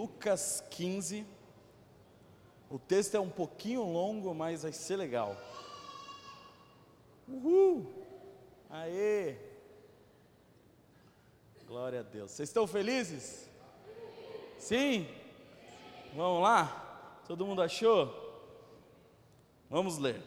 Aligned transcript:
Lucas 0.00 0.64
15. 0.70 1.26
O 2.70 2.78
texto 2.78 3.16
é 3.16 3.20
um 3.20 3.28
pouquinho 3.28 3.82
longo, 3.82 4.34
mas 4.34 4.62
vai 4.62 4.72
ser 4.72 4.96
legal. 4.96 5.36
Uhul! 7.28 7.86
Aê! 8.70 9.36
Glória 11.66 12.00
a 12.00 12.02
Deus. 12.02 12.30
Vocês 12.30 12.48
estão 12.48 12.66
felizes? 12.66 13.46
Sim? 14.58 15.06
Vamos 16.16 16.44
lá? 16.44 17.20
Todo 17.26 17.44
mundo 17.44 17.60
achou? 17.60 18.10
Vamos 19.68 19.98
ler. 19.98 20.22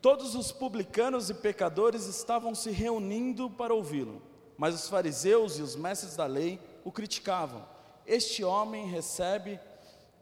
Todos 0.00 0.36
os 0.36 0.52
publicanos 0.52 1.28
e 1.28 1.34
pecadores 1.34 2.06
estavam 2.06 2.54
se 2.54 2.70
reunindo 2.70 3.50
para 3.50 3.74
ouvi-lo, 3.74 4.22
mas 4.56 4.76
os 4.76 4.88
fariseus 4.88 5.58
e 5.58 5.62
os 5.62 5.74
mestres 5.74 6.14
da 6.14 6.24
lei 6.24 6.67
o 6.88 6.92
criticavam. 6.92 7.66
Este 8.06 8.42
homem 8.42 8.86
recebe 8.86 9.60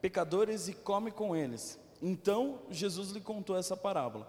pecadores 0.00 0.66
e 0.66 0.74
come 0.74 1.12
com 1.12 1.36
eles. 1.36 1.78
Então 2.02 2.58
Jesus 2.68 3.10
lhe 3.10 3.20
contou 3.20 3.56
essa 3.56 3.76
parábola. 3.76 4.28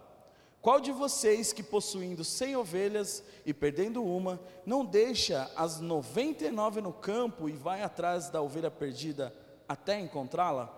Qual 0.61 0.79
de 0.79 0.91
vocês 0.91 1.51
que 1.51 1.63
possuindo 1.63 2.23
cem 2.23 2.55
ovelhas 2.55 3.23
e 3.43 3.55
perdendo 3.55 4.03
uma, 4.03 4.39
não 4.63 4.85
deixa 4.85 5.49
as 5.55 5.79
noventa 5.79 6.45
e 6.45 6.51
nove 6.51 6.79
no 6.79 6.93
campo 6.93 7.49
e 7.49 7.53
vai 7.53 7.81
atrás 7.81 8.29
da 8.29 8.39
ovelha 8.39 8.69
perdida 8.69 9.33
até 9.67 9.99
encontrá-la? 9.99 10.71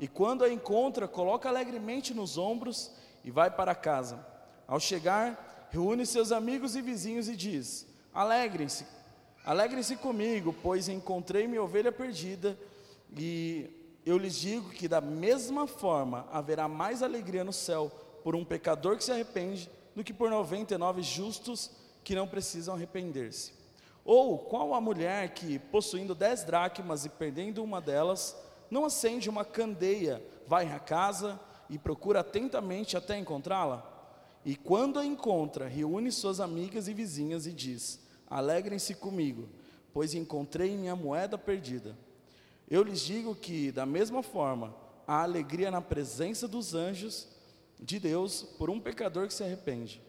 E 0.00 0.08
quando 0.08 0.42
a 0.42 0.52
encontra, 0.52 1.06
coloca 1.06 1.48
alegremente 1.48 2.12
nos 2.12 2.36
ombros 2.36 2.90
e 3.22 3.30
vai 3.30 3.52
para 3.52 3.72
casa. 3.72 4.26
Ao 4.66 4.80
chegar, 4.80 5.68
reúne 5.70 6.04
seus 6.06 6.32
amigos 6.32 6.74
e 6.74 6.82
vizinhos 6.82 7.28
e 7.28 7.36
diz: 7.36 7.86
Alegrem-se, 8.12 8.84
alegrem-se 9.44 9.96
comigo, 9.96 10.54
pois 10.62 10.88
encontrei 10.88 11.46
minha 11.46 11.62
ovelha 11.62 11.92
perdida. 11.92 12.58
E 13.16 13.70
eu 14.04 14.16
lhes 14.16 14.36
digo 14.36 14.70
que 14.70 14.88
da 14.88 15.00
mesma 15.00 15.66
forma 15.66 16.26
haverá 16.32 16.66
mais 16.66 17.02
alegria 17.02 17.44
no 17.44 17.52
céu 17.52 17.90
por 18.22 18.34
um 18.34 18.44
pecador 18.44 18.96
que 18.96 19.04
se 19.04 19.12
arrepende 19.12 19.70
do 19.94 20.02
que 20.02 20.12
por 20.12 20.30
99 20.30 21.02
justos 21.02 21.70
que 22.02 22.14
não 22.14 22.26
precisam 22.26 22.74
arrepender-se. 22.74 23.52
Ou 24.04 24.38
qual 24.38 24.74
a 24.74 24.80
mulher 24.80 25.32
que, 25.32 25.58
possuindo 25.58 26.14
dez 26.14 26.44
dracmas 26.44 27.04
e 27.06 27.08
perdendo 27.08 27.62
uma 27.62 27.80
delas, 27.80 28.36
não 28.70 28.84
acende 28.84 29.30
uma 29.30 29.44
candeia, 29.44 30.22
vai 30.46 30.70
à 30.70 30.78
casa 30.78 31.40
e 31.70 31.78
procura 31.78 32.20
atentamente 32.20 32.96
até 32.96 33.16
encontrá-la? 33.16 33.90
E 34.44 34.54
quando 34.54 34.98
a 34.98 35.06
encontra, 35.06 35.66
reúne 35.66 36.12
suas 36.12 36.38
amigas 36.38 36.86
e 36.86 36.92
vizinhas 36.92 37.46
e 37.46 37.52
diz: 37.52 37.98
Alegrem-se 38.34 38.96
comigo, 38.96 39.48
pois 39.92 40.12
encontrei 40.12 40.76
minha 40.76 40.96
moeda 40.96 41.38
perdida. 41.38 41.96
Eu 42.68 42.82
lhes 42.82 43.00
digo 43.00 43.32
que, 43.32 43.70
da 43.70 43.86
mesma 43.86 44.24
forma, 44.24 44.74
há 45.06 45.22
alegria 45.22 45.70
na 45.70 45.80
presença 45.80 46.48
dos 46.48 46.74
anjos 46.74 47.28
de 47.78 48.00
Deus 48.00 48.42
por 48.58 48.68
um 48.68 48.80
pecador 48.80 49.28
que 49.28 49.34
se 49.34 49.44
arrepende. 49.44 50.02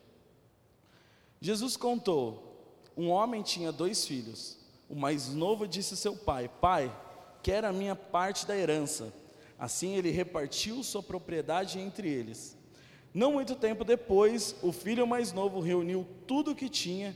Jesus 1.39 1.77
contou: 1.77 2.65
um 2.97 3.11
homem 3.11 3.43
tinha 3.43 3.71
dois 3.71 4.07
filhos. 4.07 4.57
O 4.89 4.95
mais 4.95 5.29
novo 5.29 5.67
disse 5.67 5.93
a 5.93 5.97
seu 5.97 6.17
pai: 6.17 6.49
Pai, 6.59 6.91
quer 7.43 7.63
a 7.63 7.71
minha 7.71 7.95
parte 7.95 8.47
da 8.47 8.57
herança. 8.57 9.13
Assim 9.59 9.93
ele 9.93 10.09
repartiu 10.09 10.81
sua 10.83 11.03
propriedade 11.03 11.77
entre 11.77 12.09
eles. 12.09 12.57
Não 13.13 13.33
muito 13.33 13.53
tempo 13.53 13.83
depois, 13.83 14.55
o 14.63 14.71
filho 14.71 15.05
mais 15.05 15.31
novo 15.31 15.59
reuniu 15.59 16.07
tudo 16.25 16.53
o 16.53 16.55
que 16.55 16.67
tinha 16.67 17.15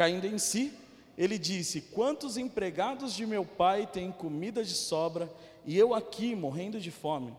Caindo 0.00 0.26
em 0.26 0.38
si, 0.38 0.72
ele 1.18 1.38
disse: 1.38 1.82
Quantos 1.82 2.38
empregados 2.38 3.12
de 3.12 3.26
meu 3.26 3.44
pai 3.44 3.86
têm 3.86 4.10
comida 4.10 4.64
de 4.64 4.72
sobra 4.72 5.30
e 5.66 5.76
eu 5.76 5.92
aqui 5.92 6.34
morrendo 6.34 6.80
de 6.80 6.90
fome? 6.90 7.36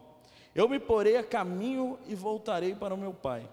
Eu 0.54 0.70
me 0.70 0.80
porei 0.80 1.18
a 1.18 1.24
caminho 1.24 1.98
e 2.06 2.14
voltarei 2.14 2.76
para 2.76 2.94
o 2.94 2.98
meu 2.98 3.16
pai. 3.16 3.50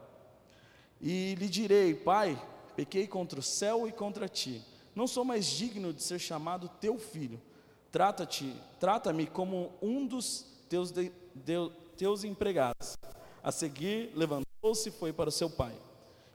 E 1.01 1.35
lhe 1.37 1.49
direi: 1.49 1.95
Pai, 1.95 2.39
pequei 2.77 3.07
contra 3.07 3.41
o 3.41 3.43
céu 3.43 3.89
e 3.89 3.93
contra 3.93 4.29
ti. 4.29 4.63
Não 4.95 5.07
sou 5.07 5.25
mais 5.25 5.47
digno 5.47 5.91
de 5.91 6.03
ser 6.03 6.19
chamado 6.19 6.69
teu 6.79 6.99
filho. 6.99 7.41
Trata-te, 7.91 8.55
trata-me 8.79 9.27
como 9.27 9.73
um 9.81 10.07
dos 10.07 10.45
teus 10.69 10.91
de, 10.91 11.11
de, 11.35 11.55
teus 11.97 12.25
empregados. 12.25 12.99
A 13.43 13.51
seguir, 13.51 14.13
levantou-se 14.15 14.91
e 14.91 14.93
foi 14.93 15.15
para 15.15 15.31
seu 15.31 15.49
pai. 15.49 15.73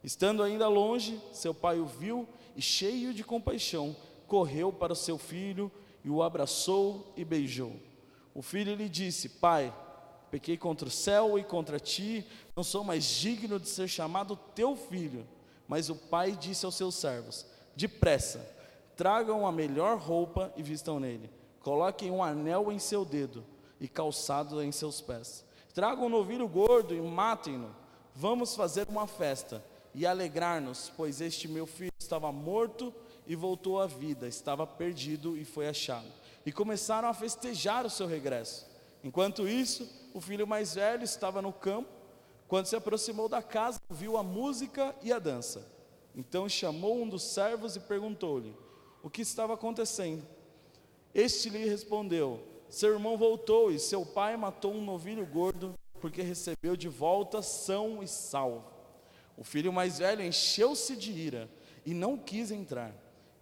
Estando 0.04 0.42
ainda 0.42 0.68
longe, 0.68 1.22
seu 1.32 1.54
pai 1.54 1.80
o 1.80 1.86
viu 1.86 2.28
e, 2.56 2.62
cheio 2.62 3.14
de 3.14 3.24
compaixão, 3.24 3.96
correu 4.28 4.72
para 4.72 4.94
o 4.94 4.96
seu 4.96 5.18
filho 5.18 5.72
e 6.04 6.10
o 6.10 6.22
abraçou 6.22 7.14
e 7.16 7.24
beijou. 7.24 7.74
O 8.34 8.42
filho 8.42 8.76
lhe 8.76 8.90
disse: 8.90 9.30
Pai, 9.30 9.74
pequei 10.32 10.58
contra 10.58 10.88
o 10.88 10.92
céu 10.92 11.38
e 11.38 11.44
contra 11.44 11.80
ti, 11.80 12.26
não 12.56 12.64
sou 12.64 12.84
mais 12.84 13.06
digno 13.06 13.60
de 13.60 13.70
ser 13.70 13.88
chamado 13.88 14.36
teu 14.56 14.76
filho. 14.76 15.28
Mas 15.68 15.90
o 15.90 15.96
pai 15.96 16.32
disse 16.34 16.66
aos 16.66 16.76
seus 16.76 16.96
servos: 16.96 17.46
Depressa, 17.76 18.40
tragam 18.96 19.46
a 19.46 19.52
melhor 19.52 19.98
roupa 19.98 20.52
e 20.56 20.64
vistam 20.64 21.00
nele. 21.00 21.30
Coloquem 21.62 22.12
um 22.12 22.24
anel 22.24 22.72
em 22.72 22.80
seu 22.80 23.06
dedo 23.06 23.44
e 23.80 23.88
calçado 23.88 24.62
em 24.62 24.72
seus 24.72 25.00
pés. 25.00 25.46
Tragam 25.74 26.06
um 26.06 26.10
novilho 26.10 26.48
gordo 26.48 26.94
e 26.94 27.02
matem-no. 27.02 27.74
Vamos 28.16 28.56
fazer 28.56 28.88
uma 28.90 29.08
festa 29.08 29.64
e 29.94 30.06
alegrar-nos, 30.06 30.92
pois 30.96 31.22
este 31.22 31.48
meu 31.48 31.66
filho 31.66 31.92
estava 32.00 32.32
morto 32.32 32.94
e 33.28 33.36
voltou 33.36 33.80
à 33.80 33.88
vida, 33.88 34.28
estava 34.28 34.66
perdido 34.66 35.38
e 35.38 35.46
foi 35.46 35.68
achado. 35.68 36.08
E 36.46 36.52
começaram 36.52 37.08
a 37.08 37.14
festejar 37.14 37.86
o 37.86 37.90
seu 37.90 38.08
regresso. 38.08 38.68
Enquanto 39.04 39.48
isso, 39.48 39.90
o 40.14 40.22
filho 40.22 40.48
mais 40.48 40.76
velho 40.76 41.04
estava 41.04 41.42
no 41.42 41.54
campo. 41.54 41.90
Quando 42.48 42.66
se 42.66 42.76
aproximou 42.76 43.30
da 43.30 43.42
casa, 43.42 43.80
viu 43.90 44.18
a 44.18 44.24
música 44.24 44.96
e 45.02 45.12
a 45.12 45.20
dança. 45.20 45.68
Então 46.16 46.48
chamou 46.48 47.02
um 47.02 47.08
dos 47.08 47.24
servos 47.24 47.76
e 47.76 47.80
perguntou-lhe 47.80 48.56
o 49.02 49.10
que 49.10 49.22
estava 49.22 49.54
acontecendo. 49.54 50.26
Este 51.14 51.50
lhe 51.50 51.66
respondeu: 51.66 52.40
seu 52.70 52.94
irmão 52.94 53.18
voltou 53.18 53.72
e 53.72 53.80
seu 53.80 54.06
pai 54.06 54.36
matou 54.38 54.74
um 54.74 54.84
novilho 54.84 55.26
gordo, 55.26 55.74
porque 56.00 56.22
recebeu 56.22 56.76
de 56.76 56.90
volta 56.90 57.42
são 57.42 58.02
e 58.02 58.08
salvo. 58.08 58.73
O 59.38 59.44
filho 59.44 59.74
mais 59.74 60.00
velho 60.00 60.24
encheu-se 60.24 60.96
de 60.96 61.12
ira 61.12 61.50
e 61.86 61.94
não 61.94 62.18
quis 62.18 62.52
entrar. 62.52 62.94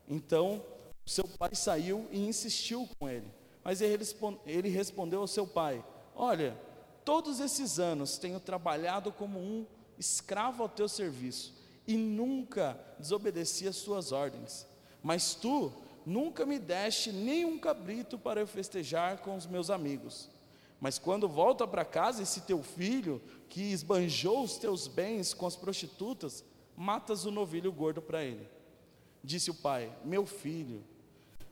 Então 0.08 0.64
seu 1.06 1.28
pai 1.28 1.54
saiu 1.54 2.08
e 2.12 2.20
insistiu 2.20 2.88
com 2.98 3.10
ele. 3.10 3.28
Mas 3.64 3.82
ele 3.82 4.70
respondeu 4.70 5.22
ao 5.22 5.28
seu 5.28 5.46
pai: 5.46 5.84
Olha, 6.16 6.58
todos 7.04 7.40
esses 7.40 7.80
anos 7.80 8.18
tenho 8.18 8.40
trabalhado 8.40 9.12
como 9.12 9.40
um 9.40 9.66
escravo 9.98 10.64
ao 10.64 10.70
teu 10.70 10.88
serviço 10.88 11.54
e 11.88 11.96
nunca 11.98 12.80
desobedeci 12.98 13.68
às 13.68 13.76
suas 13.76 14.12
ordens. 14.12 14.66
Mas 15.04 15.36
tu 15.36 15.72
nunca 16.06 16.46
me 16.46 16.58
deste 16.58 17.12
nem 17.12 17.46
um 17.46 17.60
cabrito 17.60 18.18
para 18.18 18.40
eu 18.40 18.48
festejar 18.48 19.20
com 19.20 19.36
os 19.36 19.46
meus 19.46 19.70
amigos. 19.70 20.30
Mas 20.82 20.98
quando 20.98 21.30
volta 21.30 21.68
para 21.68 21.86
casa, 21.86 22.24
esse 22.24 22.42
teu 22.42 22.64
filho, 22.64 23.22
que 23.48 23.62
esbanjou 23.62 24.44
os 24.44 24.58
teus 24.58 24.88
bens 24.88 25.32
com 25.32 25.46
as 25.46 25.56
prostitutas, 25.56 26.44
matas 26.76 27.24
o 27.24 27.30
novilho 27.30 27.72
gordo 27.72 28.02
para 28.02 28.24
ele. 28.24 28.50
Disse 29.24 29.52
o 29.52 29.54
pai: 29.54 29.96
Meu 30.04 30.26
filho, 30.26 30.84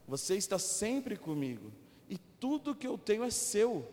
você 0.07 0.35
está 0.35 0.57
sempre 0.57 1.15
comigo, 1.15 1.71
e 2.09 2.17
tudo 2.17 2.73
que 2.73 2.87
eu 2.87 2.97
tenho 2.97 3.23
é 3.23 3.29
seu. 3.29 3.87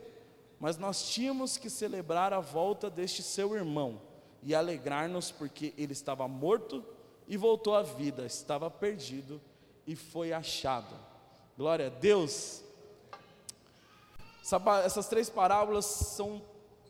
Mas 0.58 0.78
nós 0.78 1.10
tínhamos 1.10 1.58
que 1.58 1.68
celebrar 1.68 2.32
a 2.32 2.40
volta 2.40 2.88
deste 2.88 3.22
seu 3.22 3.54
irmão 3.54 4.00
e 4.42 4.54
alegrar-nos, 4.54 5.30
porque 5.30 5.74
ele 5.76 5.92
estava 5.92 6.26
morto 6.26 6.82
e 7.28 7.36
voltou 7.36 7.74
à 7.74 7.82
vida, 7.82 8.24
estava 8.24 8.70
perdido 8.70 9.38
e 9.86 9.94
foi 9.94 10.32
achado. 10.32 10.96
Glória 11.58 11.88
a 11.88 11.90
Deus. 11.90 12.62
Essas 14.84 15.08
três 15.08 15.28
parábolas 15.28 15.84
são 15.84 16.40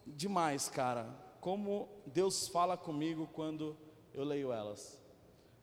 demais, 0.06 0.68
cara. 0.68 1.08
Como 1.40 1.88
Deus 2.04 2.48
fala 2.48 2.76
comigo 2.76 3.28
quando 3.32 3.76
eu 4.12 4.24
leio 4.24 4.52
elas. 4.52 5.00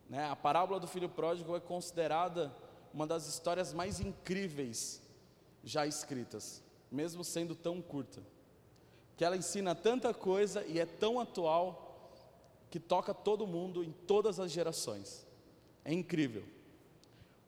Né? 0.09 0.27
A 0.27 0.35
parábola 0.35 0.79
do 0.79 0.87
filho 0.87 1.07
pródigo 1.07 1.55
é 1.55 1.59
considerada 1.59 2.51
uma 2.91 3.05
das 3.05 3.27
histórias 3.27 3.73
mais 3.73 3.99
incríveis 3.99 5.01
já 5.63 5.85
escritas, 5.85 6.63
mesmo 6.91 7.23
sendo 7.23 7.55
tão 7.55 7.79
curta. 7.79 8.23
Que 9.15 9.23
ela 9.23 9.37
ensina 9.37 9.75
tanta 9.75 10.13
coisa 10.13 10.65
e 10.65 10.79
é 10.79 10.85
tão 10.85 11.19
atual 11.19 12.11
que 12.71 12.79
toca 12.79 13.13
todo 13.13 13.45
mundo 13.45 13.83
em 13.83 13.91
todas 13.91 14.39
as 14.39 14.51
gerações. 14.51 15.27
É 15.85 15.93
incrível. 15.93 16.43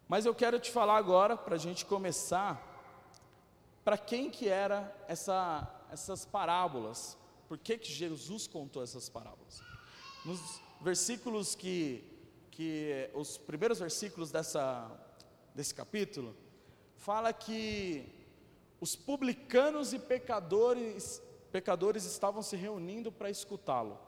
Mas 0.08 0.26
eu 0.26 0.36
quero 0.36 0.60
te 0.60 0.70
falar 0.70 0.98
agora, 0.98 1.36
para 1.36 1.56
a 1.56 1.60
gente 1.60 1.84
começar, 1.84 2.75
para 3.86 4.00
quem 4.00 4.32
que 4.32 4.50
era 4.50 4.92
essa, 5.08 5.72
essas 5.92 6.26
parábolas? 6.26 7.16
Por 7.48 7.60
que, 7.60 7.78
que 7.78 7.92
Jesus 7.92 8.48
contou 8.48 8.82
essas 8.82 9.08
parábolas? 9.08 9.62
Nos 10.26 10.60
versículos 10.82 11.54
que, 11.54 12.04
que 12.50 13.12
os 13.14 13.38
primeiros 13.38 13.78
versículos 13.78 14.32
dessa, 14.32 14.92
desse 15.54 15.76
capítulo, 15.76 16.36
fala 16.98 17.32
que 17.32 18.12
os 18.82 18.96
publicanos 18.96 19.94
e 19.94 20.00
pecadores, 20.00 21.22
pecadores 21.52 22.06
estavam 22.06 22.42
se 22.42 22.56
reunindo 22.56 23.12
para 23.12 23.30
escutá-lo. 23.30 24.00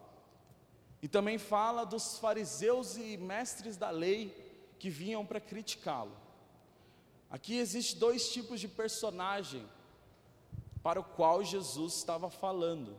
E 1.03 1.07
também 1.07 1.37
fala 1.37 1.85
dos 1.85 2.17
fariseus 2.17 2.97
e 2.97 3.15
mestres 3.15 3.77
da 3.77 3.91
lei 3.91 4.73
que 4.79 4.89
vinham 4.89 5.23
para 5.23 5.39
criticá-lo. 5.39 6.26
Aqui 7.29 7.57
existe 7.57 7.95
dois 7.97 8.29
tipos 8.31 8.59
de 8.59 8.67
personagem 8.67 9.67
para 10.81 10.99
o 10.99 11.03
qual 11.03 11.43
Jesus 11.43 11.95
estava 11.95 12.29
falando, 12.29 12.95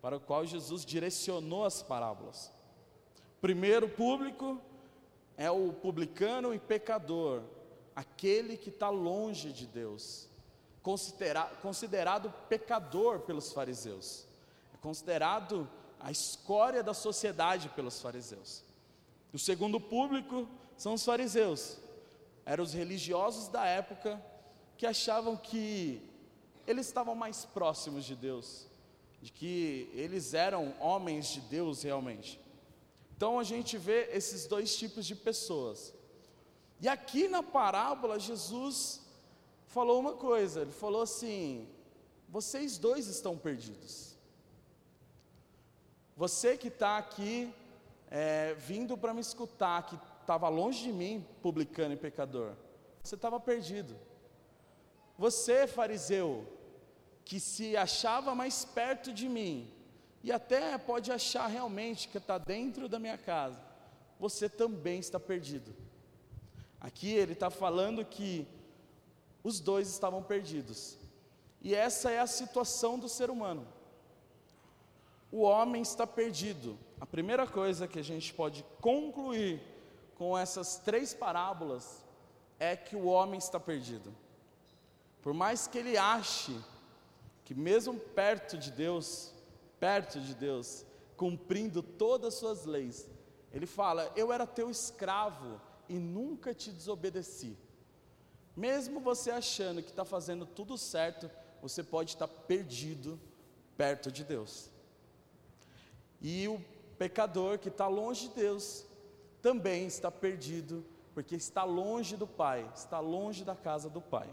para 0.00 0.16
o 0.16 0.20
qual 0.20 0.46
Jesus 0.46 0.84
direcionou 0.84 1.64
as 1.64 1.82
parábolas. 1.82 2.52
Primeiro 3.40 3.88
público 3.88 4.60
é 5.36 5.50
o 5.50 5.72
publicano 5.72 6.54
e 6.54 6.58
pecador, 6.58 7.42
aquele 7.94 8.56
que 8.56 8.68
está 8.68 8.88
longe 8.88 9.52
de 9.52 9.66
Deus, 9.66 10.28
considera 10.82 11.44
considerado 11.60 12.32
pecador 12.48 13.20
pelos 13.20 13.52
fariseus, 13.52 14.26
é 14.72 14.76
considerado 14.76 15.68
a 15.98 16.10
escória 16.10 16.82
da 16.82 16.94
sociedade 16.94 17.68
pelos 17.70 18.00
fariseus. 18.00 18.62
O 19.32 19.38
segundo 19.38 19.80
público 19.80 20.46
são 20.76 20.94
os 20.94 21.04
fariseus, 21.04 21.78
eram 22.44 22.64
os 22.64 22.72
religiosos 22.72 23.48
da 23.48 23.64
época 23.64 24.22
que 24.76 24.86
achavam 24.86 25.36
que 25.36 26.02
eles 26.66 26.86
estavam 26.86 27.14
mais 27.14 27.44
próximos 27.44 28.04
de 28.04 28.16
Deus, 28.16 28.66
de 29.20 29.30
que 29.32 29.90
eles 29.94 30.34
eram 30.34 30.74
homens 30.80 31.28
de 31.28 31.40
Deus 31.40 31.82
realmente. 31.82 32.40
Então 33.16 33.38
a 33.38 33.44
gente 33.44 33.78
vê 33.78 34.08
esses 34.12 34.46
dois 34.46 34.76
tipos 34.76 35.06
de 35.06 35.14
pessoas. 35.14 35.94
E 36.80 36.88
aqui 36.88 37.28
na 37.28 37.42
parábola, 37.42 38.18
Jesus 38.18 39.00
falou 39.66 40.00
uma 40.00 40.14
coisa: 40.14 40.62
ele 40.62 40.72
falou 40.72 41.02
assim, 41.02 41.68
vocês 42.28 42.76
dois 42.78 43.06
estão 43.06 43.38
perdidos. 43.38 44.14
Você 46.16 46.56
que 46.56 46.68
está 46.68 46.98
aqui, 46.98 47.52
é, 48.10 48.54
vindo 48.54 48.96
para 48.96 49.14
me 49.14 49.20
escutar, 49.20 49.86
que 49.86 49.98
estava 50.24 50.48
longe 50.48 50.82
de 50.82 50.92
mim, 50.92 51.24
publicano 51.42 51.94
e 51.94 51.96
pecador, 51.96 52.54
você 53.02 53.14
estava 53.14 53.38
perdido. 53.38 53.94
Você, 55.16 55.66
fariseu, 55.66 56.44
que 57.24 57.38
se 57.38 57.76
achava 57.76 58.34
mais 58.34 58.64
perto 58.64 59.12
de 59.12 59.28
mim, 59.28 59.70
e 60.22 60.32
até 60.32 60.76
pode 60.78 61.12
achar 61.12 61.46
realmente 61.46 62.08
que 62.08 62.18
está 62.18 62.38
dentro 62.38 62.88
da 62.88 62.98
minha 62.98 63.18
casa, 63.18 63.62
você 64.18 64.48
também 64.48 64.98
está 64.98 65.20
perdido. 65.20 65.74
Aqui 66.80 67.12
ele 67.12 67.34
está 67.34 67.50
falando 67.50 68.04
que 68.04 68.46
os 69.42 69.60
dois 69.60 69.88
estavam 69.88 70.22
perdidos, 70.22 70.98
e 71.60 71.74
essa 71.74 72.10
é 72.10 72.18
a 72.18 72.26
situação 72.26 72.98
do 72.98 73.08
ser 73.08 73.30
humano. 73.30 73.66
O 75.30 75.42
homem 75.42 75.82
está 75.82 76.06
perdido. 76.06 76.78
A 77.00 77.06
primeira 77.06 77.46
coisa 77.46 77.88
que 77.88 77.98
a 77.98 78.04
gente 78.04 78.32
pode 78.32 78.64
concluir 78.80 79.73
com 80.16 80.36
essas 80.36 80.76
três 80.76 81.12
parábolas 81.12 82.04
é 82.58 82.76
que 82.76 82.96
o 82.96 83.06
homem 83.06 83.38
está 83.38 83.58
perdido. 83.58 84.14
Por 85.22 85.32
mais 85.32 85.66
que 85.66 85.78
ele 85.78 85.96
ache 85.96 86.58
que, 87.44 87.54
mesmo 87.54 87.98
perto 87.98 88.56
de 88.56 88.70
Deus, 88.70 89.32
perto 89.80 90.20
de 90.20 90.34
Deus, 90.34 90.84
cumprindo 91.16 91.82
todas 91.82 92.34
as 92.34 92.40
suas 92.40 92.64
leis, 92.64 93.08
ele 93.52 93.66
fala: 93.66 94.12
Eu 94.16 94.32
era 94.32 94.46
teu 94.46 94.70
escravo 94.70 95.60
e 95.88 95.98
nunca 95.98 96.54
te 96.54 96.70
desobedeci. 96.70 97.56
Mesmo 98.56 99.00
você 99.00 99.30
achando 99.30 99.82
que 99.82 99.90
está 99.90 100.04
fazendo 100.04 100.46
tudo 100.46 100.78
certo, 100.78 101.30
você 101.60 101.82
pode 101.82 102.10
estar 102.10 102.28
perdido 102.28 103.18
perto 103.76 104.12
de 104.12 104.24
Deus. 104.24 104.70
E 106.20 106.46
o 106.48 106.62
pecador 106.96 107.58
que 107.58 107.68
está 107.68 107.88
longe 107.88 108.28
de 108.28 108.34
Deus, 108.34 108.84
também 109.44 109.86
está 109.86 110.10
perdido, 110.10 110.82
porque 111.12 111.36
está 111.36 111.64
longe 111.64 112.16
do 112.16 112.26
Pai, 112.26 112.66
está 112.74 112.98
longe 112.98 113.44
da 113.44 113.54
casa 113.54 113.90
do 113.90 114.00
Pai. 114.00 114.26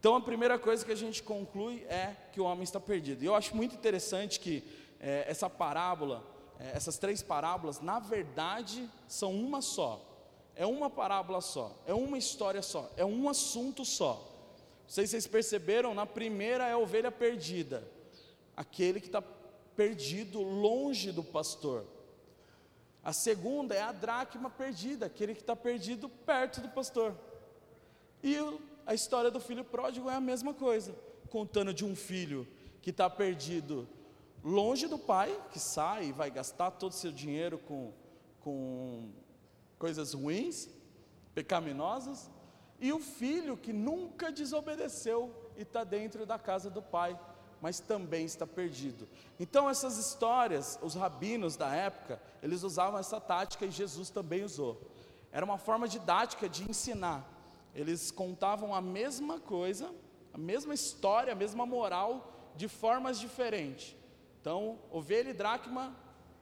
Então 0.00 0.16
a 0.16 0.20
primeira 0.20 0.58
coisa 0.58 0.84
que 0.84 0.90
a 0.90 0.96
gente 0.96 1.22
conclui 1.22 1.84
é 1.84 2.16
que 2.32 2.40
o 2.40 2.44
homem 2.44 2.64
está 2.64 2.80
perdido. 2.80 3.22
E 3.22 3.26
eu 3.26 3.36
acho 3.36 3.54
muito 3.54 3.76
interessante 3.76 4.40
que 4.40 4.64
é, 4.98 5.24
essa 5.28 5.48
parábola, 5.48 6.24
é, 6.58 6.72
essas 6.76 6.98
três 6.98 7.22
parábolas, 7.22 7.80
na 7.80 8.00
verdade, 8.00 8.90
são 9.06 9.32
uma 9.32 9.62
só. 9.62 10.04
É 10.56 10.66
uma 10.66 10.90
parábola 10.90 11.40
só, 11.40 11.76
é 11.86 11.94
uma 11.94 12.18
história 12.18 12.62
só, 12.62 12.90
é 12.96 13.04
um 13.04 13.28
assunto 13.28 13.84
só. 13.84 14.14
Não 14.82 14.88
sei 14.88 15.06
se 15.06 15.12
vocês 15.12 15.28
perceberam, 15.28 15.94
na 15.94 16.04
primeira 16.04 16.66
é 16.66 16.72
a 16.72 16.78
ovelha 16.78 17.12
perdida, 17.12 17.88
aquele 18.56 19.00
que 19.00 19.06
está 19.06 19.22
perdido 19.76 20.42
longe 20.42 21.12
do 21.12 21.22
pastor. 21.22 21.86
A 23.06 23.12
segunda 23.12 23.72
é 23.72 23.80
a 23.80 23.92
dracma 23.92 24.50
perdida, 24.50 25.06
aquele 25.06 25.32
que 25.32 25.40
está 25.40 25.54
perdido 25.54 26.08
perto 26.08 26.60
do 26.60 26.68
pastor. 26.68 27.14
E 28.20 28.34
a 28.84 28.94
história 28.94 29.30
do 29.30 29.38
filho 29.38 29.62
pródigo 29.62 30.10
é 30.10 30.16
a 30.16 30.20
mesma 30.20 30.52
coisa, 30.52 30.92
contando 31.30 31.72
de 31.72 31.84
um 31.84 31.94
filho 31.94 32.48
que 32.82 32.90
está 32.90 33.08
perdido 33.08 33.88
longe 34.42 34.88
do 34.88 34.98
pai, 34.98 35.40
que 35.52 35.60
sai 35.60 36.06
e 36.06 36.12
vai 36.12 36.32
gastar 36.32 36.72
todo 36.72 36.90
o 36.90 36.96
seu 36.96 37.12
dinheiro 37.12 37.58
com, 37.58 37.92
com 38.40 39.12
coisas 39.78 40.12
ruins, 40.12 40.68
pecaminosas, 41.32 42.28
e 42.80 42.92
o 42.92 42.98
filho 42.98 43.56
que 43.56 43.72
nunca 43.72 44.32
desobedeceu 44.32 45.32
e 45.56 45.62
está 45.62 45.84
dentro 45.84 46.26
da 46.26 46.40
casa 46.40 46.68
do 46.68 46.82
pai 46.82 47.16
mas 47.66 47.80
também 47.80 48.24
está 48.24 48.46
perdido. 48.46 49.08
Então, 49.40 49.68
essas 49.68 49.98
histórias, 49.98 50.78
os 50.82 50.94
rabinos 50.94 51.56
da 51.56 51.74
época, 51.74 52.22
eles 52.40 52.62
usavam 52.62 52.96
essa 52.96 53.20
tática 53.20 53.66
e 53.66 53.72
Jesus 53.72 54.08
também 54.08 54.44
usou. 54.44 54.80
Era 55.32 55.44
uma 55.44 55.58
forma 55.58 55.88
didática 55.88 56.48
de 56.48 56.62
ensinar. 56.62 57.28
Eles 57.74 58.12
contavam 58.12 58.72
a 58.72 58.80
mesma 58.80 59.40
coisa, 59.40 59.92
a 60.32 60.38
mesma 60.38 60.74
história, 60.74 61.32
a 61.32 61.34
mesma 61.34 61.66
moral, 61.66 62.52
de 62.54 62.68
formas 62.68 63.18
diferentes. 63.18 63.96
Então, 64.40 64.78
ovelha 64.88 65.30
e 65.30 65.34
dracma 65.34 65.92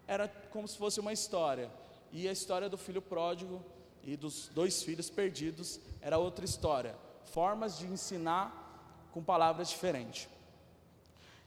era 0.06 0.28
como 0.28 0.68
se 0.68 0.76
fosse 0.76 1.00
uma 1.00 1.14
história, 1.14 1.70
e 2.12 2.28
a 2.28 2.32
história 2.32 2.68
do 2.68 2.76
filho 2.76 3.00
pródigo 3.00 3.64
e 4.02 4.14
dos 4.14 4.48
dois 4.48 4.82
filhos 4.82 5.08
perdidos 5.08 5.80
era 6.02 6.18
outra 6.18 6.44
história. 6.44 6.94
Formas 7.24 7.78
de 7.78 7.86
ensinar 7.86 9.08
com 9.10 9.24
palavras 9.24 9.70
diferentes. 9.70 10.28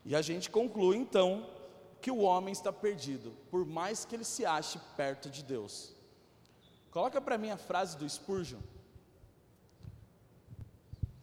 E 0.07 0.15
a 0.15 0.21
gente 0.21 0.49
conclui 0.49 0.95
então 0.95 1.45
que 2.01 2.09
o 2.09 2.19
homem 2.19 2.53
está 2.53 2.71
perdido, 2.71 3.33
por 3.51 3.65
mais 3.65 4.05
que 4.05 4.15
ele 4.15 4.23
se 4.23 4.45
ache 4.45 4.79
perto 4.95 5.29
de 5.29 5.43
Deus. 5.43 5.93
Coloca 6.89 7.19
para 7.19 7.37
mim 7.37 7.49
a 7.49 7.57
frase 7.57 7.97
do 7.97 8.09
Spurgeon. 8.09 8.61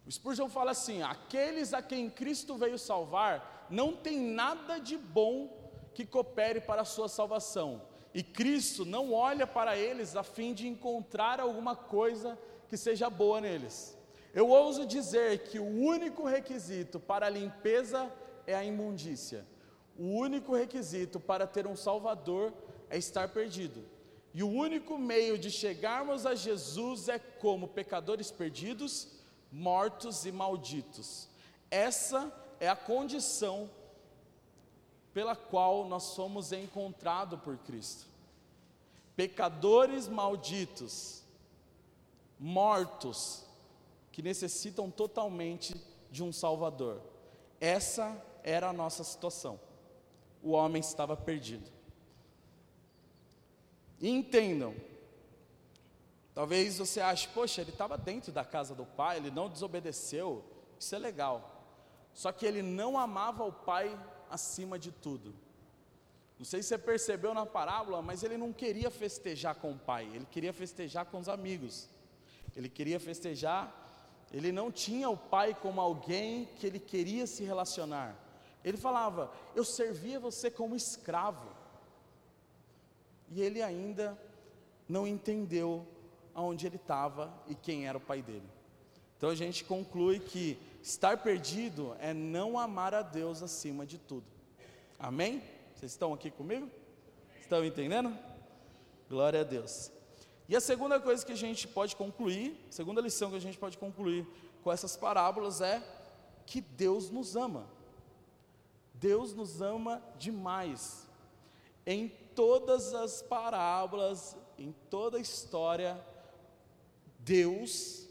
O 0.05 0.11
Spurgeon 0.11 0.47
fala 0.49 0.69
assim: 0.69 1.01
aqueles 1.01 1.73
a 1.73 1.81
quem 1.81 2.11
Cristo 2.11 2.57
veio 2.57 2.77
salvar 2.77 3.65
não 3.71 3.91
tem 3.91 4.19
nada 4.19 4.77
de 4.77 4.95
bom 4.95 5.49
que 5.95 6.05
coopere 6.05 6.61
para 6.61 6.83
a 6.83 6.85
sua 6.85 7.09
salvação, 7.09 7.81
e 8.13 8.21
Cristo 8.21 8.85
não 8.85 9.13
olha 9.13 9.47
para 9.47 9.75
eles 9.75 10.15
a 10.15 10.21
fim 10.21 10.53
de 10.53 10.67
encontrar 10.67 11.39
alguma 11.39 11.75
coisa 11.75 12.37
que 12.67 12.77
seja 12.77 13.09
boa 13.09 13.41
neles. 13.41 13.97
Eu 14.31 14.47
ouso 14.49 14.85
dizer 14.85 15.39
que 15.39 15.57
o 15.57 15.65
único 15.65 16.27
requisito 16.27 16.99
para 16.99 17.25
a 17.25 17.29
limpeza 17.31 18.11
é 18.47 18.55
a 18.55 18.63
imundícia. 18.63 19.45
O 19.97 20.03
único 20.03 20.55
requisito 20.55 21.19
para 21.19 21.47
ter 21.47 21.65
um 21.65 21.75
Salvador 21.75 22.53
é 22.89 22.97
estar 22.97 23.29
perdido. 23.29 23.83
E 24.33 24.43
o 24.43 24.49
único 24.49 24.97
meio 24.97 25.37
de 25.37 25.49
chegarmos 25.49 26.25
a 26.25 26.35
Jesus 26.35 27.07
é 27.07 27.17
como 27.17 27.69
pecadores 27.69 28.29
perdidos, 28.29 29.07
mortos 29.51 30.25
e 30.25 30.31
malditos. 30.31 31.29
Essa 31.71 32.33
é 32.59 32.67
a 32.67 32.75
condição 32.75 33.69
pela 35.13 35.35
qual 35.35 35.85
nós 35.87 36.03
somos 36.03 36.51
encontrados 36.51 37.39
por 37.39 37.57
Cristo. 37.59 38.05
Pecadores 39.15 40.09
malditos, 40.09 41.23
mortos, 42.37 43.45
que 44.11 44.21
necessitam 44.21 44.91
totalmente 44.91 45.73
de 46.11 46.21
um 46.21 46.33
Salvador. 46.33 47.01
Essa 47.61 48.21
era 48.45 48.69
a 48.69 48.73
nossa 48.73 49.03
situação. 49.03 49.59
O 50.41 50.51
homem 50.51 50.79
estava 50.79 51.17
perdido. 51.17 51.67
E 53.99 54.07
entendam, 54.07 54.75
talvez 56.35 56.77
você 56.77 57.01
ache, 57.01 57.27
poxa, 57.29 57.61
ele 57.61 57.71
estava 57.71 57.97
dentro 57.97 58.31
da 58.31 58.45
casa 58.45 58.75
do 58.75 58.85
pai, 58.85 59.17
ele 59.17 59.31
não 59.31 59.49
desobedeceu, 59.49 60.45
isso 60.79 60.93
é 60.93 60.99
legal. 60.99 61.63
Só 62.13 62.31
que 62.31 62.45
ele 62.45 62.61
não 62.61 62.99
amava 62.99 63.43
o 63.43 63.51
pai 63.51 63.99
acima 64.29 64.77
de 64.77 64.91
tudo. 64.91 65.33
Não 66.37 66.45
sei 66.45 66.61
se 66.61 66.69
você 66.69 66.77
percebeu 66.77 67.33
na 67.33 67.47
parábola, 67.47 68.01
mas 68.03 68.21
ele 68.21 68.37
não 68.37 68.53
queria 68.53 68.91
festejar 68.91 69.55
com 69.55 69.71
o 69.71 69.79
pai, 69.79 70.05
ele 70.13 70.27
queria 70.29 70.53
festejar 70.53 71.05
com 71.05 71.17
os 71.17 71.27
amigos. 71.27 71.89
Ele 72.55 72.69
queria 72.69 72.99
festejar, 72.99 73.73
ele 74.31 74.51
não 74.51 74.71
tinha 74.71 75.09
o 75.09 75.17
pai 75.17 75.57
como 75.59 75.81
alguém 75.81 76.45
que 76.57 76.67
ele 76.67 76.79
queria 76.79 77.25
se 77.25 77.43
relacionar. 77.43 78.15
Ele 78.65 78.77
falava: 78.77 79.31
Eu 79.55 79.63
servia 79.63 80.19
você 80.19 80.49
como 80.49 80.75
escravo. 80.75 81.47
E 83.29 83.41
ele 83.41 83.61
ainda 83.61 84.19
não 84.89 85.07
entendeu 85.07 85.87
aonde 86.33 86.65
ele 86.65 86.75
estava 86.75 87.31
e 87.47 87.53
quem 87.53 87.87
era 87.87 87.97
o 87.97 88.01
pai 88.01 88.23
dele. 88.23 88.49
Então 89.15 89.29
a 89.29 89.35
gente 89.35 89.63
conclui 89.63 90.19
que 90.19 90.57
estar 90.81 91.17
perdido 91.21 91.95
é 91.99 92.13
não 92.13 92.59
amar 92.59 92.93
a 92.93 93.01
Deus 93.01 93.41
acima 93.41 93.85
de 93.85 93.97
tudo. 93.97 94.25
Amém? 94.99 95.41
Vocês 95.75 95.91
estão 95.91 96.13
aqui 96.13 96.31
comigo? 96.31 96.69
Estão 97.39 97.63
entendendo? 97.63 98.17
Glória 99.09 99.41
a 99.41 99.43
Deus. 99.43 99.91
E 100.49 100.55
a 100.55 100.61
segunda 100.61 100.99
coisa 100.99 101.25
que 101.25 101.31
a 101.31 101.37
gente 101.37 101.67
pode 101.67 101.95
concluir, 101.95 102.59
a 102.67 102.71
segunda 102.71 103.01
lição 103.01 103.29
que 103.29 103.37
a 103.37 103.41
gente 103.41 103.57
pode 103.57 103.77
concluir 103.77 104.27
com 104.63 104.71
essas 104.71 104.97
parábolas 104.97 105.61
é 105.61 105.83
que 106.45 106.61
Deus 106.61 107.09
nos 107.09 107.35
ama. 107.35 107.74
Deus 108.99 109.33
nos 109.33 109.61
ama 109.61 110.01
demais. 110.17 111.07
Em 111.85 112.07
todas 112.35 112.93
as 112.93 113.21
parábolas, 113.21 114.35
em 114.57 114.73
toda 114.89 115.17
a 115.17 115.21
história, 115.21 116.03
Deus 117.19 118.07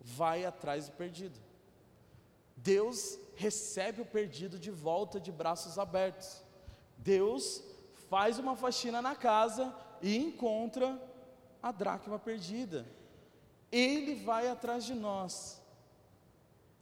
vai 0.00 0.44
atrás 0.44 0.88
do 0.88 0.92
perdido. 0.92 1.38
Deus 2.56 3.18
recebe 3.36 4.02
o 4.02 4.06
perdido 4.06 4.58
de 4.58 4.70
volta 4.70 5.20
de 5.20 5.30
braços 5.30 5.78
abertos. 5.78 6.42
Deus 6.96 7.62
faz 8.08 8.38
uma 8.38 8.56
faxina 8.56 9.00
na 9.00 9.14
casa 9.14 9.74
e 10.02 10.16
encontra 10.16 11.00
a 11.62 11.70
dracma 11.70 12.18
perdida. 12.18 12.86
Ele 13.70 14.14
vai 14.16 14.48
atrás 14.48 14.84
de 14.84 14.94
nós. 14.94 15.60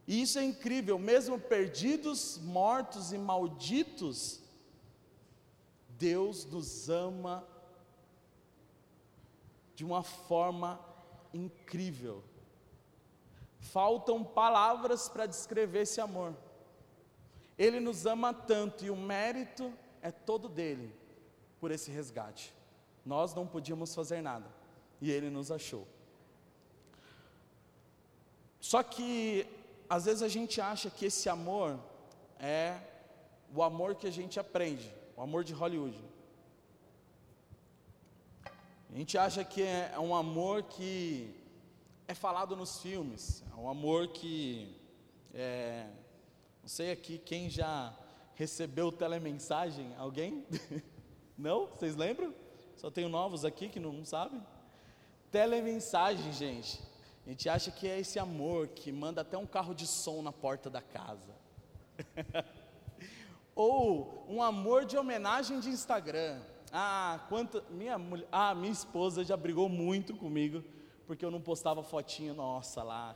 E 0.07 0.21
isso 0.21 0.39
é 0.39 0.43
incrível, 0.43 0.97
mesmo 0.97 1.37
perdidos, 1.37 2.37
mortos 2.37 3.11
e 3.11 3.17
malditos, 3.17 4.41
Deus 5.89 6.45
nos 6.45 6.89
ama 6.89 7.45
de 9.75 9.83
uma 9.83 10.03
forma 10.03 10.79
incrível. 11.33 12.23
Faltam 13.59 14.23
palavras 14.23 15.09
para 15.09 15.25
descrever 15.25 15.81
esse 15.81 15.99
amor. 15.99 16.33
Ele 17.57 17.79
nos 17.79 18.05
ama 18.05 18.33
tanto 18.33 18.85
e 18.85 18.89
o 18.89 18.95
mérito 18.95 19.73
é 20.01 20.09
todo 20.09 20.47
dele 20.47 20.95
por 21.59 21.69
esse 21.71 21.91
resgate. 21.91 22.53
Nós 23.05 23.33
não 23.33 23.45
podíamos 23.45 23.93
fazer 23.93 24.21
nada 24.21 24.47
e 25.01 25.11
ele 25.11 25.29
nos 25.29 25.51
achou. 25.51 25.87
Só 28.59 28.83
que 28.83 29.47
às 29.89 30.05
vezes 30.05 30.21
a 30.21 30.27
gente 30.27 30.59
acha 30.59 30.89
que 30.89 31.05
esse 31.05 31.29
amor 31.29 31.79
é 32.39 32.77
o 33.53 33.63
amor 33.63 33.95
que 33.95 34.07
a 34.07 34.11
gente 34.11 34.39
aprende, 34.39 34.91
o 35.15 35.21
amor 35.21 35.43
de 35.43 35.53
Hollywood. 35.53 35.97
A 38.93 38.97
gente 38.97 39.17
acha 39.17 39.43
que 39.43 39.61
é 39.61 39.97
um 39.99 40.15
amor 40.15 40.63
que 40.63 41.33
é 42.07 42.13
falado 42.13 42.55
nos 42.55 42.81
filmes, 42.81 43.43
é 43.51 43.55
um 43.59 43.69
amor 43.69 44.07
que 44.09 44.75
é, 45.33 45.87
não 46.61 46.69
sei 46.69 46.91
aqui 46.91 47.17
quem 47.17 47.49
já 47.49 47.93
recebeu 48.35 48.91
telemensagem, 48.91 49.93
alguém? 49.97 50.45
Não? 51.37 51.67
Vocês 51.67 51.95
lembram? 51.95 52.33
Só 52.75 52.89
tenho 52.89 53.09
novos 53.09 53.45
aqui 53.45 53.69
que 53.69 53.79
não 53.79 54.03
sabem. 54.03 54.43
Telemensagem, 55.31 56.33
gente. 56.33 56.79
A 57.27 57.29
gente 57.29 57.49
acha 57.49 57.69
que 57.69 57.85
é 57.85 57.99
esse 57.99 58.17
amor 58.17 58.69
que 58.69 58.89
manda 58.89 59.19
até 59.19 59.37
um 59.37 59.45
carro 59.45 59.75
de 59.75 59.85
som 59.85 60.21
na 60.21 60.31
porta 60.31 60.69
da 60.69 60.81
casa. 60.81 61.35
Ou 63.53 64.25
um 64.29 64.41
amor 64.41 64.85
de 64.85 64.97
homenagem 64.97 65.59
de 65.59 65.67
Instagram. 65.67 66.39
Ah, 66.71 67.25
quanto 67.27 67.61
minha 67.69 67.97
mulher, 67.97 68.29
ah, 68.31 68.55
minha 68.55 68.71
esposa 68.71 69.25
já 69.25 69.35
brigou 69.35 69.67
muito 69.67 70.15
comigo 70.15 70.63
porque 71.05 71.25
eu 71.25 71.29
não 71.29 71.41
postava 71.41 71.83
fotinha 71.83 72.33
nossa 72.33 72.81
lá 72.81 73.13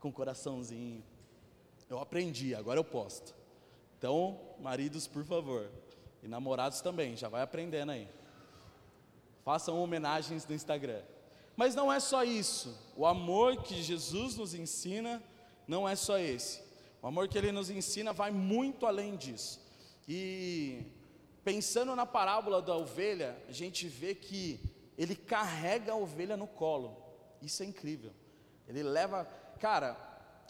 com 0.00 0.10
coraçãozinho. 0.10 1.04
Eu 1.88 2.00
aprendi, 2.00 2.56
agora 2.56 2.80
eu 2.80 2.84
posto. 2.84 3.32
Então, 3.96 4.40
maridos, 4.58 5.06
por 5.06 5.24
favor, 5.24 5.70
e 6.20 6.26
namorados 6.26 6.80
também, 6.80 7.16
já 7.16 7.28
vai 7.28 7.42
aprendendo 7.42 7.92
aí. 7.92 8.08
Façam 9.44 9.80
homenagens 9.80 10.44
no 10.44 10.52
Instagram. 10.52 11.02
Mas 11.56 11.74
não 11.74 11.92
é 11.92 12.00
só 12.00 12.24
isso. 12.24 12.76
O 12.96 13.06
amor 13.06 13.62
que 13.62 13.82
Jesus 13.82 14.36
nos 14.36 14.54
ensina 14.54 15.22
não 15.66 15.88
é 15.88 15.94
só 15.94 16.18
esse. 16.18 16.62
O 17.02 17.06
amor 17.06 17.28
que 17.28 17.36
ele 17.36 17.52
nos 17.52 17.70
ensina 17.70 18.12
vai 18.12 18.30
muito 18.30 18.86
além 18.86 19.16
disso. 19.16 19.60
E 20.08 20.84
pensando 21.44 21.94
na 21.96 22.06
parábola 22.06 22.62
da 22.62 22.76
ovelha, 22.76 23.36
a 23.48 23.52
gente 23.52 23.88
vê 23.88 24.14
que 24.14 24.60
ele 24.96 25.16
carrega 25.16 25.92
a 25.92 25.96
ovelha 25.96 26.36
no 26.36 26.46
colo. 26.46 26.96
Isso 27.40 27.62
é 27.62 27.66
incrível. 27.66 28.12
Ele 28.68 28.82
leva, 28.82 29.24
cara, 29.58 29.96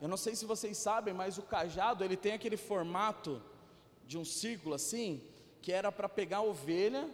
eu 0.01 0.09
não 0.09 0.17
sei 0.17 0.35
se 0.35 0.45
vocês 0.45 0.77
sabem, 0.77 1.15
mas 1.15 1.39
o 1.39 1.43
cajado, 1.43 2.05
ele 2.05 2.17
tem 2.17 2.33
aquele 2.33 2.57
formato 2.57 3.43
de 4.07 4.19
um 4.19 4.25
círculo 4.25 4.75
assim, 4.75 5.23
que 5.61 5.73
era 5.73 5.91
para 5.91 6.09
pegar 6.09 6.39
a 6.39 6.43
ovelha, 6.43 7.09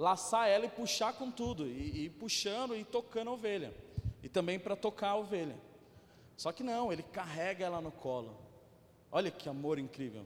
laçar 0.00 0.48
ela 0.48 0.64
e 0.64 0.70
puxar 0.70 1.12
com 1.12 1.30
tudo, 1.30 1.66
e, 1.66 2.06
e 2.06 2.08
puxando 2.08 2.74
e 2.74 2.84
tocando 2.84 3.28
a 3.28 3.34
ovelha, 3.34 3.74
e 4.22 4.28
também 4.30 4.58
para 4.58 4.74
tocar 4.74 5.10
a 5.10 5.16
ovelha. 5.16 5.56
Só 6.38 6.50
que 6.52 6.62
não, 6.62 6.90
ele 6.90 7.02
carrega 7.02 7.66
ela 7.66 7.82
no 7.82 7.92
colo. 7.92 8.34
Olha 9.12 9.30
que 9.30 9.46
amor 9.46 9.78
incrível. 9.78 10.24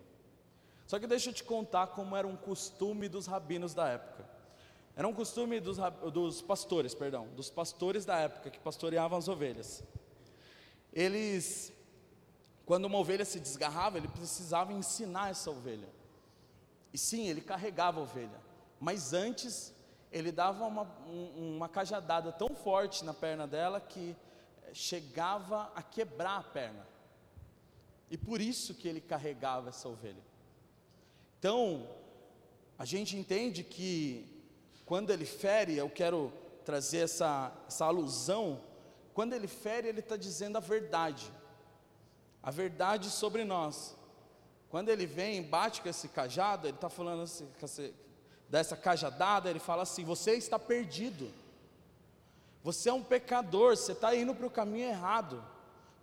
Só 0.87 1.01
que 1.01 1.09
deixa 1.09 1.31
eu 1.31 1.35
te 1.35 1.43
contar 1.43 1.89
como 1.89 2.15
era 2.15 2.25
um 2.25 2.37
costume 2.37 3.09
dos 3.09 3.27
rabinos 3.27 3.75
da 3.75 3.89
época. 3.89 4.25
Era 4.95 5.09
um 5.09 5.13
costume 5.13 5.59
dos, 5.59 5.79
dos 6.13 6.41
pastores, 6.41 6.95
perdão, 6.95 7.27
dos 7.35 7.51
pastores 7.51 8.05
da 8.05 8.17
época 8.17 8.51
que 8.51 8.61
pastoreavam 8.61 9.19
as 9.19 9.27
ovelhas. 9.27 9.83
Eles, 10.93 11.73
quando 12.65 12.85
uma 12.85 12.99
ovelha 12.99 13.25
se 13.25 13.41
desgarrava, 13.41 13.99
ele 13.99 14.07
precisava 14.07 14.73
ensinar 14.73 15.31
essa 15.31 15.51
ovelha. 15.51 15.89
E 16.93 16.99
sim, 16.99 17.27
ele 17.27 17.41
carregava 17.41 17.99
a 17.99 18.05
ovelha, 18.05 18.41
mas 18.81 19.13
antes 19.13 19.75
ele 20.11 20.31
dava 20.31 20.65
uma, 20.65 20.83
uma 21.37 21.69
cajadada 21.69 22.31
tão 22.31 22.55
forte 22.55 23.05
na 23.05 23.13
perna 23.13 23.47
dela 23.47 23.81
que 23.81 24.17
eh, 24.63 24.71
chegava 24.73 25.73
a 25.75 25.83
quebrar 25.83 26.39
a 26.39 26.43
perna. 26.43 26.87
E 28.11 28.17
por 28.17 28.41
isso 28.41 28.75
que 28.75 28.87
ele 28.87 29.01
carregava 29.01 29.71
essa 29.71 29.89
ovelha. 29.89 30.23
Então, 31.39 31.89
a 32.79 32.85
gente 32.85 33.17
entende 33.17 33.65
que 33.65 34.25
quando 34.87 35.11
ele 35.11 35.25
fere, 35.25 35.77
eu 35.77 35.91
quero 35.91 36.33
trazer 36.65 36.99
essa, 36.99 37.53
essa 37.67 37.85
alusão, 37.85 38.61
quando 39.13 39.33
ele 39.33 39.49
fere, 39.49 39.89
ele 39.89 40.01
está 40.01 40.17
dizendo 40.17 40.57
a 40.57 40.61
verdade, 40.61 41.31
a 42.43 42.51
verdade 42.51 43.11
sobre 43.11 43.45
nós. 43.45 43.97
Quando 44.69 44.89
ele 44.89 45.07
vem, 45.07 45.43
bate 45.43 45.83
com 45.83 45.89
esse 45.89 46.09
cajado, 46.09 46.67
ele 46.67 46.77
está 46.77 46.89
falando 46.89 47.23
assim, 47.23 47.49
dessa 48.49 48.77
cajadada, 48.77 49.51
ele 49.51 49.59
fala 49.59 49.83
assim: 49.83 50.05
Você 50.05 50.33
está 50.35 50.59
perdido, 50.59 51.31
você 52.63 52.89
é 52.89 52.93
um 52.93 53.03
pecador, 53.03 53.77
você 53.77 53.93
está 53.93 54.15
indo 54.15 54.35
para 54.35 54.47
o 54.47 54.51
caminho 54.51 54.89
errado, 54.89 55.45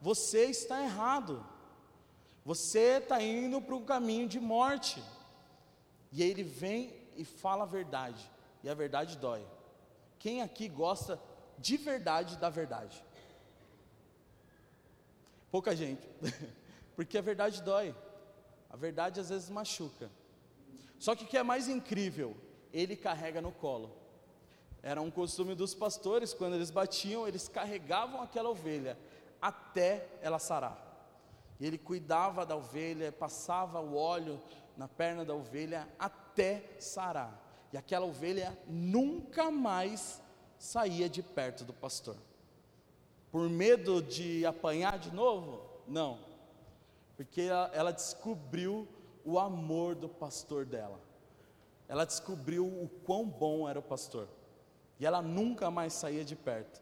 você 0.01 0.45
está 0.45 0.81
errado, 0.83 1.45
você 2.45 2.97
está 2.97 3.21
indo 3.21 3.61
para 3.61 3.75
um 3.75 3.85
caminho 3.85 4.27
de 4.27 4.39
morte. 4.39 5.03
E 6.11 6.21
aí 6.21 6.29
ele 6.29 6.43
vem 6.43 6.93
e 7.15 7.23
fala 7.23 7.63
a 7.63 7.67
verdade, 7.67 8.29
e 8.63 8.69
a 8.69 8.73
verdade 8.73 9.17
dói. 9.17 9.45
Quem 10.19 10.41
aqui 10.41 10.67
gosta 10.67 11.19
de 11.57 11.77
verdade 11.77 12.37
da 12.37 12.49
verdade? 12.49 13.03
Pouca 15.49 15.75
gente, 15.75 16.07
porque 16.95 17.17
a 17.17 17.21
verdade 17.21 17.61
dói. 17.61 17.95
A 18.69 18.77
verdade 18.77 19.19
às 19.19 19.29
vezes 19.29 19.49
machuca. 19.49 20.09
Só 21.01 21.15
que 21.15 21.23
o 21.23 21.27
que 21.27 21.35
é 21.35 21.41
mais 21.41 21.67
incrível, 21.67 22.37
ele 22.71 22.95
carrega 22.95 23.41
no 23.41 23.51
colo. 23.51 23.89
Era 24.83 25.01
um 25.01 25.09
costume 25.09 25.55
dos 25.55 25.73
pastores, 25.73 26.31
quando 26.31 26.53
eles 26.53 26.69
batiam, 26.69 27.27
eles 27.27 27.47
carregavam 27.47 28.21
aquela 28.21 28.51
ovelha 28.51 28.95
até 29.41 30.07
ela 30.21 30.37
sarar. 30.37 30.77
E 31.59 31.65
ele 31.65 31.79
cuidava 31.79 32.45
da 32.45 32.55
ovelha, 32.55 33.11
passava 33.11 33.81
o 33.81 33.95
óleo 33.95 34.39
na 34.77 34.87
perna 34.87 35.25
da 35.25 35.33
ovelha 35.33 35.89
até 35.97 36.75
sarar. 36.77 37.67
E 37.73 37.77
aquela 37.77 38.05
ovelha 38.05 38.55
nunca 38.67 39.49
mais 39.49 40.21
saía 40.59 41.09
de 41.09 41.23
perto 41.23 41.63
do 41.63 41.73
pastor. 41.73 42.17
Por 43.31 43.49
medo 43.49 44.03
de 44.03 44.45
apanhar 44.45 44.99
de 44.99 45.11
novo? 45.11 45.63
Não. 45.87 46.19
Porque 47.17 47.41
ela, 47.41 47.71
ela 47.73 47.91
descobriu 47.91 48.87
o 49.23 49.39
amor 49.39 49.95
do 49.95 50.09
pastor 50.09 50.65
dela. 50.65 50.99
Ela 51.87 52.05
descobriu 52.05 52.65
o 52.65 52.89
quão 53.03 53.27
bom 53.27 53.67
era 53.67 53.79
o 53.79 53.83
pastor. 53.83 54.27
E 54.99 55.05
ela 55.05 55.21
nunca 55.21 55.69
mais 55.69 55.93
saía 55.93 56.23
de 56.23 56.35
perto. 56.35 56.81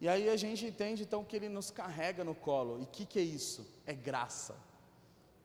E 0.00 0.08
aí 0.08 0.28
a 0.28 0.36
gente 0.36 0.66
entende 0.66 1.04
então 1.04 1.24
que 1.24 1.36
ele 1.36 1.48
nos 1.48 1.70
carrega 1.70 2.24
no 2.24 2.34
colo. 2.34 2.80
E 2.80 2.82
o 2.82 2.86
que, 2.86 3.06
que 3.06 3.18
é 3.18 3.22
isso? 3.22 3.64
É 3.86 3.94
graça. 3.94 4.56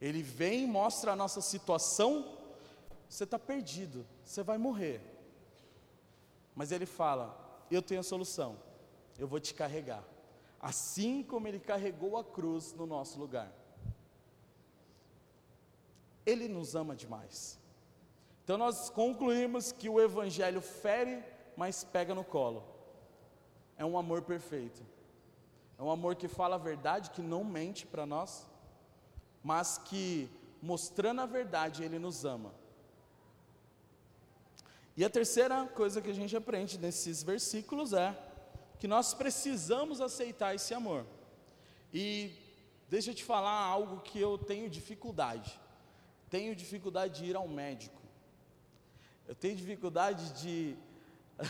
Ele 0.02 0.24
vem 0.24 0.66
mostra 0.66 1.12
a 1.12 1.16
nossa 1.16 1.42
situação. 1.42 2.38
Você 3.08 3.24
está 3.24 3.38
perdido, 3.38 4.06
você 4.24 4.42
vai 4.42 4.58
morrer. 4.58 5.00
Mas 6.56 6.72
ele 6.72 6.88
fala: 6.88 7.66
Eu 7.70 7.82
tenho 7.82 8.00
a 8.00 8.04
solução, 8.04 8.58
eu 9.20 9.28
vou 9.28 9.40
te 9.40 9.54
carregar. 9.54 10.04
Assim 10.60 11.22
como 11.22 11.48
ele 11.48 11.60
carregou 11.60 12.18
a 12.18 12.24
cruz 12.24 12.74
no 12.74 12.88
nosso 12.88 13.20
lugar. 13.20 13.52
Ele 16.28 16.48
nos 16.50 16.76
ama 16.76 16.94
demais. 16.94 17.58
Então 18.44 18.58
nós 18.58 18.90
concluímos 18.90 19.72
que 19.72 19.88
o 19.88 20.00
Evangelho 20.00 20.62
fere, 20.62 21.24
mas 21.56 21.86
pega 21.86 22.14
no 22.14 22.24
colo. 22.24 22.62
É 23.78 23.86
um 23.86 23.98
amor 23.98 24.22
perfeito. 24.22 24.82
É 25.80 25.84
um 25.84 25.90
amor 25.90 26.16
que 26.16 26.28
fala 26.28 26.56
a 26.56 26.60
verdade, 26.60 27.12
que 27.12 27.22
não 27.22 27.44
mente 27.44 27.86
para 27.86 28.06
nós, 28.06 28.46
mas 29.42 29.78
que, 29.78 30.30
mostrando 30.62 31.22
a 31.22 31.26
verdade, 31.26 31.84
Ele 31.84 31.98
nos 31.98 32.26
ama. 32.26 32.52
E 34.98 35.06
a 35.06 35.10
terceira 35.10 35.66
coisa 35.68 36.02
que 36.02 36.10
a 36.10 36.14
gente 36.14 36.36
aprende 36.36 36.78
nesses 36.78 37.24
versículos 37.24 37.94
é 37.94 38.18
que 38.80 38.88
nós 38.88 39.14
precisamos 39.14 40.02
aceitar 40.02 40.56
esse 40.56 40.74
amor. 40.74 41.06
E 41.94 42.34
deixa 42.90 43.12
eu 43.12 43.16
te 43.16 43.24
falar 43.24 43.62
algo 43.62 44.02
que 44.02 44.20
eu 44.20 44.38
tenho 44.38 44.70
dificuldade. 44.70 45.60
Tenho 46.30 46.56
dificuldade 46.56 47.22
de 47.22 47.30
ir 47.30 47.36
ao 47.36 47.48
médico. 47.48 48.02
Eu 49.28 49.36
tenho 49.36 49.56
dificuldade 49.56 50.42
de. 50.42 50.76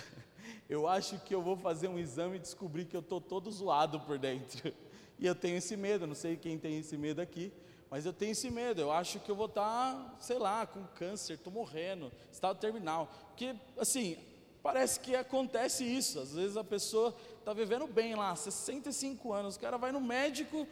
eu 0.69 0.88
acho 0.88 1.19
que 1.19 1.34
eu 1.34 1.41
vou 1.41 1.57
fazer 1.57 1.88
um 1.88 1.98
exame 1.98 2.38
e 2.38 2.39
descobrir 2.39 2.86
que 2.86 2.96
eu 2.96 3.01
estou 3.01 3.19
todo 3.19 3.51
zoado 3.51 4.00
por 4.01 4.17
dentro. 4.19 4.74
E 5.19 5.25
eu 5.25 5.34
tenho 5.34 5.57
esse 5.57 5.75
medo, 5.75 6.05
não 6.05 6.13
sei 6.13 6.38
quem 6.38 6.60
tem 6.60 6.77
esse 6.77 6.96
medo 6.96 7.19
aqui, 7.19 7.51
mas 7.89 8.05
eu 8.05 8.13
tenho 8.13 8.34
esse 8.34 8.51
medo. 8.51 8.79
Eu 8.81 8.91
acho 8.91 9.19
que 9.19 9.31
eu 9.31 9.36
vou 9.36 9.48
estar, 9.48 9.96
tá, 9.96 10.15
sei 10.19 10.38
lá, 10.38 10.65
com 10.67 10.86
câncer, 10.96 11.34
estou 11.34 11.51
morrendo, 11.51 12.12
estado 12.31 12.60
terminal. 12.60 13.12
Porque, 13.29 13.55
assim, 13.79 14.15
parece 14.62 15.00
que 15.00 15.15
acontece 15.15 15.84
isso. 15.84 16.19
Às 16.19 16.34
vezes 16.36 16.55
a 16.55 16.63
pessoa 16.63 17.15
está 17.39 17.51
vivendo 17.51 17.88
bem 17.88 18.13
lá, 18.13 18.36
65 18.36 19.34
anos, 19.34 19.55
o 19.55 19.60
cara 19.60 19.77
vai 19.77 19.91
no 19.91 20.01
médico, 20.01 20.67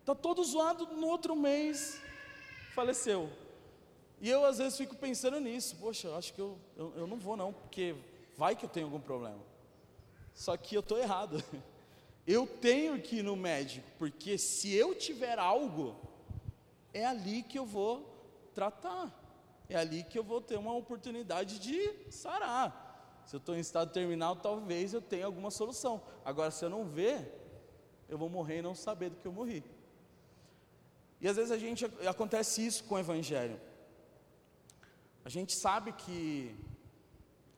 está 0.00 0.14
todo 0.14 0.42
zoado, 0.42 0.86
no 0.86 1.06
outro 1.06 1.36
mês 1.36 2.00
faleceu. 2.74 3.30
E 4.20 4.28
eu 4.28 4.44
às 4.44 4.58
vezes 4.58 4.76
fico 4.76 4.94
pensando 4.96 5.38
nisso, 5.40 5.76
poxa, 5.76 6.14
acho 6.16 6.32
que 6.34 6.40
eu, 6.40 6.58
eu, 6.76 6.92
eu 6.96 7.06
não 7.06 7.16
vou 7.16 7.36
não, 7.36 7.52
porque 7.52 7.94
vai 8.36 8.56
que 8.56 8.64
eu 8.64 8.68
tenho 8.68 8.86
algum 8.86 9.00
problema. 9.00 9.40
Só 10.34 10.56
que 10.56 10.74
eu 10.74 10.80
estou 10.80 10.98
errado. 10.98 11.42
Eu 12.26 12.46
tenho 12.46 12.98
que 13.02 13.16
ir 13.16 13.22
no 13.22 13.36
médico, 13.36 13.86
porque 13.98 14.38
se 14.38 14.74
eu 14.74 14.94
tiver 14.94 15.38
algo, 15.38 15.94
é 16.90 17.04
ali 17.04 17.42
que 17.42 17.58
eu 17.58 17.66
vou 17.66 18.48
tratar. 18.54 19.12
É 19.68 19.76
ali 19.76 20.02
que 20.04 20.18
eu 20.18 20.24
vou 20.24 20.40
ter 20.40 20.56
uma 20.56 20.74
oportunidade 20.74 21.58
de 21.58 22.10
sarar. 22.10 23.22
Se 23.26 23.36
eu 23.36 23.38
estou 23.38 23.54
em 23.54 23.60
estado 23.60 23.92
terminal, 23.92 24.36
talvez 24.36 24.94
eu 24.94 25.02
tenha 25.02 25.26
alguma 25.26 25.50
solução. 25.50 26.00
Agora, 26.24 26.50
se 26.50 26.64
eu 26.64 26.70
não 26.70 26.86
ver, 26.86 27.30
eu 28.08 28.16
vou 28.16 28.30
morrer 28.30 28.60
e 28.60 28.62
não 28.62 28.74
saber 28.74 29.10
do 29.10 29.16
que 29.16 29.26
eu 29.26 29.32
morri. 29.32 29.62
E 31.24 31.28
às 31.28 31.36
vezes 31.36 31.50
a 31.50 31.56
gente 31.56 31.86
acontece 32.06 32.66
isso 32.66 32.84
com 32.84 32.96
o 32.96 32.98
evangelho. 32.98 33.58
A 35.24 35.30
gente 35.30 35.54
sabe 35.54 35.90
que 35.92 36.54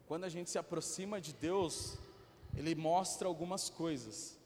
quando 0.07 0.23
a 0.23 0.29
gente 0.29 0.49
se 0.51 0.57
aproxima 0.57 1.21
de 1.21 1.33
Deus, 1.33 1.99
Ele 2.55 2.77
mostra 2.77 3.27
algumas 3.27 3.69
coisas. 3.69 4.39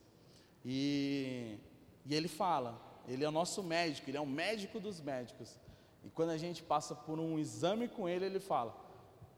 E, 0.64 1.58
e 2.06 2.14
Ele 2.14 2.28
fala, 2.28 2.80
Ele 3.06 3.22
é 3.22 3.28
o 3.28 3.30
nosso 3.30 3.62
médico, 3.62 4.08
Ele 4.08 4.16
é 4.16 4.20
o 4.22 4.26
médico 4.26 4.80
dos 4.80 5.02
médicos. 5.02 5.54
E 6.02 6.08
quando 6.08 6.30
a 6.30 6.38
gente 6.38 6.62
passa 6.62 6.94
por 6.94 7.20
um 7.20 7.38
exame 7.38 7.88
com 7.88 8.08
Ele, 8.08 8.24
Ele 8.24 8.40
fala: 8.40 8.74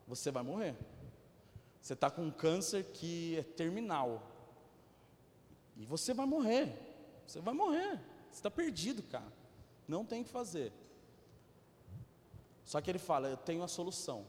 Você 0.06 0.30
vai 0.30 0.44
morrer. 0.44 0.76
Você 1.80 1.94
está 1.94 2.08
com 2.08 2.22
um 2.22 2.30
câncer 2.30 2.84
que 2.84 3.36
é 3.36 3.42
terminal. 3.42 4.30
E 5.76 5.84
você 5.84 6.14
vai 6.14 6.24
morrer. 6.24 6.72
Você 7.26 7.40
vai 7.40 7.52
morrer. 7.52 7.98
Você 8.30 8.38
está 8.38 8.48
perdido, 8.48 9.02
cara. 9.02 9.41
Não 9.86 10.04
tem 10.04 10.22
que 10.22 10.30
fazer. 10.30 10.72
Só 12.64 12.80
que 12.80 12.90
ele 12.90 12.98
fala: 12.98 13.28
Eu 13.28 13.36
tenho 13.36 13.62
a 13.62 13.68
solução. 13.68 14.26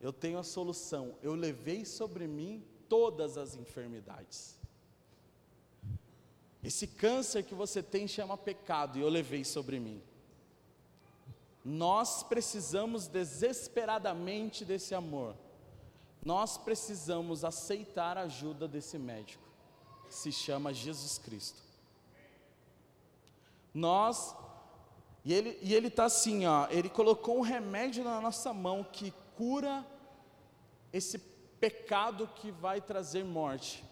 Eu 0.00 0.12
tenho 0.12 0.38
a 0.38 0.42
solução. 0.42 1.14
Eu 1.22 1.34
levei 1.34 1.84
sobre 1.84 2.26
mim 2.26 2.64
todas 2.88 3.38
as 3.38 3.54
enfermidades. 3.54 4.58
Esse 6.62 6.86
câncer 6.86 7.44
que 7.44 7.54
você 7.54 7.82
tem 7.82 8.06
chama 8.06 8.36
pecado 8.36 8.98
e 8.98 9.00
eu 9.00 9.08
levei 9.08 9.44
sobre 9.44 9.80
mim. 9.80 10.02
Nós 11.64 12.22
precisamos 12.22 13.06
desesperadamente 13.06 14.64
desse 14.64 14.94
amor. 14.94 15.36
Nós 16.24 16.56
precisamos 16.56 17.44
aceitar 17.44 18.16
a 18.16 18.22
ajuda 18.22 18.66
desse 18.68 18.98
médico. 18.98 19.42
Se 20.08 20.30
chama 20.30 20.74
Jesus 20.74 21.18
Cristo. 21.18 21.62
Nós 23.74 24.36
e 25.24 25.32
ele 25.32 25.58
e 25.62 25.74
ele 25.74 25.88
tá 25.88 26.04
assim, 26.04 26.46
ó, 26.46 26.66
ele 26.70 26.88
colocou 26.88 27.38
um 27.38 27.42
remédio 27.42 28.02
na 28.02 28.20
nossa 28.20 28.52
mão 28.52 28.84
que 28.84 29.12
cura 29.36 29.86
esse 30.92 31.18
pecado 31.60 32.28
que 32.36 32.50
vai 32.50 32.80
trazer 32.80 33.24
morte. 33.24 33.84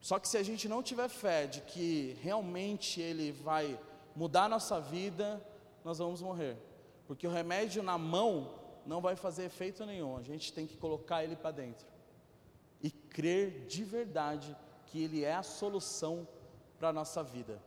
Só 0.00 0.18
que 0.18 0.28
se 0.28 0.36
a 0.36 0.42
gente 0.42 0.68
não 0.68 0.82
tiver 0.82 1.08
fé 1.08 1.46
de 1.46 1.62
que 1.62 2.16
realmente 2.20 3.00
ele 3.00 3.32
vai 3.32 3.80
mudar 4.14 4.44
a 4.44 4.48
nossa 4.50 4.78
vida, 4.78 5.42
nós 5.82 5.98
vamos 5.98 6.20
morrer. 6.20 6.58
Porque 7.06 7.26
o 7.26 7.30
remédio 7.30 7.82
na 7.82 7.96
mão 7.96 8.54
não 8.86 9.00
vai 9.00 9.16
fazer 9.16 9.44
efeito 9.44 9.84
nenhum. 9.86 10.16
A 10.18 10.22
gente 10.22 10.52
tem 10.52 10.66
que 10.66 10.76
colocar 10.76 11.24
ele 11.24 11.36
para 11.36 11.52
dentro 11.52 11.86
e 12.82 12.90
crer 12.90 13.66
de 13.66 13.82
verdade 13.82 14.54
que 14.86 15.02
ele 15.02 15.24
é 15.24 15.34
a 15.34 15.42
solução 15.42 16.28
para 16.78 16.90
a 16.90 16.92
nossa 16.92 17.22
vida. 17.22 17.58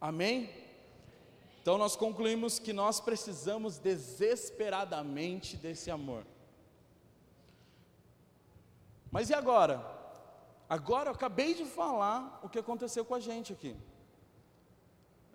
Amém? 0.00 0.50
Então 1.60 1.76
nós 1.76 1.94
concluímos 1.94 2.58
que 2.58 2.72
nós 2.72 3.00
precisamos 3.00 3.78
desesperadamente 3.78 5.56
desse 5.56 5.90
amor. 5.90 6.24
Mas 9.10 9.28
e 9.28 9.34
agora? 9.34 9.84
Agora 10.68 11.10
eu 11.10 11.14
acabei 11.14 11.52
de 11.52 11.64
falar 11.64 12.40
o 12.42 12.48
que 12.48 12.58
aconteceu 12.58 13.04
com 13.04 13.14
a 13.14 13.20
gente 13.20 13.52
aqui. 13.52 13.76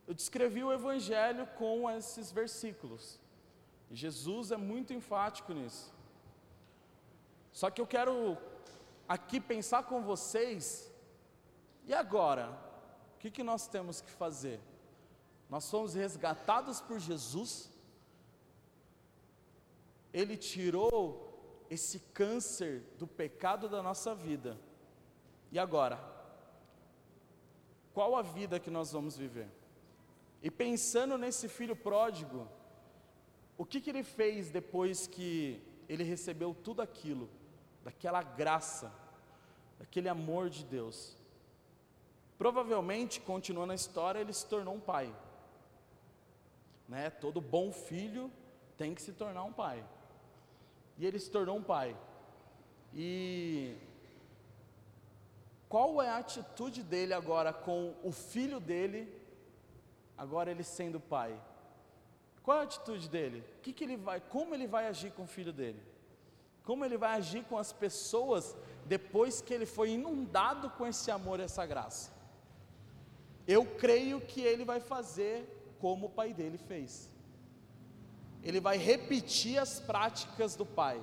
Eu 0.08 0.14
descrevi 0.14 0.64
o 0.64 0.72
Evangelho 0.72 1.46
com 1.58 1.90
esses 1.90 2.32
versículos. 2.32 3.20
Jesus 3.92 4.52
é 4.52 4.58
muito 4.58 4.94
enfático 4.94 5.54
nisso. 5.54 5.94
Só 7.52 7.70
que 7.70 7.80
eu 7.80 7.88
quero 7.88 8.38
aqui 9.08 9.40
pensar 9.40 9.84
com 9.84 10.02
vocês, 10.02 10.92
e 11.86 11.94
agora? 11.94 12.65
Que, 13.26 13.32
que 13.32 13.44
nós 13.44 13.68
temos 13.68 14.02
que 14.02 14.12
fazer? 14.12 14.60
Nós 15.50 15.70
fomos 15.70 15.96
resgatados 15.96 16.80
por 16.80 17.00
Jesus, 17.00 17.72
Ele 20.14 20.38
tirou 20.38 21.66
esse 21.70 22.00
câncer 22.14 22.84
do 23.00 23.08
pecado 23.08 23.68
da 23.68 23.82
nossa 23.82 24.14
vida, 24.14 24.60
e 25.52 25.58
agora? 25.58 26.00
Qual 27.94 28.16
a 28.16 28.22
vida 28.22 28.60
que 28.60 28.70
nós 28.70 28.92
vamos 28.92 29.18
viver? 29.18 29.50
E 30.44 30.52
pensando 30.52 31.18
nesse 31.18 31.48
filho 31.48 31.76
pródigo, 31.76 32.48
o 33.58 33.66
que, 33.66 33.82
que 33.82 33.90
ele 33.90 34.04
fez 34.04 34.52
depois 34.52 35.08
que 35.08 35.62
ele 35.88 36.04
recebeu 36.04 36.54
tudo 36.54 36.82
aquilo, 36.82 37.30
daquela 37.84 38.22
graça, 38.22 38.94
daquele 39.80 40.10
amor 40.10 40.50
de 40.50 40.64
Deus? 40.66 41.18
Provavelmente, 42.38 43.22
continuando 43.22 43.72
a 43.72 43.76
história, 43.76 44.20
ele 44.20 44.34
se 44.34 44.46
tornou 44.46 44.76
um 44.76 44.80
pai. 44.80 45.14
Né? 46.88 47.10
Todo 47.10 47.40
bom 47.40 47.72
filho 47.72 48.32
tem 48.78 48.94
que 48.94 49.02
se 49.02 49.14
tornar 49.14 49.44
um 49.44 49.54
pai. 49.54 49.84
E 50.98 51.06
ele 51.06 51.20
se 51.20 51.32
tornou 51.32 51.58
um 51.58 51.64
pai. 51.64 51.96
E 52.94 53.76
qual 55.68 56.02
é 56.02 56.10
a 56.10 56.18
atitude 56.18 56.84
dele 56.84 57.14
agora 57.14 57.52
com 57.52 57.94
o 58.04 58.12
filho 58.12 58.60
dele, 58.60 59.12
agora 60.18 60.52
ele 60.52 60.64
sendo 60.64 61.00
pai? 61.00 61.40
Qual 62.44 62.58
é 62.58 62.62
a 62.62 62.64
atitude 62.64 63.10
dele? 63.10 63.44
Que, 63.62 63.74
que 63.74 63.84
ele 63.84 63.98
vai, 63.98 64.22
como 64.22 64.54
ele 64.54 64.68
vai 64.68 64.88
agir 64.88 65.12
com 65.12 65.24
o 65.24 65.28
filho 65.28 65.52
dele? 65.52 65.82
Como 66.64 66.86
ele 66.86 66.98
vai 66.98 67.18
agir 67.18 67.44
com 67.46 67.58
as 67.58 67.74
pessoas 67.74 68.56
depois 68.86 69.42
que 69.42 69.54
ele 69.54 69.66
foi 69.66 69.92
inundado 69.92 70.70
com 70.72 70.86
esse 70.86 71.10
amor 71.12 71.40
e 71.40 71.44
essa 71.44 71.66
graça? 71.66 72.15
Eu 73.48 73.66
creio 73.66 74.20
que 74.22 74.42
ele 74.42 74.66
vai 74.66 74.80
fazer 74.80 75.76
como 75.80 76.08
o 76.08 76.10
pai 76.10 76.34
dele 76.34 76.58
fez. 76.58 77.10
Ele 78.44 78.60
vai 78.60 78.78
repetir 78.78 79.58
as 79.58 79.80
práticas 79.80 80.56
do 80.56 80.66
pai, 80.66 81.02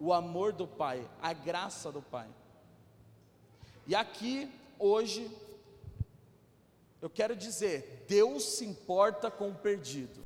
o 0.00 0.12
amor 0.12 0.52
do 0.52 0.66
pai, 0.66 1.08
a 1.20 1.32
graça 1.32 1.92
do 1.92 2.02
pai. 2.02 2.28
E 3.86 3.94
aqui, 3.94 4.50
hoje, 4.78 5.30
eu 7.00 7.08
quero 7.08 7.34
dizer: 7.36 8.04
Deus 8.08 8.42
se 8.44 8.64
importa 8.64 9.30
com 9.30 9.50
o 9.50 9.54
perdido, 9.54 10.24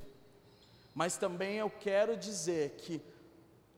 mas 0.95 1.17
também 1.17 1.57
eu 1.57 1.71
quero 1.71 2.17
dizer 2.17 2.71
que 2.79 3.01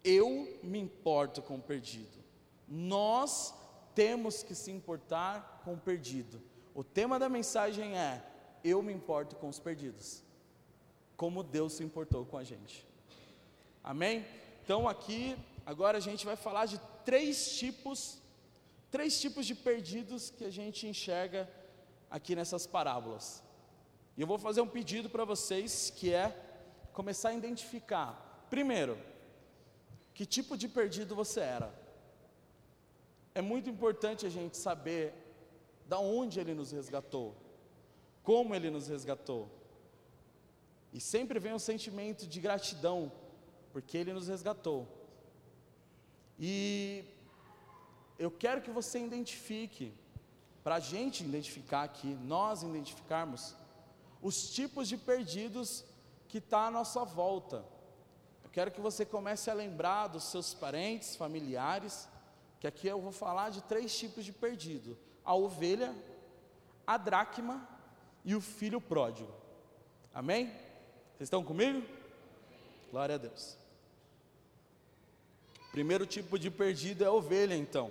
eu 0.02 0.58
me 0.62 0.78
importo 0.78 1.40
com 1.42 1.56
o 1.56 1.62
perdido. 1.62 2.22
Nós 2.68 3.54
temos 3.94 4.42
que 4.42 4.54
se 4.54 4.70
importar 4.70 5.62
com 5.64 5.74
o 5.74 5.78
perdido. 5.78 6.40
O 6.74 6.82
tema 6.82 7.18
da 7.18 7.28
mensagem 7.28 7.96
é: 7.96 8.22
Eu 8.62 8.82
me 8.82 8.92
importo 8.92 9.36
com 9.36 9.48
os 9.48 9.60
perdidos, 9.60 10.22
como 11.16 11.42
Deus 11.42 11.74
se 11.74 11.84
importou 11.84 12.26
com 12.26 12.36
a 12.36 12.44
gente. 12.44 12.86
Amém? 13.82 14.26
Então, 14.62 14.88
aqui, 14.88 15.36
agora 15.64 15.98
a 15.98 16.00
gente 16.00 16.26
vai 16.26 16.36
falar 16.36 16.66
de 16.66 16.80
três 17.04 17.56
tipos 17.58 18.22
três 18.94 19.20
tipos 19.20 19.44
de 19.44 19.56
perdidos 19.56 20.30
que 20.30 20.44
a 20.44 20.50
gente 20.50 20.86
enxerga 20.86 21.50
aqui 22.08 22.36
nessas 22.36 22.64
parábolas. 22.64 23.42
E 24.16 24.20
eu 24.20 24.26
vou 24.26 24.38
fazer 24.38 24.60
um 24.60 24.68
pedido 24.68 25.10
para 25.10 25.24
vocês 25.24 25.90
que 25.90 26.14
é 26.14 26.32
começar 26.92 27.30
a 27.30 27.34
identificar, 27.34 28.46
primeiro, 28.48 28.96
que 30.14 30.24
tipo 30.24 30.56
de 30.56 30.68
perdido 30.68 31.12
você 31.12 31.40
era. 31.40 31.74
É 33.34 33.42
muito 33.42 33.68
importante 33.68 34.24
a 34.26 34.30
gente 34.30 34.56
saber 34.56 35.12
da 35.86 35.98
onde 35.98 36.40
ele 36.40 36.54
nos 36.54 36.72
resgatou, 36.72 37.34
como 38.22 38.54
ele 38.54 38.70
nos 38.70 38.88
resgatou. 38.88 39.48
E 40.92 41.00
sempre 41.00 41.38
vem 41.38 41.52
um 41.52 41.58
sentimento 41.58 42.26
de 42.26 42.40
gratidão, 42.40 43.12
porque 43.72 43.98
ele 43.98 44.12
nos 44.12 44.28
resgatou. 44.28 44.86
E 46.38 47.04
eu 48.18 48.30
quero 48.30 48.62
que 48.62 48.70
você 48.70 48.98
identifique, 48.98 49.92
para 50.62 50.76
a 50.76 50.80
gente 50.80 51.24
identificar 51.24 51.82
aqui, 51.82 52.14
nós 52.14 52.62
identificarmos, 52.62 53.54
os 54.22 54.50
tipos 54.50 54.88
de 54.88 54.96
perdidos 54.96 55.84
que 56.28 56.38
está 56.38 56.66
à 56.66 56.70
nossa 56.70 57.04
volta. 57.04 57.64
Eu 58.42 58.50
quero 58.50 58.70
que 58.70 58.80
você 58.80 59.04
comece 59.04 59.50
a 59.50 59.54
lembrar 59.54 60.08
dos 60.08 60.24
seus 60.24 60.54
parentes, 60.54 61.16
familiares, 61.16 62.08
que 62.58 62.66
aqui 62.66 62.86
eu 62.86 63.00
vou 63.00 63.12
falar 63.12 63.50
de 63.50 63.62
três 63.62 63.96
tipos 63.98 64.24
de 64.24 64.32
perdido: 64.32 64.96
a 65.24 65.34
ovelha, 65.34 65.94
a 66.86 66.96
dracma 66.96 67.66
e 68.24 68.34
o 68.34 68.40
filho 68.40 68.80
pródigo. 68.80 69.32
Amém? 70.12 70.46
Vocês 70.46 71.26
estão 71.26 71.42
comigo? 71.42 71.82
Glória 72.90 73.14
a 73.14 73.18
Deus. 73.18 73.56
Primeiro 75.72 76.06
tipo 76.06 76.38
de 76.38 76.50
perdido 76.50 77.02
é 77.02 77.06
a 77.06 77.12
ovelha, 77.12 77.56
então. 77.56 77.90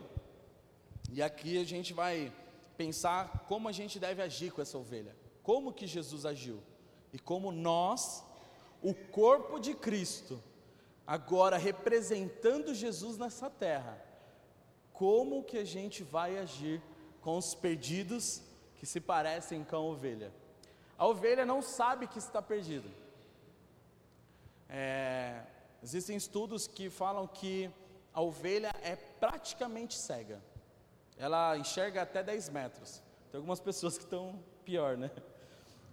E 1.11 1.21
aqui 1.21 1.61
a 1.61 1.65
gente 1.65 1.93
vai 1.93 2.31
pensar 2.77 3.45
como 3.47 3.67
a 3.67 3.71
gente 3.71 3.99
deve 3.99 4.21
agir 4.21 4.51
com 4.51 4.61
essa 4.61 4.77
ovelha. 4.77 5.15
Como 5.41 5.73
que 5.73 5.85
Jesus 5.85 6.25
agiu? 6.25 6.61
E 7.11 7.19
como 7.19 7.51
nós, 7.51 8.23
o 8.81 8.93
corpo 8.93 9.59
de 9.59 9.73
Cristo, 9.73 10.41
agora 11.05 11.57
representando 11.57 12.73
Jesus 12.73 13.17
nessa 13.17 13.49
terra, 13.49 14.01
como 14.93 15.43
que 15.43 15.57
a 15.57 15.65
gente 15.65 16.03
vai 16.03 16.37
agir 16.37 16.81
com 17.23 17.37
os 17.37 17.55
perdidos 17.55 18.41
que 18.75 18.85
se 18.85 18.99
parecem 18.99 19.63
com 19.63 19.75
a 19.75 19.79
ovelha? 19.79 20.31
A 20.97 21.07
ovelha 21.07 21.45
não 21.45 21.61
sabe 21.61 22.07
que 22.07 22.19
está 22.19 22.41
perdida. 22.41 22.89
É, 24.69 25.43
existem 25.81 26.15
estudos 26.15 26.67
que 26.67 26.89
falam 26.89 27.27
que 27.27 27.69
a 28.13 28.21
ovelha 28.21 28.71
é 28.83 28.95
praticamente 28.95 29.95
cega 29.97 30.41
ela 31.17 31.57
enxerga 31.57 32.01
até 32.01 32.23
10 32.23 32.49
metros. 32.49 33.01
Tem 33.31 33.37
algumas 33.37 33.59
pessoas 33.59 33.97
que 33.97 34.03
estão 34.03 34.39
pior, 34.65 34.97
né? 34.97 35.11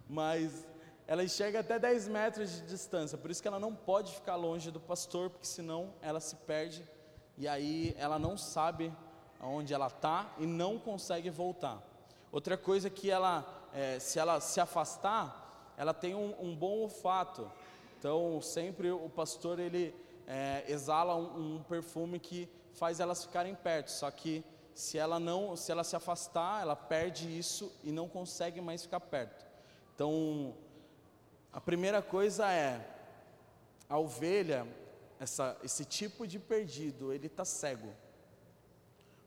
Mas 0.07 0.65
ela 1.07 1.23
enxerga 1.23 1.59
até 1.59 1.79
10 1.79 2.07
metros 2.07 2.51
de 2.51 2.61
distância, 2.61 3.17
por 3.17 3.31
isso 3.31 3.41
que 3.41 3.47
ela 3.47 3.59
não 3.59 3.75
pode 3.75 4.13
ficar 4.13 4.35
longe 4.35 4.71
do 4.71 4.79
pastor, 4.79 5.29
porque 5.29 5.45
senão 5.45 5.93
ela 6.01 6.19
se 6.19 6.35
perde 6.35 6.83
e 7.37 7.47
aí 7.47 7.93
ela 7.97 8.19
não 8.19 8.37
sabe 8.37 8.93
onde 9.41 9.73
ela 9.73 9.87
está 9.87 10.33
e 10.37 10.45
não 10.45 10.77
consegue 10.77 11.29
voltar. 11.29 11.81
Outra 12.31 12.57
coisa 12.57 12.89
que 12.89 13.09
ela, 13.09 13.45
é, 13.73 13.99
se 13.99 14.19
ela 14.19 14.39
se 14.39 14.59
afastar, 14.59 15.73
ela 15.77 15.93
tem 15.93 16.15
um, 16.15 16.33
um, 16.39 16.55
bom 16.55 16.79
olfato. 16.79 17.51
Então 17.97 18.41
sempre 18.41 18.91
o 18.91 19.09
pastor 19.09 19.59
ele 19.59 19.93
é, 20.27 20.63
exala 20.67 21.15
um, 21.15 21.55
um 21.55 21.63
perfume 21.63 22.19
que 22.19 22.49
faz 22.73 22.99
elas 22.99 23.23
ficarem 23.25 23.55
perto. 23.55 23.89
Só 23.89 24.09
que 24.11 24.43
se 24.73 24.97
ela 24.97 25.19
não, 25.19 25.55
se 25.55 25.71
ela 25.71 25.83
se 25.83 25.95
afastar, 25.95 26.61
ela 26.61 26.75
perde 26.75 27.37
isso 27.37 27.71
e 27.83 27.91
não 27.91 28.07
consegue 28.07 28.61
mais 28.61 28.83
ficar 28.83 28.99
perto. 28.99 29.45
Então, 29.93 30.55
a 31.51 31.59
primeira 31.59 32.01
coisa 32.01 32.49
é 32.49 32.79
a 33.89 33.97
ovelha, 33.97 34.65
essa, 35.19 35.57
esse 35.63 35.83
tipo 35.83 36.25
de 36.25 36.39
perdido, 36.39 37.11
ele 37.11 37.27
está 37.27 37.43
cego, 37.43 37.93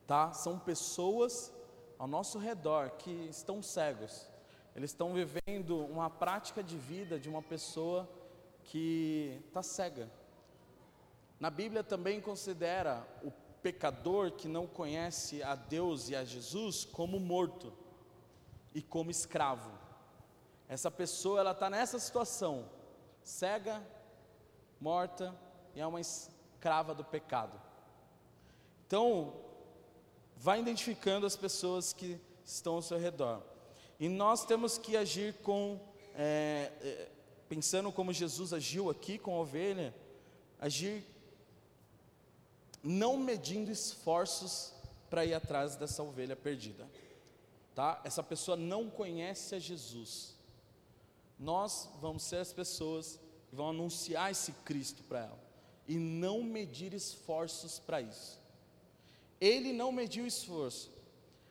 tá? 0.06 0.32
São 0.32 0.58
pessoas 0.58 1.52
ao 1.98 2.06
nosso 2.06 2.38
redor 2.38 2.90
que 2.90 3.10
estão 3.10 3.62
cegos. 3.62 4.28
Eles 4.74 4.90
estão 4.90 5.14
vivendo 5.14 5.84
uma 5.86 6.10
prática 6.10 6.62
de 6.62 6.76
vida 6.76 7.18
de 7.18 7.28
uma 7.28 7.42
pessoa 7.42 8.08
que 8.64 9.40
está 9.46 9.62
cega. 9.62 10.10
Na 11.38 11.50
Bíblia 11.50 11.84
também 11.84 12.20
considera 12.20 13.06
o 13.22 13.30
pecador 13.62 14.32
que 14.32 14.48
não 14.48 14.66
conhece 14.66 15.42
a 15.42 15.54
Deus 15.54 16.08
e 16.08 16.16
a 16.16 16.24
Jesus 16.24 16.84
como 16.84 17.20
morto 17.20 17.72
e 18.74 18.82
como 18.82 19.10
escravo. 19.10 19.70
Essa 20.68 20.90
pessoa 20.90 21.40
ela 21.40 21.52
está 21.52 21.70
nessa 21.70 21.98
situação, 21.98 22.68
cega, 23.22 23.82
morta 24.80 25.34
e 25.74 25.80
é 25.80 25.86
uma 25.86 26.00
escrava 26.00 26.94
do 26.94 27.04
pecado. 27.04 27.60
Então, 28.86 29.43
vai 30.44 30.60
identificando 30.60 31.24
as 31.24 31.34
pessoas 31.34 31.94
que 31.94 32.20
estão 32.44 32.74
ao 32.74 32.82
seu 32.82 32.98
redor. 32.98 33.42
E 33.98 34.10
nós 34.10 34.44
temos 34.44 34.76
que 34.76 34.94
agir 34.94 35.32
com, 35.36 35.80
é, 36.14 36.70
é, 36.82 37.08
pensando 37.48 37.90
como 37.90 38.12
Jesus 38.12 38.52
agiu 38.52 38.90
aqui 38.90 39.16
com 39.16 39.36
a 39.36 39.40
ovelha, 39.40 39.94
agir 40.60 41.02
não 42.82 43.16
medindo 43.16 43.70
esforços 43.70 44.74
para 45.08 45.24
ir 45.24 45.32
atrás 45.32 45.76
dessa 45.76 46.02
ovelha 46.02 46.36
perdida. 46.36 46.86
Tá? 47.74 48.02
Essa 48.04 48.22
pessoa 48.22 48.54
não 48.54 48.90
conhece 48.90 49.54
a 49.54 49.58
Jesus. 49.58 50.36
Nós 51.38 51.88
vamos 52.02 52.22
ser 52.22 52.36
as 52.36 52.52
pessoas 52.52 53.18
que 53.48 53.56
vão 53.56 53.70
anunciar 53.70 54.30
esse 54.30 54.52
Cristo 54.52 55.04
para 55.04 55.20
ela 55.20 55.44
e 55.88 55.96
não 55.96 56.42
medir 56.42 56.92
esforços 56.92 57.78
para 57.78 58.02
isso. 58.02 58.43
Ele 59.44 59.74
não 59.74 59.92
mediu 59.92 60.26
esforço. 60.26 60.90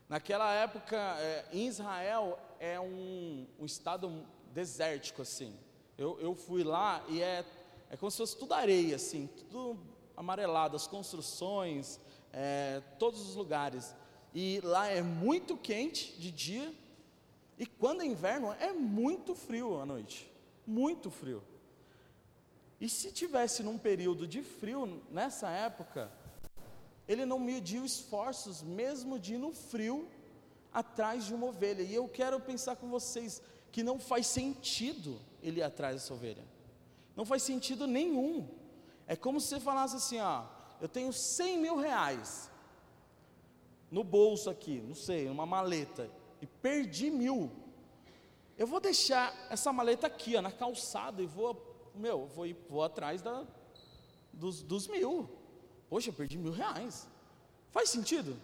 Naquela 0.10 0.52
época, 0.52 0.98
é, 1.20 1.46
em 1.54 1.68
Israel 1.68 2.40
é 2.60 2.80
um, 2.80 3.46
um, 3.60 3.66
estado 3.66 4.26
desértico 4.52 5.22
assim. 5.22 5.56
Eu, 5.96 6.20
eu 6.20 6.34
fui 6.34 6.64
lá 6.64 7.06
e 7.08 7.22
é, 7.22 7.46
é 7.92 7.96
como 7.96 8.10
se 8.10 8.18
fosse 8.18 8.36
tudo 8.36 8.56
areia 8.56 8.96
assim, 8.96 9.30
tudo 9.38 9.78
amarelado, 10.18 10.76
as 10.76 10.88
construções, 10.88 12.00
é, 12.32 12.82
todos 12.98 13.22
os 13.30 13.36
lugares. 13.36 13.94
E 14.34 14.60
lá 14.64 14.88
é 14.88 15.04
muito 15.04 15.56
quente 15.56 16.14
de 16.14 16.32
dia, 16.32 16.74
e 17.60 17.68
quando 17.68 18.02
é 18.02 18.06
inverno 18.08 18.52
é 18.54 18.74
muito 18.74 19.36
frio 19.36 19.80
à 19.80 19.86
noite. 19.86 20.32
Muito 20.66 21.12
frio. 21.12 21.44
E 22.82 22.90
se 22.90 23.12
tivesse 23.12 23.62
num 23.62 23.78
período 23.78 24.28
de 24.28 24.42
frio 24.42 25.00
nessa 25.12 25.48
época, 25.52 26.12
ele 27.08 27.26
não 27.26 27.40
mediu 27.40 27.86
esforços, 27.86 28.62
mesmo 28.62 29.20
de 29.20 29.36
ir 29.36 29.38
no 29.38 29.52
frio, 29.52 30.08
atrás 30.74 31.26
de 31.26 31.34
uma 31.34 31.48
ovelha. 31.48 31.82
E 31.82 31.94
eu 31.94 32.08
quero 32.08 32.40
pensar 32.40 32.76
com 32.76 32.90
vocês 32.90 33.42
que 33.72 33.84
não 33.84 34.00
faz 34.00 34.28
sentido 34.28 35.20
ele 35.42 35.60
ir 35.60 35.64
atrás 35.64 35.96
dessa 35.96 36.14
ovelha. 36.14 36.44
Não 37.16 37.26
faz 37.26 37.44
sentido 37.44 37.86
nenhum. 37.86 38.48
É 39.06 39.16
como 39.16 39.40
se 39.40 39.48
você 39.48 39.60
falasse 39.60 39.96
assim: 39.96 40.20
ó, 40.20 40.46
eu 40.82 40.88
tenho 40.88 41.12
100 41.12 41.58
mil 41.60 41.78
reais. 41.78 42.50
no 43.92 44.04
bolso 44.04 44.50
aqui, 44.50 44.82
não 44.82 44.96
sei, 44.96 45.28
numa 45.28 45.46
maleta, 45.46 46.10
e 46.42 46.48
perdi 46.48 47.12
mil. 47.12 47.52
Eu 48.58 48.66
vou 48.66 48.80
deixar 48.80 49.32
essa 49.52 49.72
maleta 49.72 50.08
aqui, 50.08 50.36
ó, 50.36 50.42
na 50.42 50.52
calçada, 50.52 51.22
e 51.22 51.28
vou, 51.28 51.92
meu, 51.94 52.26
vou, 52.28 52.46
vou 52.68 52.84
atrás 52.84 53.22
da, 53.22 53.46
dos, 54.32 54.64
dos 54.64 54.88
mil. 54.88 55.30
Poxa, 55.94 56.10
eu 56.10 56.14
perdi 56.14 56.40
mil 56.40 56.52
reais. 56.52 57.08
Faz 57.70 57.88
sentido? 57.88 58.36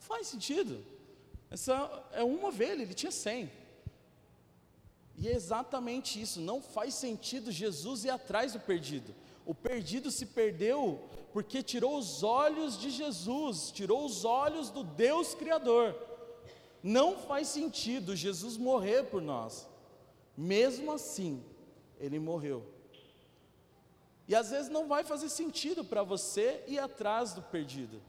Faz 0.00 0.26
sentido. 0.26 0.84
Essa 1.48 2.04
é 2.10 2.24
uma 2.24 2.48
ovelha, 2.48 2.82
ele 2.82 2.94
tinha 2.94 3.12
cem. 3.12 3.48
E 5.16 5.28
é 5.28 5.32
exatamente 5.32 6.20
isso, 6.20 6.40
não 6.40 6.60
faz 6.60 6.94
sentido 6.94 7.52
Jesus 7.52 8.04
ir 8.04 8.10
atrás 8.10 8.54
do 8.54 8.58
perdido. 8.58 9.14
O 9.44 9.54
perdido 9.54 10.10
se 10.10 10.26
perdeu 10.26 11.00
porque 11.32 11.62
tirou 11.62 11.96
os 11.96 12.24
olhos 12.24 12.76
de 12.76 12.90
Jesus, 12.90 13.70
tirou 13.70 14.04
os 14.04 14.24
olhos 14.24 14.68
do 14.68 14.82
Deus 14.82 15.32
Criador. 15.32 15.94
Não 16.82 17.16
faz 17.16 17.46
sentido 17.46 18.16
Jesus 18.16 18.56
morrer 18.56 19.04
por 19.04 19.22
nós. 19.22 19.68
Mesmo 20.36 20.90
assim, 20.90 21.40
ele 22.00 22.18
morreu. 22.18 22.66
E 24.28 24.34
às 24.34 24.50
vezes 24.50 24.68
não 24.68 24.88
vai 24.88 25.04
fazer 25.04 25.28
sentido 25.28 25.84
para 25.84 26.02
você 26.02 26.64
ir 26.66 26.78
atrás 26.78 27.32
do 27.32 27.42
perdido. 27.42 28.02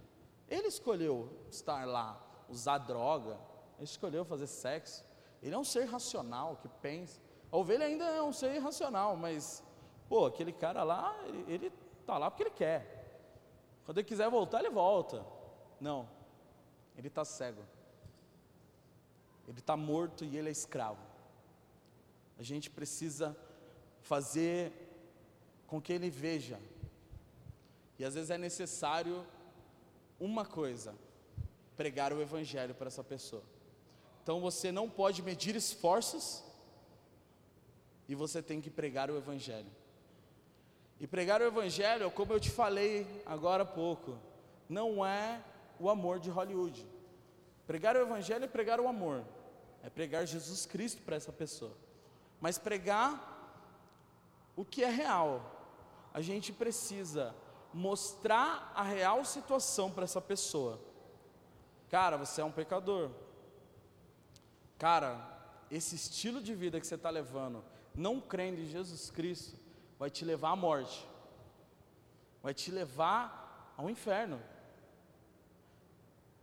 Ele 0.50 0.68
escolheu 0.68 1.30
estar 1.52 1.86
lá, 1.86 2.20
usar 2.50 2.80
droga, 2.80 3.38
ele 3.78 3.84
escolheu 3.84 4.26
fazer 4.26 4.48
sexo. 4.48 5.06
Ele 5.42 5.54
é 5.54 5.58
um 5.58 5.64
ser 5.64 5.86
racional 5.86 6.58
que 6.58 6.68
pensa. 6.68 7.20
A 7.52 7.58
ovelha 7.58 7.86
ainda 7.86 8.06
é 8.06 8.22
um 8.22 8.34
ser 8.34 8.56
irracional, 8.56 9.16
mas, 9.16 9.64
pô, 10.10 10.26
aquele 10.26 10.52
cara 10.52 10.84
lá, 10.84 11.16
ele, 11.48 11.72
está 12.02 12.18
lá 12.18 12.32
porque 12.32 12.44
ele 12.44 12.52
quer. 12.52 12.96
Quando 13.86 14.00
ele 14.00 14.08
quiser 14.08 14.30
voltar, 14.30 14.60
ele 14.60 14.70
volta. 14.70 15.24
Não, 15.80 16.10
ele 16.98 17.08
está 17.08 17.24
cego. 17.24 17.64
Ele 19.48 19.60
está 19.60 19.78
morto 19.78 20.26
e 20.26 20.36
ele 20.38 20.50
é 20.50 20.52
escravo. 20.52 21.00
A 22.38 22.44
gente 22.44 22.70
precisa 22.70 23.38
fazer 24.02 24.87
com 25.68 25.82
que 25.82 25.94
ele 25.94 26.10
veja. 26.10 26.60
E 28.00 28.06
às 28.06 28.16
vezes 28.16 28.30
é 28.30 28.38
necessário 28.38 29.26
uma 30.20 30.46
coisa: 30.46 30.96
pregar 31.76 32.14
o 32.14 32.22
Evangelho 32.22 32.74
para 32.74 32.88
essa 32.88 33.04
pessoa. 33.04 33.44
Então 34.24 34.42
você 34.42 34.72
não 34.72 34.90
pode 34.90 35.22
medir 35.22 35.56
esforços 35.56 36.44
e 38.08 38.16
você 38.16 38.42
tem 38.42 38.60
que 38.60 38.70
pregar 38.70 39.12
o 39.12 39.18
Evangelho. 39.18 39.72
E 41.00 41.06
pregar 41.06 41.42
o 41.42 41.46
Evangelho, 41.46 42.10
como 42.10 42.34
eu 42.34 42.40
te 42.40 42.50
falei 42.50 43.06
agora 43.26 43.64
há 43.64 43.66
pouco, 43.66 44.18
não 44.68 45.06
é 45.06 45.42
o 45.80 45.90
amor 45.90 46.20
de 46.20 46.30
Hollywood. 46.30 46.86
Pregar 47.68 47.96
o 47.96 48.00
Evangelho 48.00 48.46
é 48.46 48.48
pregar 48.48 48.80
o 48.80 48.88
amor, 48.88 49.24
é 49.84 49.90
pregar 49.90 50.26
Jesus 50.26 50.66
Cristo 50.66 51.02
para 51.04 51.16
essa 51.16 51.32
pessoa. 51.32 51.76
Mas 52.42 52.58
pregar 52.58 53.36
o 54.56 54.66
que 54.66 54.84
é 54.84 54.90
real, 54.90 55.57
a 56.18 56.22
gente 56.22 56.52
precisa 56.52 57.36
mostrar 57.74 58.72
a 58.76 58.84
real 58.84 59.24
situação 59.24 59.92
para 59.92 60.04
essa 60.04 60.22
pessoa. 60.22 60.80
Cara, 61.90 62.18
você 62.18 62.42
é 62.42 62.44
um 62.44 62.52
pecador, 62.52 63.12
Cara, 64.78 65.20
esse 65.72 65.96
estilo 65.96 66.42
de 66.42 66.54
vida 66.54 66.80
que 66.80 66.86
você 66.86 66.96
está 66.96 67.10
levando, 67.10 67.64
não 67.96 68.22
crendo 68.22 68.62
em 68.62 68.66
Jesus 68.66 69.10
Cristo, 69.10 69.58
vai 69.98 70.10
te 70.10 70.24
levar 70.24 70.52
à 70.52 70.56
morte, 70.56 71.08
vai 72.44 72.54
te 72.54 72.70
levar 72.70 73.74
ao 73.76 73.90
inferno. 73.90 74.40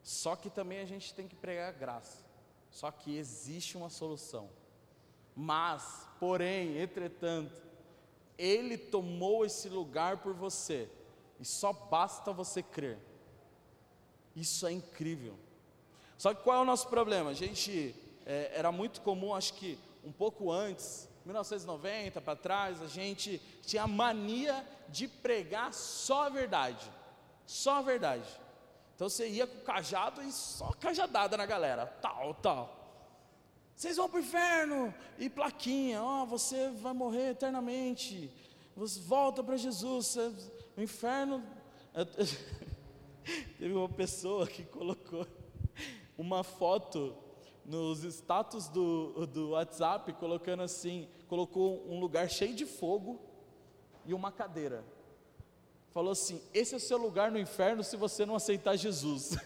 Só 0.03 0.35
que 0.35 0.51
também 0.51 0.81
a 0.81 0.85
gente 0.85 1.15
tem 1.15 1.29
que 1.29 1.37
pregar 1.37 1.73
graça. 1.73 2.25
Só 2.71 2.91
que 2.91 3.17
existe 3.17 3.77
uma 3.77 3.89
solução. 3.89 4.51
Mas, 5.35 6.09
porém, 6.19 6.77
entretanto, 6.79 7.63
Ele 8.37 8.77
tomou 8.77 9.45
esse 9.45 9.69
lugar 9.69 10.19
por 10.19 10.35
você, 10.35 10.89
e 11.39 11.45
só 11.45 11.73
basta 11.73 12.33
você 12.33 12.63
crer. 12.63 12.99
Isso 14.35 14.67
é 14.67 14.73
incrível. 14.73 15.39
Só 16.19 16.35
que 16.35 16.43
qual 16.43 16.59
é 16.59 16.61
o 16.63 16.65
nosso 16.65 16.89
problema? 16.89 17.31
A 17.31 17.35
gente 17.35 17.95
é, 18.27 18.53
era 18.55 18.73
muito 18.73 19.01
comum, 19.01 19.35
acho 19.35 19.55
que 19.55 19.79
um 20.05 20.13
pouco 20.13 20.51
antes, 20.51 21.09
1990 21.25 22.21
para 22.21 22.37
trás, 22.37 22.83
a 22.83 22.87
gente 22.87 23.39
tinha 23.63 23.85
a 23.85 23.89
mania 23.89 24.65
de 24.89 25.09
pregar 25.09 25.73
só 25.73 26.25
a 26.25 26.29
verdade, 26.29 26.91
só 27.47 27.79
a 27.79 27.83
verdade. 27.83 28.29
Então 28.95 29.09
você 29.09 29.29
ia 29.29 29.47
com 29.47 29.59
o 29.59 29.63
cajado 29.63 30.23
e 30.23 30.31
só 30.31 30.71
cajadada 30.73 31.37
na 31.37 31.47
galera, 31.47 31.87
tal, 31.87 32.35
tal. 32.35 32.74
Vocês 33.75 33.97
vão 33.97 34.09
para 34.09 34.19
o 34.19 34.21
inferno 34.21 34.95
e 35.19 35.29
plaquinha, 35.29 36.03
ó, 36.03 36.23
oh, 36.23 36.27
você 36.27 36.71
vai 36.71 36.93
morrer 36.93 37.31
eternamente. 37.31 38.31
Você 38.77 39.01
volta 39.01 39.43
para 39.43 39.57
Jesus, 39.57 40.17
o 40.77 40.81
inferno. 40.81 41.43
Teve 43.59 43.75
uma 43.75 43.89
pessoa 43.89 44.47
que 44.47 44.65
colocou 44.65 45.27
uma 46.17 46.45
foto 46.45 47.17
nos 47.65 48.05
status 48.05 48.69
do, 48.69 49.27
do 49.27 49.51
WhatsApp, 49.51 50.13
colocando 50.15 50.63
assim, 50.63 51.09
colocou 51.27 51.85
um 51.89 51.99
lugar 51.99 52.31
cheio 52.31 52.55
de 52.55 52.67
fogo 52.67 53.21
e 54.07 54.15
uma 54.15 54.31
cadeira. 54.31 54.85
Falou 55.91 56.13
assim: 56.13 56.41
esse 56.53 56.75
é 56.75 56.77
o 56.77 56.81
seu 56.81 56.99
lugar 56.99 57.31
no 57.33 57.39
inferno 57.39 57.83
se 57.83 57.97
você 57.97 58.25
não 58.25 58.37
aceitar 58.37 58.77
Jesus. 58.77 59.37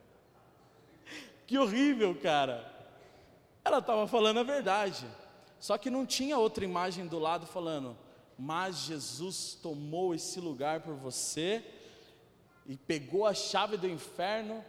que 1.46 1.58
horrível, 1.58 2.14
cara. 2.20 2.79
Ela 3.70 3.78
estava 3.78 4.08
falando 4.08 4.40
a 4.40 4.42
verdade. 4.42 5.06
Só 5.60 5.78
que 5.78 5.90
não 5.90 6.04
tinha 6.04 6.36
outra 6.36 6.64
imagem 6.64 7.06
do 7.06 7.20
lado 7.20 7.46
falando, 7.46 7.96
mas 8.36 8.78
Jesus 8.78 9.56
tomou 9.62 10.12
esse 10.12 10.40
lugar 10.40 10.80
por 10.80 10.94
você 10.94 11.64
e 12.66 12.76
pegou 12.76 13.26
a 13.26 13.32
chave 13.32 13.76
do 13.76 13.86
inferno 13.86 14.64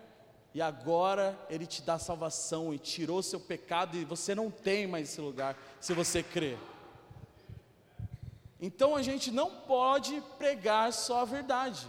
e 0.54 0.62
agora 0.62 1.36
Ele 1.50 1.66
te 1.66 1.82
dá 1.82 1.98
salvação 1.98 2.72
e 2.72 2.78
tirou 2.78 3.24
seu 3.24 3.40
pecado, 3.40 3.98
e 3.98 4.06
você 4.06 4.36
não 4.36 4.52
tem 4.52 4.86
mais 4.86 5.10
esse 5.10 5.20
lugar, 5.20 5.58
se 5.80 5.96
você 5.96 6.22
crer. 6.22 6.60
Então 8.60 8.96
a 8.96 9.02
gente 9.02 9.32
não 9.32 9.50
pode 9.50 10.22
pregar 10.38 10.94
só 10.94 11.22
a 11.22 11.26
verdade, 11.26 11.88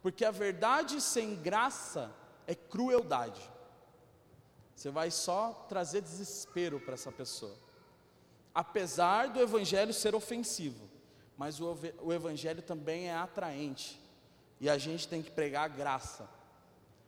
porque 0.00 0.24
a 0.24 0.30
verdade 0.30 0.98
sem 1.02 1.34
graça 1.34 2.10
é 2.46 2.54
crueldade. 2.54 3.57
Você 4.78 4.90
vai 4.90 5.10
só 5.10 5.66
trazer 5.68 6.00
desespero 6.02 6.78
para 6.78 6.94
essa 6.94 7.10
pessoa. 7.10 7.58
Apesar 8.54 9.28
do 9.28 9.40
evangelho 9.40 9.92
ser 9.92 10.14
ofensivo, 10.14 10.88
mas 11.36 11.58
o, 11.58 11.76
o 12.00 12.12
evangelho 12.12 12.62
também 12.62 13.08
é 13.08 13.14
atraente, 13.16 14.00
e 14.60 14.70
a 14.70 14.78
gente 14.78 15.08
tem 15.08 15.20
que 15.20 15.32
pregar 15.32 15.64
a 15.64 15.68
graça. 15.68 16.30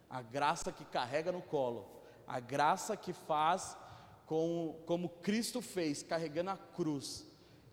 A 0.08 0.20
graça 0.20 0.72
que 0.72 0.84
carrega 0.84 1.30
no 1.30 1.40
colo, 1.40 1.88
a 2.26 2.40
graça 2.40 2.96
que 2.96 3.12
faz 3.12 3.76
com, 4.26 4.76
como 4.84 5.08
Cristo 5.08 5.62
fez, 5.62 6.02
carregando 6.02 6.50
a 6.50 6.56
cruz, 6.56 7.24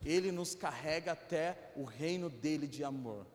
Ele 0.05 0.31
nos 0.31 0.53
carrega 0.53 1.13
até 1.13 1.71
o 1.75 1.83
reino 1.83 2.29
dele 2.29 2.67
de 2.67 2.83
amor, 2.83 3.25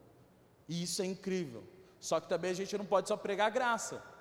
e 0.69 0.85
isso 0.85 1.03
é 1.03 1.07
incrível. 1.07 1.65
Só 1.99 2.21
que 2.21 2.29
também 2.29 2.53
a 2.53 2.55
gente 2.55 2.79
não 2.79 2.87
pode 2.87 3.09
só 3.09 3.17
pregar 3.17 3.51
graça, 3.51 4.12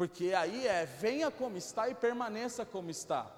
porque 0.00 0.32
aí 0.32 0.66
é 0.66 0.86
venha 0.86 1.30
como 1.30 1.58
está 1.58 1.90
e 1.90 1.94
permaneça 1.94 2.64
como 2.64 2.88
está. 2.88 3.30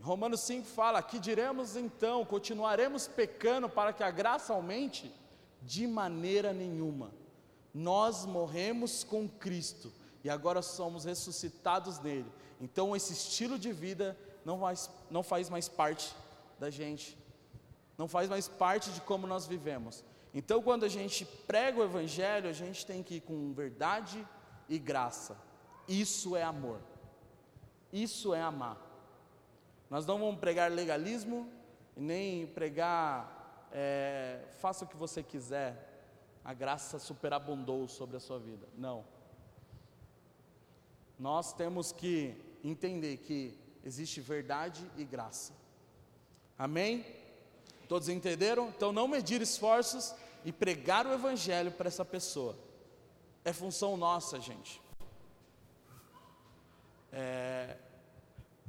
Romanos 0.00 0.40
5 0.40 0.66
fala: 0.66 1.02
que 1.02 1.18
diremos 1.18 1.76
então? 1.76 2.24
Continuaremos 2.24 3.06
pecando 3.06 3.68
para 3.68 3.92
que 3.92 4.02
a 4.02 4.10
graça 4.10 4.54
aumente? 4.54 5.14
De 5.60 5.86
maneira 5.86 6.54
nenhuma. 6.54 7.10
Nós 7.74 8.24
morremos 8.24 9.04
com 9.04 9.28
Cristo 9.28 9.92
e 10.24 10.30
agora 10.30 10.62
somos 10.62 11.04
ressuscitados 11.04 11.98
nele. 11.98 12.32
Então 12.62 12.96
esse 12.96 13.12
estilo 13.12 13.58
de 13.58 13.72
vida 13.72 14.16
não 14.42 14.58
faz, 14.58 14.90
não 15.10 15.22
faz 15.22 15.50
mais 15.50 15.68
parte 15.68 16.16
da 16.58 16.70
gente, 16.70 17.14
não 17.98 18.08
faz 18.08 18.26
mais 18.30 18.48
parte 18.48 18.90
de 18.90 19.02
como 19.02 19.26
nós 19.26 19.46
vivemos. 19.46 20.02
Então 20.34 20.62
quando 20.62 20.84
a 20.84 20.88
gente 20.88 21.24
prega 21.24 21.80
o 21.80 21.84
Evangelho, 21.84 22.48
a 22.48 22.52
gente 22.52 22.84
tem 22.84 23.02
que 23.02 23.16
ir 23.16 23.20
com 23.20 23.52
verdade 23.52 24.26
e 24.68 24.78
graça. 24.78 25.36
Isso 25.86 26.36
é 26.36 26.42
amor. 26.42 26.80
Isso 27.92 28.34
é 28.34 28.40
amar. 28.40 28.78
Nós 29.88 30.06
não 30.06 30.18
vamos 30.18 30.38
pregar 30.38 30.70
legalismo, 30.70 31.50
nem 31.96 32.46
pregar 32.46 33.38
é, 33.72 34.40
faça 34.58 34.84
o 34.84 34.88
que 34.88 34.96
você 34.96 35.22
quiser, 35.22 35.86
a 36.44 36.54
graça 36.54 36.98
superabundou 36.98 37.86
sobre 37.88 38.16
a 38.16 38.20
sua 38.20 38.38
vida. 38.38 38.66
Não. 38.76 39.04
Nós 41.18 41.52
temos 41.52 41.92
que 41.92 42.34
entender 42.62 43.18
que 43.18 43.58
existe 43.84 44.20
verdade 44.20 44.88
e 44.96 45.04
graça. 45.04 45.52
Amém? 46.56 47.04
Todos 47.88 48.08
entenderam? 48.10 48.68
Então, 48.68 48.92
não 48.92 49.08
medir 49.08 49.40
esforços 49.40 50.14
e 50.44 50.52
pregar 50.52 51.06
o 51.06 51.12
Evangelho 51.12 51.72
para 51.72 51.88
essa 51.88 52.04
pessoa. 52.04 52.56
é 53.44 53.52
função 53.52 53.96
nossa, 53.96 54.38
gente. 54.38 54.80
É, 57.10 57.76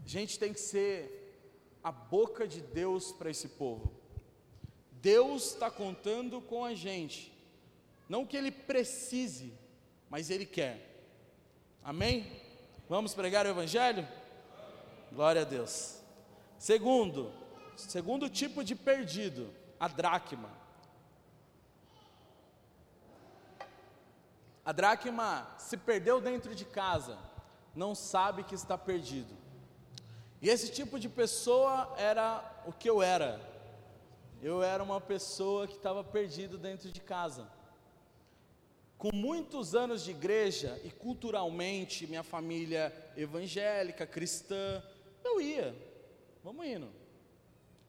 a 0.04 0.08
gente 0.08 0.40
tem 0.40 0.54
que 0.54 0.60
ser 0.60 1.20
a 1.84 1.92
boca 1.92 2.48
de 2.48 2.62
Deus 2.62 3.12
para 3.12 3.30
esse 3.30 3.50
povo. 3.50 3.92
Deus 4.94 5.54
está 5.54 5.70
contando 5.70 6.42
com 6.42 6.64
a 6.64 6.74
gente, 6.74 7.34
não 8.08 8.26
que 8.26 8.36
Ele 8.36 8.52
precise, 8.52 9.54
mas 10.10 10.30
Ele 10.30 10.46
quer. 10.46 11.04
Amém? 11.84 12.30
Vamos 12.88 13.14
pregar 13.14 13.46
o 13.46 13.50
Evangelho? 13.50 14.08
Glória 15.12 15.42
a 15.42 15.46
Deus. 15.46 16.00
Segundo, 16.58 17.32
segundo 17.88 18.30
tipo 18.30 18.64
de 18.64 18.76
perdido, 18.76 19.54
a 19.80 19.88
dracma. 19.88 20.50
A 24.66 24.72
dracma 24.72 25.48
se 25.58 25.78
perdeu 25.78 26.20
dentro 26.22 26.54
de 26.54 26.66
casa, 26.66 27.18
não 27.76 27.96
sabe 27.96 28.44
que 28.44 28.54
está 28.54 28.78
perdido. 28.78 29.36
E 30.42 30.50
esse 30.50 30.72
tipo 30.72 31.00
de 31.00 31.10
pessoa 31.10 31.94
era 31.98 32.64
o 32.66 32.72
que 32.72 32.90
eu 32.90 33.02
era. 33.02 33.42
Eu 34.42 34.64
era 34.64 34.82
uma 34.84 35.02
pessoa 35.02 35.68
que 35.68 35.76
estava 35.76 36.04
perdido 36.04 36.58
dentro 36.58 36.92
de 36.92 37.02
casa. 37.02 37.50
Com 38.98 39.10
muitos 39.14 39.76
anos 39.76 40.04
de 40.04 40.12
igreja 40.12 40.80
e 40.84 40.92
culturalmente, 40.92 42.08
minha 42.08 42.24
família 42.24 42.94
evangélica, 43.18 44.06
cristã, 44.06 44.84
eu 45.24 45.42
ia. 45.42 45.76
Vamos 46.44 46.66
indo. 46.66 46.99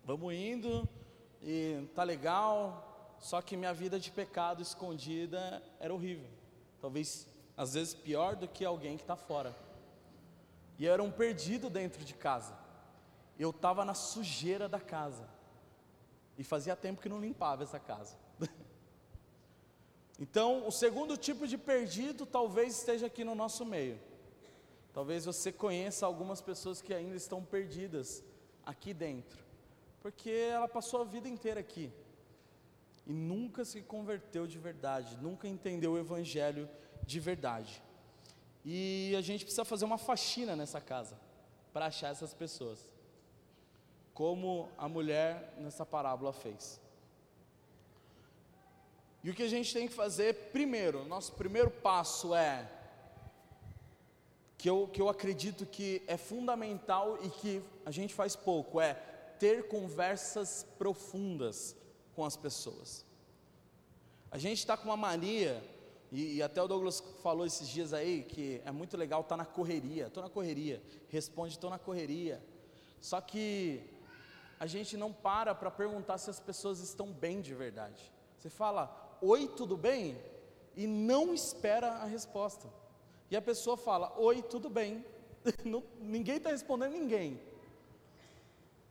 Vamos 0.05 0.35
indo 0.35 0.89
e 1.43 1.89
tá 1.95 2.03
legal, 2.03 3.17
só 3.19 3.41
que 3.41 3.57
minha 3.57 3.73
vida 3.73 3.99
de 3.99 4.11
pecado 4.11 4.63
escondida 4.63 5.63
era 5.79 5.93
horrível. 5.93 6.29
Talvez 6.81 7.29
às 7.57 7.75
vezes 7.75 7.95
pior 7.95 8.37
do 8.37 8.49
que 8.49 8.65
alguém 8.65 8.97
que 8.97 9.03
está 9.03 9.17
fora. 9.17 9.55
E 10.79 10.87
eu 10.87 10.93
era 10.95 11.03
um 11.03 11.11
perdido 11.11 11.69
dentro 11.69 12.03
de 12.05 12.15
casa. 12.15 12.57
Eu 13.39 13.51
estava 13.51 13.85
na 13.85 13.93
sujeira 13.93 14.67
da 14.67 14.81
casa. 14.81 15.29
E 16.39 16.43
fazia 16.43 16.75
tempo 16.75 17.03
que 17.03 17.09
não 17.09 17.21
limpava 17.21 17.63
essa 17.63 17.79
casa. 17.79 18.17
então, 20.19 20.67
o 20.67 20.71
segundo 20.71 21.19
tipo 21.19 21.47
de 21.47 21.59
perdido 21.59 22.25
talvez 22.25 22.79
esteja 22.79 23.07
aqui 23.07 23.25
no 23.25 23.35
nosso 23.35 23.67
meio. 23.67 24.01
Talvez 24.95 25.27
você 25.27 25.53
conheça 25.53 26.07
algumas 26.07 26.41
pessoas 26.41 26.81
que 26.81 26.95
ainda 26.95 27.15
estão 27.15 27.45
perdidas 27.45 28.25
aqui 28.65 28.93
dentro, 28.93 29.45
porque 30.01 30.31
ela 30.31 30.69
passou 30.69 31.03
a 31.03 31.05
vida 31.05 31.29
inteira 31.29 31.61
aqui 31.61 31.93
e 33.07 33.13
nunca 33.13 33.65
se 33.65 33.83
converteu 33.83 34.47
de 34.47 34.59
verdade, 34.59 35.17
nunca 35.21 35.49
entendeu 35.49 35.93
o 35.93 35.99
Evangelho 35.99 36.69
de 37.05 37.19
verdade. 37.19 37.83
E 38.65 39.15
a 39.17 39.21
gente 39.21 39.45
precisa 39.45 39.65
fazer 39.65 39.85
uma 39.85 39.99
faxina 39.99 40.55
nessa 40.55 40.81
casa 40.81 41.19
para 41.73 41.87
achar 41.87 42.11
essas 42.11 42.35
pessoas 42.35 42.89
como 44.13 44.69
a 44.77 44.89
mulher 44.89 45.55
nessa 45.59 45.87
parábola 45.87 46.33
fez. 46.33 46.81
E 49.23 49.31
o 49.31 49.35
que 49.35 49.43
a 49.43 49.49
gente 49.49 49.73
tem 49.73 49.87
que 49.87 49.95
fazer 49.95 50.51
primeiro, 50.51 51.05
nosso 51.05 51.33
primeiro 51.33 51.71
passo 51.71 52.35
é 52.35 52.69
que 54.57 54.69
eu, 54.69 54.89
que 54.93 55.01
eu 55.01 55.09
acredito 55.09 55.65
que 55.65 56.03
é 56.07 56.17
fundamental 56.17 57.19
e 57.23 57.31
que 57.31 57.63
a 57.85 57.91
gente 57.91 58.15
faz 58.15 58.37
pouco, 58.37 58.81
é 58.81 59.10
ter 59.41 59.67
conversas 59.69 60.67
profundas 60.79 61.75
com 62.15 62.25
as 62.25 62.37
pessoas. 62.37 63.07
A 64.31 64.39
gente 64.39 64.59
está 64.59 64.77
com 64.77 64.85
uma 64.85 64.97
mania, 64.97 65.65
e, 66.13 66.37
e, 66.37 66.43
até 66.43 66.63
o 66.63 66.69
Douglas 66.69 67.01
falou 67.23 67.47
esses 67.47 67.67
dias 67.67 67.93
aí, 67.95 68.23
que 68.23 68.61
é 68.65 68.71
muito 68.71 68.97
legal 68.97 69.23
estar 69.23 69.37
tá 69.37 69.37
na 69.39 69.47
correria, 69.47 70.09
estou 70.09 70.23
na 70.23 70.29
correria, 70.29 70.83
responde, 71.09 71.55
estou 71.55 71.71
na 71.71 71.79
correria. 71.79 72.43
Só 73.01 73.19
que 73.21 73.83
a 74.59 74.67
gente 74.67 74.97
não 74.97 75.11
para 75.11 75.55
para 75.55 75.71
perguntar 75.71 76.19
se 76.19 76.29
as 76.29 76.39
pessoas 76.39 76.81
estão 76.81 77.11
bem 77.11 77.41
de 77.41 77.55
verdade. 77.55 78.13
Você 78.39 78.51
fala, 78.51 79.17
oi, 79.23 79.49
tudo 79.49 79.77
bem? 79.77 80.21
E 80.77 80.87
não 80.87 81.33
espera 81.33 81.89
a 81.93 82.05
resposta. 82.05 82.69
E 83.31 83.37
a 83.37 83.43
pessoa 83.43 83.77
fala, 83.77 84.13
oi, 84.19 84.43
tudo 84.43 84.69
bem? 84.69 85.05
não, 85.65 85.83
ninguém 85.99 86.37
está 86.37 86.51
respondendo 86.51 86.93
ninguém. 86.93 87.41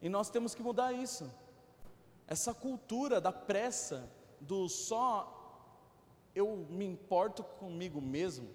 E 0.01 0.09
nós 0.09 0.29
temos 0.29 0.55
que 0.55 0.61
mudar 0.61 0.93
isso. 0.93 1.29
Essa 2.27 2.53
cultura 2.53 3.19
da 3.19 3.31
pressa, 3.31 4.09
do 4.39 4.69
só 4.69 5.35
eu 6.35 6.67
me 6.69 6.85
importo 6.85 7.43
comigo 7.43 7.99
mesmo. 8.01 8.49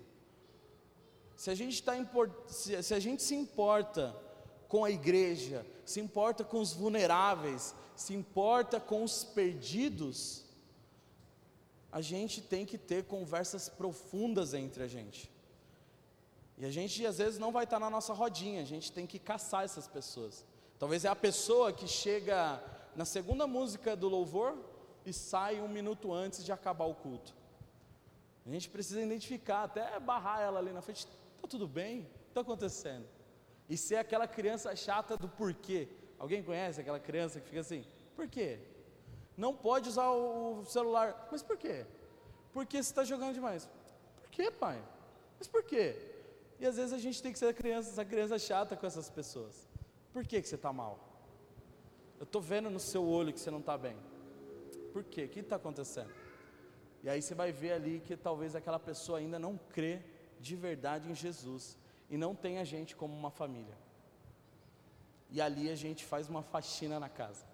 Se 1.37 1.51
a 1.51 1.55
gente, 1.55 1.83
tá, 1.83 1.93
se, 2.47 2.83
se 2.83 2.95
a 2.95 3.01
gente 3.01 3.23
se 3.23 3.35
importa 3.35 4.17
com 4.69 4.85
a 4.85 4.91
igreja, 4.91 5.67
se 5.85 6.01
importa 6.01 6.45
com 6.45 6.61
os 6.61 6.73
vulneráveis, 6.73 7.75
se 7.95 8.15
importa 8.15 8.81
com 8.81 9.05
os 9.05 9.25
perdidos, 9.25 10.45
a 11.93 12.01
gente 12.01 12.41
tem 12.41 12.65
que 12.65 12.79
ter 12.79 13.05
conversas 13.05 13.69
profundas 13.69 14.55
entre 14.55 14.83
a 14.83 14.89
gente. 14.89 15.31
E 16.57 16.65
a 16.65 16.71
gente 16.71 17.05
às 17.05 17.19
vezes 17.19 17.39
não 17.39 17.53
vai 17.53 17.65
estar 17.65 17.79
na 17.79 17.91
nossa 17.91 18.13
rodinha, 18.13 18.63
a 18.63 18.65
gente 18.65 18.91
tem 18.91 19.07
que 19.07 19.19
caçar 19.19 19.65
essas 19.65 19.87
pessoas. 19.87 20.45
Talvez 20.79 21.05
é 21.05 21.09
a 21.09 21.17
pessoa 21.17 21.73
que 21.73 21.87
chega 21.87 22.63
na 22.95 23.05
segunda 23.05 23.47
música 23.47 23.97
do 23.97 24.09
louvor 24.09 24.57
e 25.05 25.13
sai 25.13 25.61
um 25.61 25.69
minuto 25.69 26.13
antes 26.13 26.45
de 26.45 26.53
acabar 26.53 26.85
o 26.85 26.95
culto. 26.95 27.35
A 28.47 28.51
gente 28.51 28.69
precisa 28.69 29.01
identificar, 29.01 29.65
até 29.65 29.99
barrar 29.99 30.41
ela 30.41 30.59
ali 30.59 30.73
na 30.73 30.83
frente. 30.83 31.09
Está 31.37 31.49
tudo 31.49 31.67
bem? 31.67 32.07
Está 32.29 32.43
acontecendo? 32.43 33.07
e 33.69 33.77
ser 33.77 33.97
aquela 33.97 34.27
criança 34.27 34.75
chata 34.77 35.17
do 35.17 35.29
porquê. 35.29 35.89
Alguém 36.19 36.43
conhece 36.43 36.81
aquela 36.81 37.01
criança 37.01 37.41
que 37.41 37.49
fica 37.49 37.61
assim? 37.61 37.85
Por 38.15 38.29
quê? 38.29 38.59
Não 39.37 39.55
pode 39.55 39.89
usar 39.89 40.11
o 40.11 40.65
celular. 40.65 41.29
Mas 41.31 41.43
por 41.43 41.57
quê? 41.57 41.87
Porque 42.53 42.83
você 42.83 42.91
está 42.91 43.05
jogando 43.05 43.35
demais. 43.35 43.69
Por 44.21 44.31
quê, 44.31 44.51
pai? 44.51 44.83
Mas 45.39 45.49
por 45.49 45.63
quê? 45.65 45.97
E 46.59 46.67
às 46.67 46.77
vezes 46.77 46.93
a 46.93 46.99
gente 46.99 47.21
tem 47.23 47.33
que 47.33 47.39
ser 47.39 47.49
a 47.49 47.55
criança, 47.55 47.91
essa 47.91 48.05
criança 48.05 48.39
chata 48.39 48.77
com 48.77 48.87
essas 48.87 49.11
pessoas. 49.11 49.69
Por 50.15 50.25
que, 50.25 50.41
que 50.41 50.49
você 50.49 50.55
está 50.55 50.73
mal? 50.73 50.97
Eu 52.21 52.25
estou 52.25 52.41
vendo 52.41 52.71
no 52.71 52.79
seu 52.79 53.05
olho 53.05 53.33
que 53.33 53.41
você 53.41 53.51
não 53.51 53.59
está 53.59 53.77
bem. 53.77 53.97
Por 54.93 55.03
quê? 55.03 55.25
O 55.25 55.29
que 55.29 55.41
está 55.41 55.57
acontecendo? 55.57 56.15
E 57.03 57.09
aí 57.11 57.21
você 57.21 57.35
vai 57.35 57.51
ver 57.51 57.73
ali 57.73 57.99
que 57.99 58.17
talvez 58.17 58.55
aquela 58.55 58.79
pessoa 58.79 59.19
ainda 59.19 59.41
não 59.41 59.59
crê 59.59 60.01
de 60.39 60.55
verdade 60.55 61.11
em 61.11 61.17
Jesus 61.17 61.77
e 62.09 62.17
não 62.17 62.33
tem 62.33 62.59
a 62.59 62.65
gente 62.65 62.95
como 62.95 63.13
uma 63.13 63.29
família. 63.29 63.77
E 65.31 65.41
ali 65.41 65.69
a 65.69 65.75
gente 65.75 66.05
faz 66.05 66.29
uma 66.29 66.45
faxina 66.45 67.01
na 67.01 67.09
casa. 67.09 67.45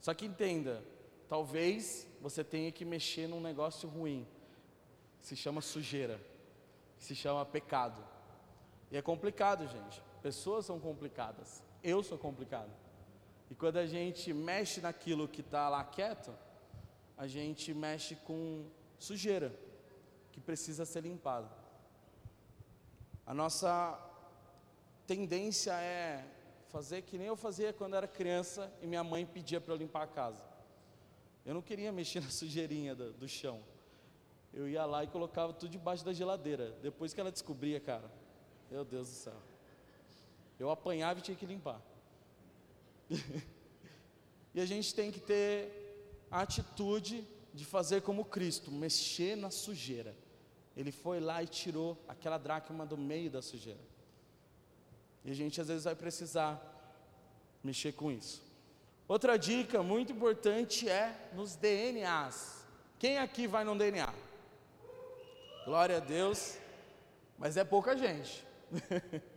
Só 0.00 0.14
que 0.14 0.24
entenda, 0.24 0.82
talvez 1.28 2.08
você 2.22 2.42
tenha 2.42 2.72
que 2.72 2.86
mexer 2.86 3.26
num 3.26 3.38
negócio 3.38 3.86
ruim, 3.86 4.26
que 5.20 5.26
se 5.26 5.36
chama 5.36 5.60
sujeira, 5.60 6.18
que 6.96 7.04
se 7.04 7.14
chama 7.14 7.44
pecado. 7.44 8.02
E 8.90 8.96
é 8.96 9.02
complicado, 9.02 9.68
gente. 9.68 10.02
Pessoas 10.22 10.64
são 10.64 10.80
complicadas. 10.80 11.62
Eu 11.82 12.02
sou 12.02 12.18
complicado. 12.18 12.70
E 13.50 13.54
quando 13.54 13.76
a 13.76 13.86
gente 13.86 14.32
mexe 14.32 14.80
naquilo 14.80 15.28
que 15.28 15.40
está 15.40 15.68
lá 15.68 15.84
quieto, 15.84 16.32
a 17.16 17.26
gente 17.26 17.74
mexe 17.74 18.16
com 18.16 18.64
sujeira 18.98 19.54
que 20.30 20.40
precisa 20.40 20.84
ser 20.84 21.02
limpada. 21.02 21.50
A 23.26 23.34
nossa 23.34 23.98
tendência 25.06 25.72
é 25.72 26.24
fazer 26.68 27.02
que 27.02 27.18
nem 27.18 27.26
eu 27.26 27.36
fazia 27.36 27.72
quando 27.72 27.94
era 27.94 28.08
criança 28.08 28.72
e 28.80 28.86
minha 28.86 29.04
mãe 29.04 29.26
pedia 29.26 29.60
para 29.60 29.74
eu 29.74 29.76
limpar 29.76 30.02
a 30.04 30.06
casa. 30.06 30.42
Eu 31.44 31.54
não 31.54 31.62
queria 31.62 31.92
mexer 31.92 32.20
na 32.24 32.30
sujeirinha 32.30 32.94
do, 32.94 33.12
do, 33.12 33.28
chão. 33.28 33.62
Eu 34.52 34.68
ia 34.68 34.84
lá 34.84 35.04
e 35.04 35.06
colocava 35.06 35.52
tudo 35.52 35.70
debaixo 35.70 36.04
da 36.04 36.12
geladeira. 36.12 36.72
Depois 36.82 37.12
que 37.12 37.20
ela 37.20 37.30
descobria, 37.30 37.80
cara, 37.80 38.10
meu 38.70 38.84
Deus 38.84 39.08
do 39.08 39.14
céu. 39.14 39.51
Eu 40.62 40.70
apanhava 40.70 41.18
e 41.18 41.22
tinha 41.22 41.36
que 41.36 41.44
limpar. 41.44 41.82
e 44.54 44.60
a 44.60 44.64
gente 44.64 44.94
tem 44.94 45.10
que 45.10 45.18
ter 45.18 46.24
a 46.30 46.42
atitude 46.42 47.26
de 47.52 47.64
fazer 47.64 48.02
como 48.02 48.24
Cristo, 48.24 48.70
mexer 48.70 49.36
na 49.36 49.50
sujeira. 49.50 50.14
Ele 50.76 50.92
foi 50.92 51.18
lá 51.18 51.42
e 51.42 51.48
tirou 51.48 52.00
aquela 52.06 52.38
dracma 52.38 52.86
do 52.86 52.96
meio 52.96 53.28
da 53.28 53.42
sujeira. 53.42 53.80
E 55.24 55.32
a 55.32 55.34
gente 55.34 55.60
às 55.60 55.66
vezes 55.66 55.82
vai 55.82 55.96
precisar 55.96 56.52
mexer 57.64 57.90
com 57.94 58.12
isso. 58.12 58.40
Outra 59.08 59.36
dica 59.36 59.82
muito 59.82 60.12
importante 60.12 60.88
é 60.88 61.28
nos 61.34 61.56
DNAs. 61.56 62.64
Quem 63.00 63.18
aqui 63.18 63.48
vai 63.48 63.64
no 63.64 63.76
DNA? 63.76 64.14
Glória 65.64 65.96
a 65.96 66.00
Deus, 66.00 66.56
mas 67.36 67.56
é 67.56 67.64
pouca 67.64 67.96
gente. 67.96 68.44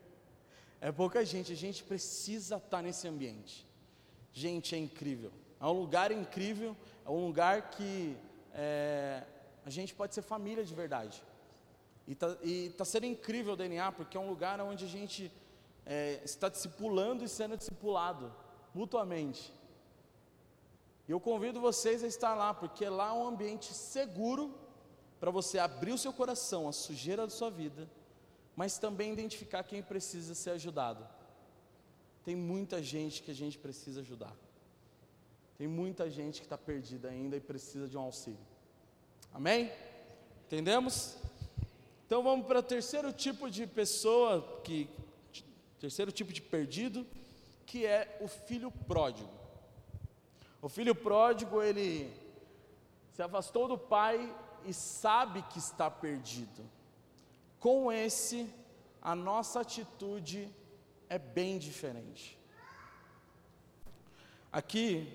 é 0.86 0.91
pouca 0.91 1.25
gente, 1.25 1.51
a 1.51 1.55
gente 1.55 1.83
precisa 1.83 2.57
estar 2.57 2.79
nesse 2.83 3.07
ambiente. 3.07 3.65
Gente, 4.31 4.75
é 4.75 4.77
incrível. 4.77 5.31
É 5.59 5.65
um 5.65 5.71
lugar 5.71 6.11
incrível, 6.11 6.77
é 7.03 7.09
um 7.09 7.25
lugar 7.25 7.71
que 7.71 8.15
é, 8.53 9.23
a 9.65 9.69
gente 9.71 9.95
pode 9.95 10.13
ser 10.13 10.21
família 10.21 10.63
de 10.63 10.75
verdade. 10.75 11.23
E 12.05 12.11
está 12.11 12.27
tá 12.77 12.86
sendo 12.86 13.07
incrível 13.07 13.53
o 13.53 13.55
DNA, 13.55 13.91
porque 13.93 14.15
é 14.15 14.19
um 14.19 14.29
lugar 14.29 14.61
onde 14.61 14.86
a 14.86 14.88
gente 14.88 15.31
é, 15.88 16.21
está 16.23 16.49
discipulando 16.49 17.23
e 17.23 17.27
sendo 17.27 17.57
discipulado 17.57 18.31
mutuamente. 18.71 19.51
E 21.07 21.11
eu 21.11 21.19
convido 21.19 21.59
vocês 21.59 22.03
a 22.03 22.07
estar 22.07 22.36
lá, 22.36 22.53
porque 22.53 22.88
lá 22.88 23.09
é 23.09 23.13
um 23.13 23.27
ambiente 23.27 23.73
seguro 23.73 24.53
para 25.19 25.31
você 25.31 25.57
abrir 25.57 25.93
o 25.93 25.97
seu 25.97 26.13
coração, 26.13 26.67
a 26.67 26.71
sujeira 26.71 27.23
da 27.23 27.31
sua 27.31 27.49
vida, 27.49 27.89
mas 28.56 28.78
também 28.78 29.14
identificar 29.14 29.64
quem 29.64 29.82
precisa 29.82 30.34
ser 30.34 30.51
ajudado. 30.51 31.08
Tem 32.24 32.36
muita 32.36 32.82
gente 32.82 33.22
que 33.22 33.32
a 33.32 33.36
gente 33.36 33.58
precisa 33.58 34.01
ajudar. 34.01 34.36
Tem 35.58 35.68
muita 35.68 36.10
gente 36.10 36.39
que 36.39 36.45
está 36.45 36.58
perdida 36.58 37.10
ainda 37.10 37.38
e 37.38 37.39
precisa 37.39 37.88
de 37.88 37.97
um 37.97 38.01
auxílio. 38.01 38.39
Amém? 39.34 39.72
Entendemos? 40.45 41.18
Então 42.06 42.24
vamos 42.24 42.45
para 42.45 42.60
o 42.60 42.64
terceiro 42.64 43.12
tipo 43.12 43.49
de 43.49 43.66
pessoa, 43.66 44.62
que, 44.64 44.89
terceiro 45.80 46.12
tipo 46.12 46.32
de 46.32 46.41
perdido, 46.41 47.06
que 47.66 47.86
é 47.86 48.18
o 48.22 48.28
filho 48.28 48.72
pródigo. 48.72 49.30
O 50.62 50.70
filho 50.70 50.95
pródigo, 50.95 51.62
ele 51.62 52.12
se 53.14 53.22
afastou 53.22 53.68
do 53.68 53.78
pai 53.78 54.34
e 54.66 54.74
sabe 54.74 55.41
que 55.43 55.60
está 55.60 55.89
perdido. 55.89 56.64
Com 57.60 57.91
esse, 57.91 58.49
a 59.01 59.16
nossa 59.16 59.62
atitude 59.62 60.49
é 61.10 61.18
bem 61.18 61.58
diferente. 61.58 62.38
Aqui, 64.51 65.12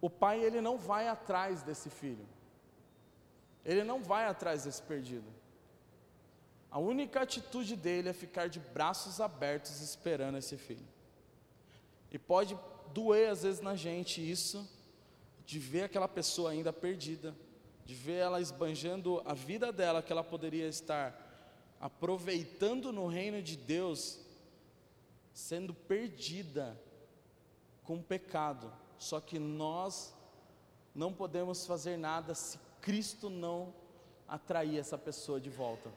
o 0.00 0.08
pai 0.08 0.42
ele 0.42 0.60
não 0.60 0.78
vai 0.78 1.08
atrás 1.08 1.62
desse 1.62 1.90
filho. 1.90 2.26
Ele 3.64 3.82
não 3.84 4.02
vai 4.02 4.26
atrás 4.26 4.64
desse 4.64 4.82
perdido. 4.82 5.26
A 6.70 6.78
única 6.78 7.22
atitude 7.22 7.74
dele 7.76 8.10
é 8.10 8.12
ficar 8.12 8.48
de 8.48 8.60
braços 8.60 9.20
abertos 9.20 9.80
esperando 9.80 10.38
esse 10.38 10.56
filho. 10.56 10.86
E 12.10 12.18
pode 12.18 12.58
doer 12.92 13.30
às 13.30 13.42
vezes 13.42 13.60
na 13.60 13.74
gente 13.74 14.18
isso, 14.20 14.68
de 15.44 15.58
ver 15.58 15.84
aquela 15.84 16.08
pessoa 16.08 16.50
ainda 16.50 16.72
perdida, 16.72 17.34
de 17.88 17.94
ver 17.94 18.16
ela 18.16 18.38
esbanjando 18.38 19.22
a 19.24 19.32
vida 19.32 19.72
dela 19.72 20.02
que 20.02 20.12
ela 20.12 20.22
poderia 20.22 20.68
estar 20.68 21.18
aproveitando 21.80 22.92
no 22.92 23.06
reino 23.06 23.40
de 23.40 23.56
Deus, 23.56 24.20
sendo 25.32 25.72
perdida 25.72 26.78
com 27.84 28.02
pecado. 28.02 28.70
Só 28.98 29.22
que 29.22 29.38
nós 29.38 30.14
não 30.94 31.14
podemos 31.14 31.64
fazer 31.64 31.96
nada 31.96 32.34
se 32.34 32.58
Cristo 32.82 33.30
não 33.30 33.72
atrair 34.28 34.78
essa 34.78 34.98
pessoa 34.98 35.40
de 35.40 35.48
volta. 35.48 35.90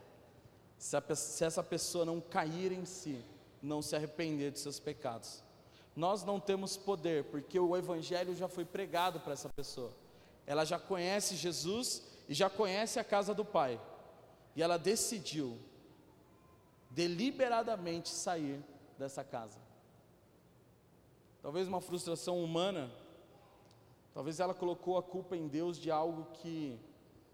Se, 0.77 0.95
a, 0.95 1.03
se 1.13 1.43
essa 1.43 1.61
pessoa 1.61 2.05
não 2.05 2.21
cair 2.21 2.71
em 2.71 2.85
si, 2.85 3.21
não 3.61 3.81
se 3.81 3.97
arrepender 3.97 4.53
dos 4.53 4.61
seus 4.61 4.79
pecados. 4.79 5.43
Nós 5.93 6.23
não 6.23 6.39
temos 6.39 6.77
poder, 6.77 7.25
porque 7.25 7.59
o 7.59 7.75
Evangelho 7.75 8.33
já 8.33 8.47
foi 8.47 8.63
pregado 8.63 9.19
para 9.19 9.33
essa 9.33 9.49
pessoa. 9.49 9.91
Ela 10.51 10.65
já 10.65 10.77
conhece 10.77 11.37
Jesus 11.37 12.03
e 12.27 12.33
já 12.33 12.49
conhece 12.49 12.99
a 12.99 13.05
casa 13.05 13.33
do 13.33 13.45
Pai. 13.45 13.79
E 14.53 14.61
ela 14.61 14.75
decidiu 14.75 15.57
deliberadamente 16.89 18.09
sair 18.09 18.61
dessa 18.99 19.23
casa. 19.23 19.57
Talvez 21.41 21.69
uma 21.69 21.79
frustração 21.79 22.43
humana, 22.43 22.91
talvez 24.13 24.41
ela 24.41 24.53
colocou 24.53 24.97
a 24.97 25.01
culpa 25.01 25.37
em 25.37 25.47
Deus 25.47 25.77
de 25.77 25.89
algo 25.89 26.25
que, 26.33 26.77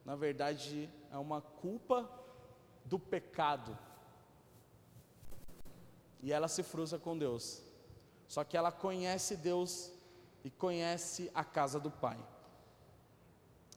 na 0.05 0.15
verdade, 0.15 0.87
é 1.11 1.17
uma 1.17 1.41
culpa 1.41 2.07
do 2.85 2.99
pecado. 2.99 3.75
E 6.21 6.31
ela 6.31 6.47
se 6.47 6.61
frustra 6.61 6.99
com 6.99 7.17
Deus. 7.17 7.63
Só 8.27 8.43
que 8.43 8.55
ela 8.55 8.71
conhece 8.71 9.35
Deus 9.35 9.91
e 10.43 10.51
conhece 10.51 11.31
a 11.33 11.43
casa 11.43 11.79
do 11.79 11.89
Pai. 11.89 12.36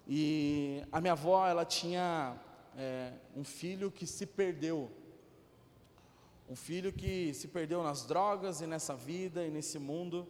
E 0.06 0.84
a 0.90 1.00
minha 1.00 1.12
avó, 1.12 1.46
ela 1.46 1.64
tinha 1.64 2.36
é, 2.76 3.12
um 3.36 3.44
filho 3.44 3.90
que 3.90 4.06
se 4.06 4.26
perdeu 4.26 4.90
um 6.50 6.56
filho 6.56 6.92
que 6.92 7.32
se 7.32 7.46
perdeu 7.46 7.80
nas 7.80 8.04
drogas 8.04 8.60
e 8.60 8.66
nessa 8.66 8.96
vida 8.96 9.46
e 9.46 9.50
nesse 9.52 9.78
mundo. 9.78 10.26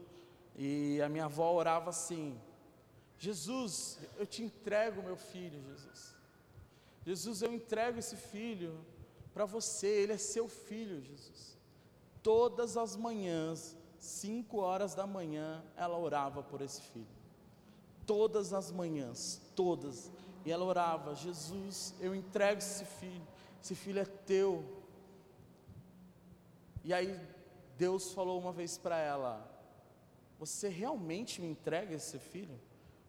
E 0.54 1.00
a 1.00 1.08
minha 1.08 1.24
avó 1.24 1.50
orava 1.50 1.88
assim: 1.88 2.38
Jesus, 3.18 3.98
eu 4.18 4.26
te 4.26 4.42
entrego 4.42 5.02
meu 5.02 5.16
filho, 5.16 5.62
Jesus. 5.62 6.14
Jesus, 7.06 7.40
eu 7.40 7.54
entrego 7.54 7.98
esse 7.98 8.16
filho 8.16 8.84
para 9.32 9.46
você, 9.46 9.86
ele 9.86 10.12
é 10.12 10.18
seu 10.18 10.46
filho, 10.46 11.00
Jesus. 11.00 11.56
Todas 12.22 12.76
as 12.76 12.96
manhãs, 12.96 13.74
cinco 13.98 14.58
horas 14.58 14.94
da 14.94 15.06
manhã, 15.06 15.64
ela 15.74 15.98
orava 15.98 16.42
por 16.42 16.60
esse 16.60 16.82
filho. 16.82 17.19
Todas 18.10 18.52
as 18.52 18.72
manhãs, 18.72 19.40
todas. 19.54 20.10
E 20.44 20.50
ela 20.50 20.64
orava: 20.64 21.14
Jesus, 21.14 21.94
eu 22.00 22.12
entrego 22.14 22.58
esse 22.58 22.84
filho, 22.84 23.26
esse 23.62 23.74
filho 23.74 24.00
é 24.00 24.04
teu, 24.04 24.64
e 26.84 26.92
aí 26.92 27.18
Deus 27.76 28.12
falou 28.12 28.38
uma 28.38 28.52
vez 28.52 28.78
para 28.78 28.98
ela: 28.98 29.32
Você 30.38 30.68
realmente 30.68 31.40
me 31.40 31.48
entrega 31.48 31.94
esse 31.94 32.18
filho? 32.18 32.58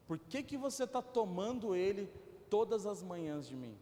Por 0.07 0.19
que, 0.19 0.43
que 0.43 0.57
você 0.57 0.83
está 0.83 1.01
tomando 1.01 1.73
ele 1.75 2.09
todas 2.49 2.85
as 2.85 3.01
manhãs 3.01 3.47
de 3.47 3.55
mim? 3.55 3.77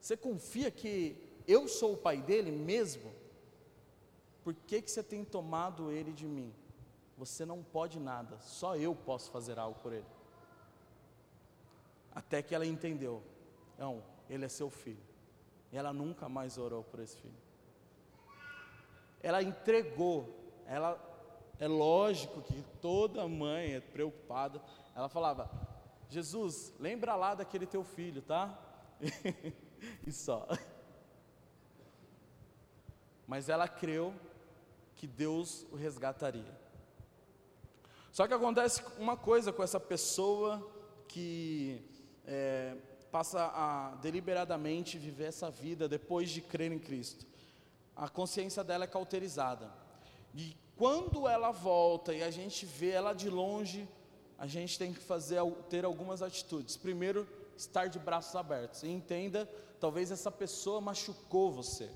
Você 0.00 0.16
confia 0.16 0.70
que 0.70 1.16
eu 1.46 1.68
sou 1.68 1.94
o 1.94 1.96
pai 1.96 2.20
dele 2.20 2.50
mesmo? 2.50 3.12
Por 4.42 4.54
que, 4.54 4.82
que 4.82 4.90
você 4.90 5.02
tem 5.02 5.24
tomado 5.24 5.90
ele 5.90 6.12
de 6.12 6.26
mim? 6.26 6.52
Você 7.16 7.44
não 7.44 7.62
pode 7.62 8.00
nada, 8.00 8.38
só 8.40 8.76
eu 8.76 8.94
posso 8.94 9.30
fazer 9.30 9.58
algo 9.58 9.78
por 9.80 9.92
ele. 9.92 10.06
Até 12.12 12.42
que 12.42 12.54
ela 12.54 12.66
entendeu: 12.66 13.22
Não, 13.78 14.02
ele 14.28 14.44
é 14.44 14.48
seu 14.48 14.68
filho. 14.68 15.02
E 15.72 15.76
ela 15.76 15.92
nunca 15.92 16.28
mais 16.28 16.58
orou 16.58 16.82
por 16.84 17.00
esse 17.00 17.16
filho 17.16 17.44
ela 19.24 19.42
entregou. 19.42 20.38
Ela 20.66 21.00
é 21.58 21.66
lógico 21.66 22.42
que 22.42 22.62
toda 22.80 23.26
mãe 23.26 23.74
é 23.74 23.80
preocupada. 23.80 24.62
Ela 24.94 25.08
falava: 25.08 25.50
Jesus, 26.10 26.72
lembra 26.78 27.16
lá 27.16 27.34
daquele 27.34 27.66
teu 27.66 27.82
filho, 27.82 28.20
tá? 28.20 28.56
e 30.06 30.12
só. 30.12 30.46
Mas 33.26 33.48
ela 33.48 33.66
creu 33.66 34.14
que 34.94 35.06
Deus 35.06 35.66
o 35.72 35.76
resgataria. 35.76 36.63
Só 38.14 38.26
que 38.26 38.32
acontece 38.32 38.82
uma 38.98 39.16
coisa 39.18 39.52
com 39.52 39.62
essa 39.62 39.78
pessoa 39.78 40.66
que 41.06 41.82
é, 42.24 42.74
passa 43.12 43.52
a 43.54 43.98
deliberadamente 44.00 44.96
viver 44.96 45.26
essa 45.26 45.50
vida 45.50 45.86
depois 45.86 46.30
de 46.30 46.40
crer 46.40 46.72
em 46.72 46.78
Cristo 46.78 47.26
a 47.96 48.08
consciência 48.08 48.64
dela 48.64 48.84
é 48.84 48.86
cauterizada. 48.86 49.72
E 50.34 50.56
quando 50.76 51.28
ela 51.28 51.50
volta 51.52 52.12
e 52.12 52.22
a 52.22 52.30
gente 52.30 52.66
vê 52.66 52.90
ela 52.90 53.12
de 53.12 53.30
longe, 53.30 53.88
a 54.38 54.46
gente 54.46 54.78
tem 54.78 54.92
que 54.92 55.00
fazer 55.00 55.40
ter 55.68 55.84
algumas 55.84 56.22
atitudes. 56.22 56.76
Primeiro, 56.76 57.26
estar 57.56 57.86
de 57.86 57.98
braços 57.98 58.34
abertos. 58.34 58.82
E 58.82 58.88
entenda, 58.88 59.48
talvez 59.78 60.10
essa 60.10 60.30
pessoa 60.30 60.80
machucou 60.80 61.52
você. 61.52 61.88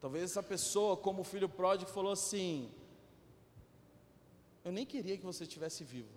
Talvez 0.00 0.24
essa 0.24 0.42
pessoa, 0.42 0.96
como 0.96 1.22
o 1.22 1.24
filho 1.24 1.48
pródigo, 1.48 1.90
falou 1.90 2.12
assim: 2.12 2.70
Eu 4.68 4.72
nem 4.78 4.86
queria 4.92 5.16
que 5.18 5.26
você 5.30 5.42
estivesse 5.48 5.82
vivo. 5.94 6.14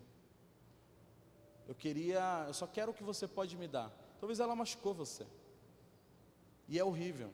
Eu 1.68 1.76
queria, 1.84 2.46
eu 2.48 2.56
só 2.62 2.68
quero 2.76 2.92
o 2.92 2.94
que 2.94 3.04
você 3.12 3.26
pode 3.28 3.56
me 3.62 3.68
dar. 3.68 3.90
Talvez 4.20 4.40
ela 4.40 4.56
machucou 4.56 4.94
você. 4.94 5.26
E 6.68 6.78
é 6.78 6.84
horrível 6.84 7.32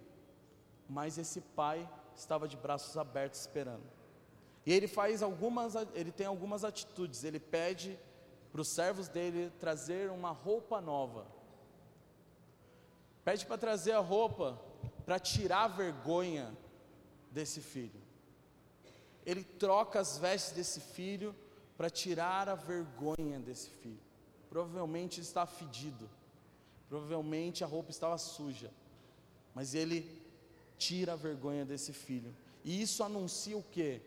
mas 0.89 1.17
esse 1.17 1.41
pai 1.41 1.87
estava 2.15 2.47
de 2.47 2.55
braços 2.55 2.97
abertos 2.97 3.41
esperando. 3.41 3.83
E 4.65 4.71
ele 4.71 4.87
faz 4.87 5.21
algumas, 5.21 5.75
ele 5.93 6.11
tem 6.11 6.27
algumas 6.27 6.63
atitudes. 6.63 7.23
Ele 7.23 7.39
pede 7.39 7.97
para 8.51 8.61
os 8.61 8.67
servos 8.67 9.07
dele 9.07 9.51
trazer 9.59 10.09
uma 10.09 10.31
roupa 10.31 10.81
nova. 10.81 11.25
Pede 13.23 13.45
para 13.45 13.57
trazer 13.57 13.93
a 13.93 13.99
roupa 13.99 14.59
para 15.05 15.19
tirar 15.19 15.63
a 15.63 15.67
vergonha 15.67 16.55
desse 17.31 17.61
filho. 17.61 18.01
Ele 19.27 19.43
troca 19.43 19.99
as 19.99 20.17
vestes 20.17 20.53
desse 20.53 20.79
filho 20.79 21.35
para 21.77 21.89
tirar 21.89 22.47
a 22.47 22.55
vergonha 22.55 23.37
desse 23.39 23.69
filho. 23.69 23.99
Provavelmente 24.49 25.19
está 25.19 25.45
fedido. 25.45 26.09
Provavelmente 26.87 27.61
a 27.61 27.67
roupa 27.67 27.91
estava 27.91 28.17
suja. 28.17 28.71
Mas 29.53 29.75
ele 29.75 30.25
tira 30.77 31.11
a 31.11 31.17
vergonha 31.17 31.65
desse 31.65 31.91
filho. 31.91 32.33
E 32.63 32.81
isso 32.81 33.03
anuncia 33.03 33.57
o 33.57 33.63
que? 33.63 34.01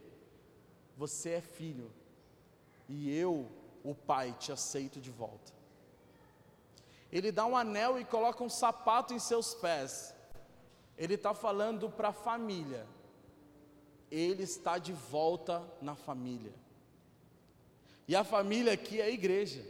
Você 0.97 1.31
é 1.33 1.41
filho, 1.41 1.91
e 2.89 3.15
eu, 3.15 3.51
o 3.83 3.95
pai, 3.95 4.35
te 4.39 4.53
aceito 4.53 5.01
de 5.01 5.11
volta. 5.11 5.53
Ele 7.11 7.31
dá 7.31 7.45
um 7.47 7.57
anel 7.57 7.99
e 7.99 8.05
coloca 8.05 8.43
um 8.45 8.49
sapato 8.49 9.13
em 9.13 9.19
seus 9.19 9.55
pés. 9.55 10.15
Ele 10.97 11.15
está 11.15 11.35
falando 11.35 11.91
para 11.91 12.09
a 12.09 12.13
família. 12.13 12.87
Ele 14.11 14.43
está 14.43 14.79
de 14.79 14.93
volta 14.93 15.63
na 15.81 15.95
família. 15.95 16.53
E 18.09 18.17
a 18.17 18.25
família 18.25 18.73
aqui 18.73 19.01
é 19.01 19.05
a 19.05 19.11
igreja. 19.11 19.65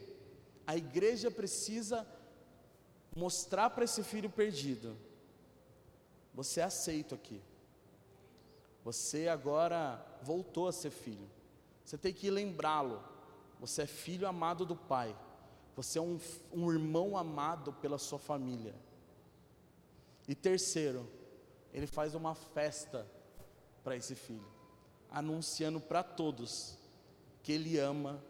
A 0.67 0.77
igreja 0.77 1.31
precisa 1.31 2.07
mostrar 3.15 3.71
para 3.71 3.85
esse 3.85 4.03
filho 4.03 4.31
perdido: 4.31 4.97
você 6.35 6.61
é 6.61 6.65
aceito 6.65 7.15
aqui. 7.15 7.43
Você 8.85 9.29
agora 9.29 10.05
voltou 10.23 10.69
a 10.69 10.73
ser 10.73 10.91
filho. 10.91 11.29
Você 11.85 11.99
tem 11.99 12.15
que 12.15 12.31
lembrá-lo. 12.31 13.03
Você 13.61 13.83
é 13.83 13.87
filho 13.87 14.27
amado 14.27 14.65
do 14.65 14.75
Pai. 14.75 15.15
Você 15.77 15.99
é 15.99 16.03
um, 16.03 16.19
um 16.53 16.73
irmão 16.73 17.17
amado 17.17 17.73
pela 17.75 17.99
sua 17.99 18.19
família. 18.19 18.75
E 20.27 20.35
terceiro, 20.35 21.07
ele 21.73 21.87
faz 21.87 22.15
uma 22.15 22.35
festa 22.35 23.07
para 23.83 23.97
esse 23.97 24.15
filho, 24.15 24.47
anunciando 25.11 25.81
para 25.81 26.03
todos 26.03 26.77
que 27.43 27.53
ele 27.53 27.79
ama 27.79 28.23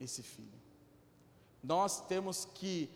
esse 0.00 0.22
filho. 0.22 0.58
Nós 1.62 2.00
temos 2.06 2.44
que 2.44 2.90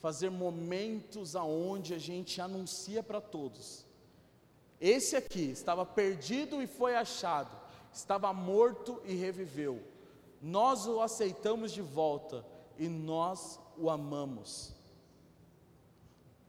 fazer 0.00 0.30
momentos 0.30 1.36
aonde 1.36 1.94
a 1.94 1.98
gente 1.98 2.40
anuncia 2.40 3.02
para 3.02 3.20
todos. 3.20 3.86
Esse 4.80 5.14
aqui 5.14 5.50
estava 5.50 5.86
perdido 5.86 6.60
e 6.60 6.66
foi 6.66 6.96
achado, 6.96 7.56
estava 7.92 8.32
morto 8.32 9.00
e 9.04 9.14
reviveu. 9.14 9.80
Nós 10.40 10.86
o 10.86 11.00
aceitamos 11.00 11.70
de 11.70 11.80
volta 11.80 12.44
e 12.76 12.88
nós 12.88 13.60
o 13.78 13.88
amamos. 13.88 14.74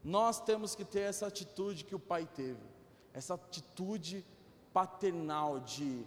Nós 0.02 0.40
temos 0.40 0.74
que 0.74 0.84
ter 0.84 1.00
essa 1.00 1.28
atitude 1.28 1.84
que 1.84 1.94
o 1.94 2.00
pai 2.00 2.26
teve, 2.26 2.60
essa 3.12 3.34
atitude 3.34 4.24
paternal 4.74 5.60
de 5.60 6.04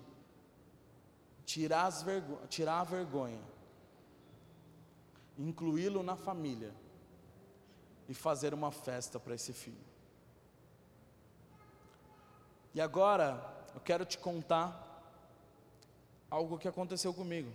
tirar, 1.45 1.89
tirar 2.49 2.81
a 2.81 2.83
vergonha, 2.83 3.41
incluí-lo 5.37 6.03
na 6.03 6.17
família 6.17 6.75
e 8.09 8.13
fazer 8.13 8.53
uma 8.53 8.69
festa 8.69 9.17
para 9.17 9.33
esse 9.33 9.53
filho. 9.53 9.87
E 12.75 12.81
agora 12.81 13.65
eu 13.73 13.79
quero 13.79 14.05
te 14.05 14.17
contar 14.17 14.83
algo 16.29 16.57
que 16.57 16.67
aconteceu 16.67 17.13
comigo. 17.13 17.51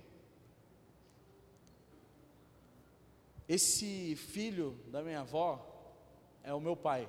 Esse 3.47 4.17
filho 4.17 4.79
da 4.87 5.03
minha 5.03 5.21
avó 5.21 5.61
é 6.43 6.55
o 6.55 6.61
meu 6.61 6.75
pai. 6.75 7.07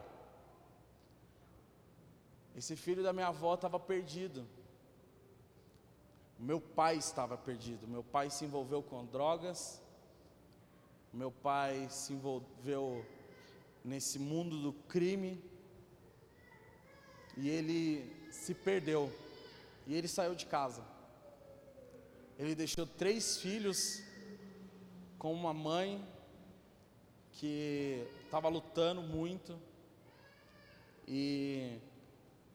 Esse 2.55 2.75
filho 2.75 3.01
da 3.01 3.11
minha 3.11 3.27
avó 3.27 3.55
estava 3.55 3.79
perdido. 3.79 4.45
Meu 6.37 6.59
pai 6.59 6.97
estava 6.97 7.37
perdido. 7.37 7.87
Meu 7.87 8.03
pai 8.03 8.29
se 8.29 8.45
envolveu 8.45 8.83
com 8.83 9.05
drogas. 9.05 9.81
Meu 11.11 11.31
pai 11.31 11.87
se 11.89 12.13
envolveu 12.13 13.05
nesse 13.83 14.17
mundo 14.17 14.61
do 14.61 14.73
crime 14.87 15.43
e 17.35 17.49
ele 17.49 18.31
se 18.31 18.53
perdeu 18.53 19.11
e 19.85 19.95
ele 19.95 20.07
saiu 20.07 20.35
de 20.35 20.45
casa. 20.45 20.83
Ele 22.37 22.55
deixou 22.55 22.85
três 22.85 23.37
filhos 23.37 24.01
com 25.19 25.33
uma 25.33 25.53
mãe 25.53 26.05
que 27.33 28.05
estava 28.25 28.47
lutando 28.47 29.01
muito 29.01 29.59
e 31.07 31.77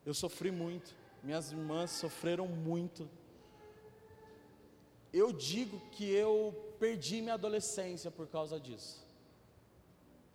eu 0.09 0.15
sofri 0.15 0.51
muito. 0.51 0.95
Minhas 1.23 1.53
irmãs 1.53 1.91
sofreram 1.91 2.47
muito. 2.47 3.09
Eu 5.13 5.33
digo 5.33 5.81
que 5.91 6.09
eu 6.11 6.55
perdi 6.79 7.21
minha 7.21 7.35
adolescência 7.35 8.11
por 8.11 8.27
causa 8.29 8.59
disso 8.61 9.09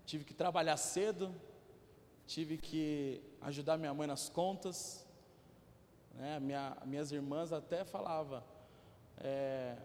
tive 0.05 0.23
que 0.23 0.33
trabalhar 0.33 0.77
cedo, 0.77 1.33
tive 2.27 2.57
que 2.57 3.21
ajudar 3.41 3.77
minha 3.77 3.93
mãe 3.93 4.07
nas 4.07 4.29
contas. 4.29 5.05
Né? 6.13 6.39
Minha, 6.39 6.77
minhas 6.85 7.11
irmãs 7.11 7.51
até 7.51 7.83
falavam, 7.83 8.43
é, 9.17 9.77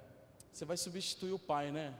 você 0.52 0.64
vai 0.64 0.76
substituir 0.76 1.32
o 1.32 1.38
pai, 1.38 1.70
né? 1.70 1.94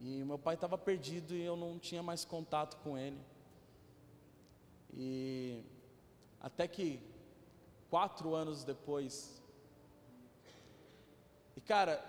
E 0.00 0.22
meu 0.24 0.38
pai 0.38 0.54
estava 0.54 0.78
perdido 0.78 1.34
e 1.34 1.42
eu 1.42 1.56
não 1.56 1.78
tinha 1.78 2.02
mais 2.02 2.24
contato 2.24 2.76
com 2.82 2.96
ele. 2.96 3.18
E 4.92 5.62
até 6.40 6.68
que 6.68 7.00
quatro 7.90 8.34
anos 8.34 8.64
depois, 8.64 9.42
e 11.56 11.60
cara, 11.60 12.02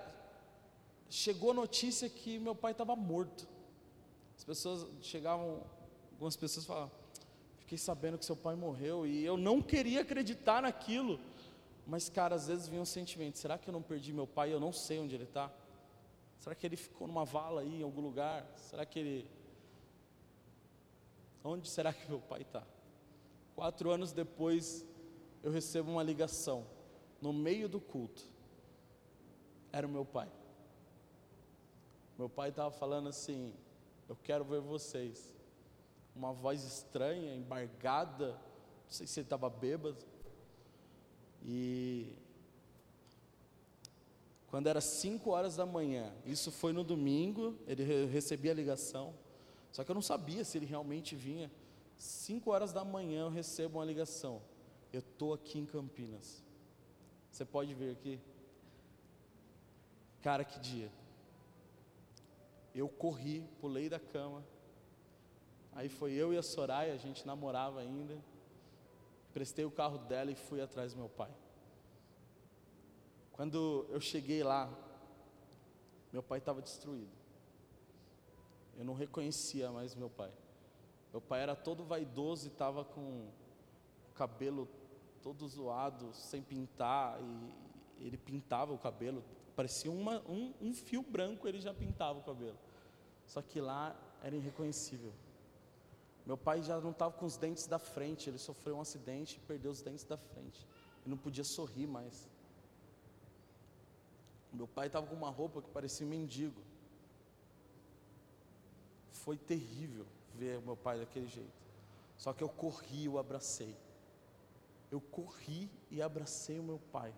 chegou 1.09 1.53
notícia 1.53 2.09
que 2.09 2.37
meu 2.37 2.53
pai 2.53 2.71
estava 2.71 2.95
morto 2.95 3.47
pessoas 4.49 4.87
chegavam, 5.03 5.61
algumas 6.11 6.35
pessoas 6.35 6.65
falavam, 6.65 6.91
fiquei 7.59 7.77
sabendo 7.77 8.17
que 8.17 8.25
seu 8.25 8.35
pai 8.35 8.55
morreu 8.55 9.05
e 9.05 9.23
eu 9.23 9.37
não 9.37 9.61
queria 9.61 10.01
acreditar 10.01 10.63
naquilo. 10.63 11.19
Mas, 11.85 12.09
cara, 12.09 12.33
às 12.33 12.47
vezes 12.47 12.67
vinha 12.67 12.81
um 12.81 12.85
sentimento: 12.85 13.37
será 13.37 13.59
que 13.59 13.69
eu 13.69 13.71
não 13.71 13.83
perdi 13.83 14.11
meu 14.11 14.25
pai? 14.25 14.51
Eu 14.51 14.59
não 14.59 14.73
sei 14.73 14.97
onde 14.97 15.13
ele 15.13 15.25
está. 15.25 15.51
Será 16.39 16.55
que 16.55 16.65
ele 16.65 16.75
ficou 16.75 17.07
numa 17.07 17.23
vala 17.23 17.61
aí, 17.61 17.81
em 17.81 17.83
algum 17.83 18.01
lugar? 18.01 18.43
Será 18.55 18.83
que 18.87 18.97
ele. 18.97 19.29
Onde 21.43 21.69
será 21.69 21.93
que 21.93 22.09
meu 22.09 22.19
pai 22.19 22.41
está? 22.41 22.63
Quatro 23.59 23.91
anos 23.91 24.13
depois, 24.13 24.87
eu 25.43 25.51
recebo 25.51 25.91
uma 25.91 26.01
ligação, 26.01 26.65
no 27.21 27.33
meio 27.33 27.67
do 27.67 27.77
culto. 27.77 28.23
Era 29.69 29.85
o 29.85 29.89
meu 29.89 30.05
pai. 30.05 30.29
Meu 32.17 32.29
pai 32.29 32.51
estava 32.51 32.71
falando 32.71 33.09
assim: 33.09 33.53
eu 34.07 34.15
quero 34.15 34.45
ver 34.45 34.61
vocês. 34.61 35.35
Uma 36.15 36.31
voz 36.31 36.63
estranha, 36.63 37.35
embargada, 37.35 38.29
não 38.29 38.39
sei 38.87 39.05
se 39.05 39.19
ele 39.19 39.25
estava 39.25 39.49
bêbado. 39.49 40.05
E 41.43 42.15
quando 44.47 44.67
era 44.67 44.79
5 44.79 45.29
horas 45.31 45.57
da 45.57 45.65
manhã, 45.65 46.13
isso 46.25 46.49
foi 46.49 46.71
no 46.71 46.85
domingo, 46.85 47.57
ele 47.67 47.83
recebia 48.05 48.53
a 48.53 48.55
ligação, 48.55 49.13
só 49.69 49.83
que 49.83 49.91
eu 49.91 49.95
não 49.95 50.01
sabia 50.01 50.45
se 50.45 50.57
ele 50.57 50.65
realmente 50.65 51.13
vinha. 51.13 51.51
5 51.99 52.49
horas 52.49 52.71
da 52.71 52.85
manhã 52.85 53.23
eu 53.23 53.29
recebo 53.29 53.77
uma 53.77 53.85
ligação. 53.85 54.41
Eu 54.91 55.01
estou 55.01 55.33
aqui 55.33 55.59
em 55.59 55.65
Campinas. 55.65 56.41
Você 57.29 57.43
pode 57.43 57.73
vir 57.73 57.91
aqui? 57.91 58.19
Cara, 60.21 60.45
que 60.45 60.59
dia. 60.59 60.89
Eu 62.73 62.87
corri, 62.87 63.47
pulei 63.59 63.89
da 63.89 63.99
cama. 63.99 64.43
Aí 65.73 65.89
foi 65.89 66.13
eu 66.13 66.33
e 66.33 66.37
a 66.37 66.41
Soraya, 66.41 66.93
a 66.93 66.97
gente 66.97 67.27
namorava 67.27 67.81
ainda. 67.81 68.17
Prestei 69.33 69.65
o 69.65 69.71
carro 69.71 69.97
dela 69.97 70.31
e 70.31 70.35
fui 70.35 70.61
atrás 70.61 70.93
do 70.93 70.99
meu 70.99 71.09
pai. 71.09 71.31
Quando 73.33 73.85
eu 73.89 73.99
cheguei 73.99 74.41
lá, 74.41 74.69
meu 76.13 76.23
pai 76.23 76.39
estava 76.39 76.61
destruído. 76.61 77.11
Eu 78.77 78.85
não 78.85 78.93
reconhecia 78.93 79.69
mais 79.69 79.95
meu 79.95 80.09
pai. 80.09 80.31
Meu 81.11 81.21
pai 81.21 81.41
era 81.41 81.55
todo 81.55 81.83
vaidoso 81.83 82.47
e 82.47 82.51
estava 82.51 82.83
com 82.85 83.01
o 83.01 84.13
cabelo 84.13 84.67
todo 85.21 85.47
zoado, 85.47 86.13
sem 86.13 86.41
pintar, 86.41 87.19
e 87.21 88.05
ele 88.05 88.17
pintava 88.17 88.73
o 88.73 88.77
cabelo, 88.77 89.23
Parecia 89.59 89.91
uma, 89.91 90.21
um, 90.21 90.53
um 90.61 90.73
fio 90.73 91.03
branco, 91.03 91.45
ele 91.45 91.59
já 91.59 91.73
pintava 91.73 92.17
o 92.17 92.23
cabelo. 92.23 92.57
Só 93.25 93.41
que 93.41 93.59
lá 93.59 93.93
era 94.23 94.33
irreconhecível. 94.33 95.11
Meu 96.25 96.37
pai 96.37 96.63
já 96.63 96.79
não 96.79 96.91
estava 96.91 97.11
com 97.11 97.25
os 97.25 97.35
dentes 97.35 97.67
da 97.67 97.77
frente, 97.77 98.29
ele 98.29 98.37
sofreu 98.37 98.77
um 98.77 98.79
acidente 98.79 99.35
e 99.35 99.45
perdeu 99.45 99.69
os 99.69 99.81
dentes 99.81 100.05
da 100.05 100.15
frente. 100.15 100.65
E 101.05 101.09
não 101.09 101.17
podia 101.17 101.43
sorrir 101.43 101.87
mais. 101.87 102.29
Meu 104.53 104.65
pai 104.65 104.87
estava 104.87 105.05
com 105.05 105.15
uma 105.15 105.29
roupa 105.29 105.61
que 105.61 105.69
parecia 105.69 106.07
um 106.07 106.09
mendigo. 106.09 106.61
Foi 109.11 109.35
terrível 109.35 110.05
ver 110.35 110.61
meu 110.61 110.75
pai 110.75 110.99
daquele 110.99 111.27
jeito. 111.27 111.59
Só 112.17 112.33
que 112.33 112.43
eu 112.43 112.49
corri 112.49 113.03
e 113.03 113.09
o 113.09 113.17
abracei. 113.17 113.75
Eu 114.91 114.99
corri 114.99 115.69
e 115.91 116.01
abracei 116.01 116.59
o 116.59 116.63
meu 116.63 116.79
pai 116.91 117.13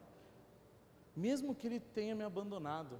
mesmo 1.15 1.53
que 1.53 1.67
ele 1.67 1.79
tenha 1.79 2.15
me 2.15 2.23
abandonado, 2.23 2.97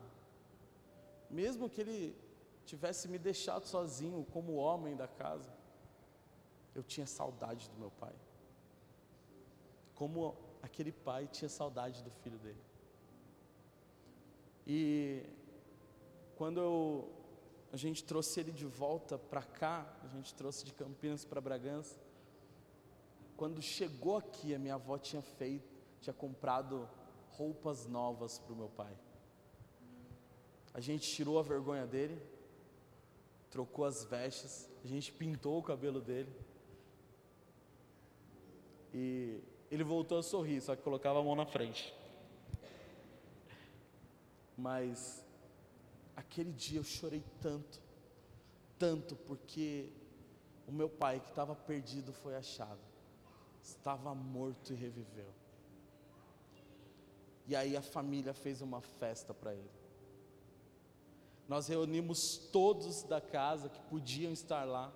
mesmo 1.29 1.69
que 1.69 1.81
ele 1.81 2.17
tivesse 2.65 3.07
me 3.07 3.17
deixado 3.17 3.65
sozinho 3.65 4.25
como 4.31 4.55
homem 4.55 4.95
da 4.95 5.07
casa, 5.07 5.51
eu 6.75 6.83
tinha 6.83 7.07
saudade 7.07 7.69
do 7.69 7.77
meu 7.77 7.91
pai. 7.91 8.13
Como 9.95 10.35
aquele 10.61 10.91
pai 10.91 11.27
tinha 11.27 11.49
saudade 11.49 12.03
do 12.03 12.11
filho 12.11 12.37
dele. 12.39 12.61
E 14.67 15.25
quando 16.35 16.59
eu 16.59 17.11
a 17.71 17.77
gente 17.77 18.03
trouxe 18.03 18.39
ele 18.39 18.51
de 18.51 18.65
volta 18.65 19.17
para 19.17 19.41
cá, 19.41 19.87
a 20.03 20.07
gente 20.07 20.33
trouxe 20.33 20.65
de 20.65 20.73
Campinas 20.73 21.23
para 21.23 21.39
Bragança. 21.39 21.97
Quando 23.37 23.61
chegou 23.61 24.17
aqui, 24.17 24.53
a 24.53 24.59
minha 24.59 24.75
avó 24.75 24.97
tinha 24.97 25.21
feito, 25.21 25.67
tinha 26.01 26.13
comprado 26.13 26.87
roupas 27.31 27.85
novas 27.85 28.37
para 28.37 28.53
o 28.53 28.55
meu 28.55 28.67
pai. 28.67 28.93
A 30.73 30.81
gente 30.81 31.09
tirou 31.09 31.39
a 31.39 31.41
vergonha 31.41 31.87
dele, 31.87 32.21
trocou 33.49 33.85
as 33.85 34.03
vestes, 34.03 34.69
a 34.83 34.87
gente 34.87 35.11
pintou 35.13 35.57
o 35.57 35.63
cabelo 35.63 36.01
dele. 36.01 36.31
E 38.93 39.41
ele 39.69 39.83
voltou 39.83 40.17
a 40.17 40.23
sorrir, 40.23 40.59
só 40.61 40.75
que 40.75 40.81
colocava 40.81 41.19
a 41.19 41.23
mão 41.23 41.35
na 41.35 41.45
frente. 41.45 41.93
Mas 44.57 45.25
aquele 46.15 46.51
dia 46.51 46.79
eu 46.79 46.83
chorei 46.83 47.23
tanto, 47.41 47.81
tanto, 48.77 49.15
porque 49.15 49.89
o 50.67 50.71
meu 50.71 50.89
pai 50.89 51.19
que 51.19 51.29
estava 51.29 51.55
perdido 51.55 52.13
foi 52.13 52.35
achado, 52.35 52.79
estava 53.61 54.13
morto 54.15 54.73
e 54.73 54.75
reviveu. 54.75 55.33
E 57.47 57.55
aí 57.55 57.75
a 57.75 57.81
família 57.81 58.33
fez 58.33 58.61
uma 58.61 58.81
festa 58.81 59.33
para 59.33 59.53
ele. 59.53 59.71
Nós 61.47 61.67
reunimos 61.67 62.37
todos 62.37 63.03
da 63.03 63.19
casa 63.19 63.67
que 63.67 63.81
podiam 63.81 64.31
estar 64.31 64.63
lá 64.63 64.91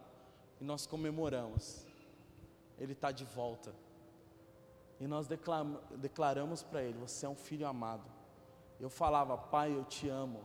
e 0.61 0.63
nós 0.63 0.85
comemoramos. 0.85 1.85
Ele 2.77 2.93
está 2.93 3.11
de 3.11 3.25
volta. 3.25 3.73
E 4.99 5.07
nós 5.07 5.27
declaramos 5.97 6.63
para 6.63 6.81
ele: 6.81 6.97
Você 6.99 7.25
é 7.25 7.29
um 7.29 7.35
filho 7.35 7.67
amado. 7.67 8.09
Eu 8.79 8.89
falava, 8.89 9.37
Pai, 9.37 9.75
eu 9.75 9.83
te 9.83 10.07
amo. 10.07 10.43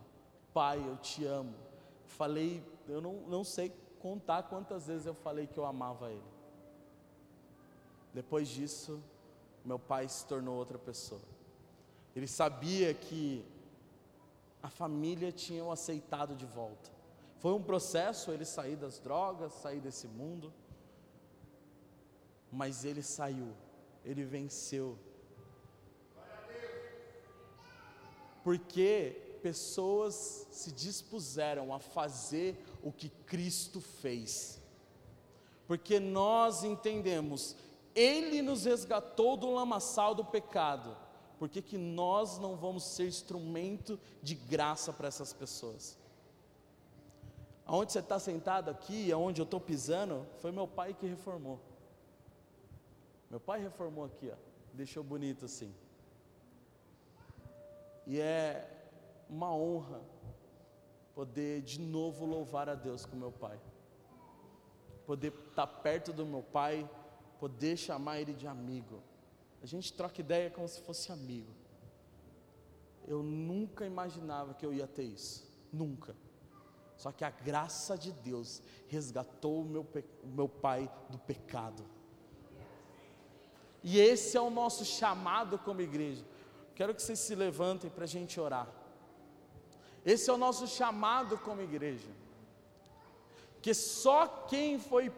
Pai, 0.53 0.79
eu 0.87 0.97
te 0.97 1.25
amo. 1.25 1.55
Falei, 2.07 2.63
eu 2.89 3.01
não, 3.01 3.15
não 3.29 3.45
sei 3.45 3.73
contar 4.01 4.45
quantas 4.45 4.87
vezes 4.87 5.07
eu 5.07 5.15
falei 5.15 5.47
que 5.47 5.59
eu 5.59 5.65
amava 5.65 6.11
ele. 6.11 6.31
Depois 8.13 8.49
disso, 8.49 9.03
meu 9.65 9.79
pai 9.79 10.09
se 10.09 10.27
tornou 10.27 10.57
outra 10.57 10.79
pessoa. 10.79 11.21
Ele 12.17 12.27
sabia 12.27 12.93
que 12.93 13.45
a 14.63 14.69
família 14.69 15.31
tinha 15.31 15.65
o 15.65 15.71
aceitado 15.71 16.35
de 16.35 16.47
volta. 16.47 16.91
Foi 17.39 17.53
um 17.53 17.63
processo 17.63 18.33
ele 18.33 18.45
sair 18.45 18.77
das 18.77 18.99
drogas, 18.99 19.53
sair 19.55 19.81
desse 19.81 20.07
mundo, 20.07 20.53
mas 22.51 22.85
ele 22.85 23.03
saiu, 23.03 23.55
ele 24.05 24.25
venceu. 24.25 24.99
Porque 28.43 29.30
pessoas 29.41 30.47
se 30.51 30.71
dispuseram 30.71 31.75
a 31.75 31.79
fazer 31.79 32.63
o 32.83 32.93
que 32.93 33.09
Cristo 33.27 33.81
fez. 33.81 34.61
Porque 35.67 35.99
nós 35.99 36.65
entendemos, 36.65 37.57
Ele 37.95 38.43
nos 38.43 38.65
resgatou 38.65 39.37
do 39.37 39.51
lamaçal 39.51 40.15
do 40.15 40.25
pecado 40.25 40.97
por 41.41 41.49
que, 41.49 41.63
que 41.63 41.79
nós 41.79 42.39
não 42.39 42.55
vamos 42.55 42.85
ser 42.85 43.09
instrumento 43.09 43.99
de 44.23 44.35
graça 44.35 44.93
para 44.93 45.09
essas 45.09 45.33
pessoas? 45.33 45.97
Aonde 47.65 47.93
você 47.93 48.01
está 48.01 48.19
sentado 48.19 48.69
aqui, 48.69 49.11
aonde 49.11 49.41
eu 49.41 49.45
estou 49.45 49.59
pisando, 49.59 50.27
foi 50.41 50.53
meu 50.53 50.69
pai 50.69 50.93
que 50.93 51.07
reformou. 51.07 51.59
Meu 53.31 53.41
pai 53.41 53.59
reformou 53.59 54.05
aqui, 54.05 54.31
ó, 54.31 54.37
deixou 54.75 55.03
bonito 55.03 55.47
assim. 55.47 55.75
E 58.07 58.21
é 58.21 58.80
uma 59.31 59.55
honra 59.55 60.03
poder 61.15 61.63
de 61.63 61.81
novo 61.81 62.25
louvar 62.25 62.69
a 62.69 62.75
Deus 62.75 63.07
com 63.07 63.17
meu 63.17 63.31
pai. 63.31 63.59
Poder 65.07 65.33
estar 65.33 65.67
tá 65.67 65.67
perto 65.67 66.13
do 66.13 66.27
meu 66.27 66.43
pai, 66.43 66.89
poder 67.39 67.77
chamar 67.77 68.21
ele 68.21 68.33
de 68.33 68.47
amigo. 68.47 69.03
A 69.63 69.67
gente 69.67 69.93
troca 69.93 70.21
ideia 70.21 70.51
como 70.51 70.67
se 70.67 70.81
fosse 70.81 71.13
amigo. 71.13 71.53
Eu 73.07 73.23
nunca 73.23 73.85
imaginava 73.85 74.55
que 74.55 74.65
eu 74.65 74.73
ia 74.73 74.87
ter 74.87 75.05
isso. 75.05 75.49
Nunca. 75.73 76.17
Só 76.97 77.13
que 77.13 77.25
a 77.25 77.31
graça 77.31 77.97
de 77.97 78.13
Deus 78.13 78.63
resgatou 78.89 79.63
o 79.63 79.65
meu, 79.65 79.87
o 80.23 80.27
meu 80.27 80.49
pai 80.49 80.91
do 81.09 81.19
pecado. 81.19 81.85
E 83.83 83.99
esse 83.99 84.37
é 84.37 84.41
o 84.41 84.51
nosso 84.51 84.85
chamado 84.85 85.59
como 85.59 85.81
igreja. 85.81 86.25
Quero 86.75 86.95
que 86.95 87.03
vocês 87.03 87.19
se 87.19 87.35
levantem 87.35 87.91
para 87.91 88.05
a 88.05 88.09
gente 88.09 88.39
orar. 88.39 88.80
Esse 90.05 90.31
é 90.31 90.33
o 90.33 90.39
nosso 90.39 90.67
chamado 90.67 91.39
como 91.39 91.61
igreja. 91.63 92.09
Que 93.61 93.75
só 93.75 94.27
quem 94.27 94.79
foi, 94.79 95.13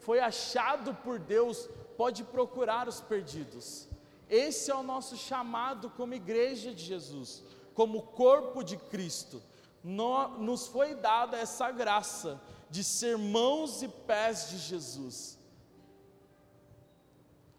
foi 0.00 0.20
achado 0.20 0.94
por 0.94 1.18
Deus 1.18 1.68
pode 1.96 2.22
procurar 2.24 2.88
os 2.88 3.00
perdidos. 3.00 3.88
Esse 4.28 4.70
é 4.70 4.74
o 4.74 4.82
nosso 4.82 5.16
chamado 5.16 5.90
como 5.90 6.14
igreja 6.14 6.74
de 6.74 6.84
Jesus, 6.84 7.42
como 7.74 8.02
corpo 8.02 8.62
de 8.62 8.76
Cristo. 8.76 9.42
nos 9.82 10.66
foi 10.66 10.94
dada 10.94 11.36
essa 11.36 11.70
graça 11.70 12.40
de 12.68 12.82
ser 12.82 13.16
mãos 13.16 13.82
e 13.82 13.88
pés 13.88 14.50
de 14.50 14.58
Jesus. 14.58 15.38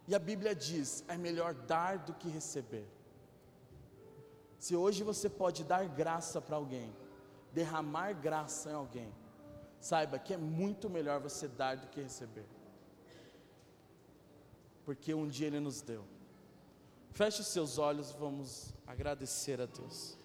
E 0.07 0.15
a 0.15 0.19
Bíblia 0.19 0.55
diz: 0.55 1.03
é 1.07 1.17
melhor 1.17 1.53
dar 1.53 1.97
do 1.99 2.13
que 2.13 2.29
receber. 2.29 2.87
Se 4.59 4.75
hoje 4.75 5.03
você 5.03 5.29
pode 5.29 5.63
dar 5.63 5.87
graça 5.87 6.41
para 6.41 6.55
alguém, 6.55 6.93
derramar 7.53 8.13
graça 8.13 8.69
em 8.71 8.73
alguém, 8.73 9.13
saiba 9.79 10.17
que 10.19 10.33
é 10.33 10.37
muito 10.37 10.89
melhor 10.89 11.19
você 11.19 11.47
dar 11.47 11.77
do 11.77 11.87
que 11.87 12.01
receber 12.01 12.45
porque 14.87 15.13
um 15.13 15.27
dia 15.27 15.47
Ele 15.47 15.59
nos 15.59 15.81
deu. 15.81 16.01
Feche 17.11 17.41
os 17.41 17.47
seus 17.47 17.77
olhos, 17.77 18.13
vamos 18.13 18.73
agradecer 18.87 19.59
a 19.59 19.65
Deus. 19.65 20.17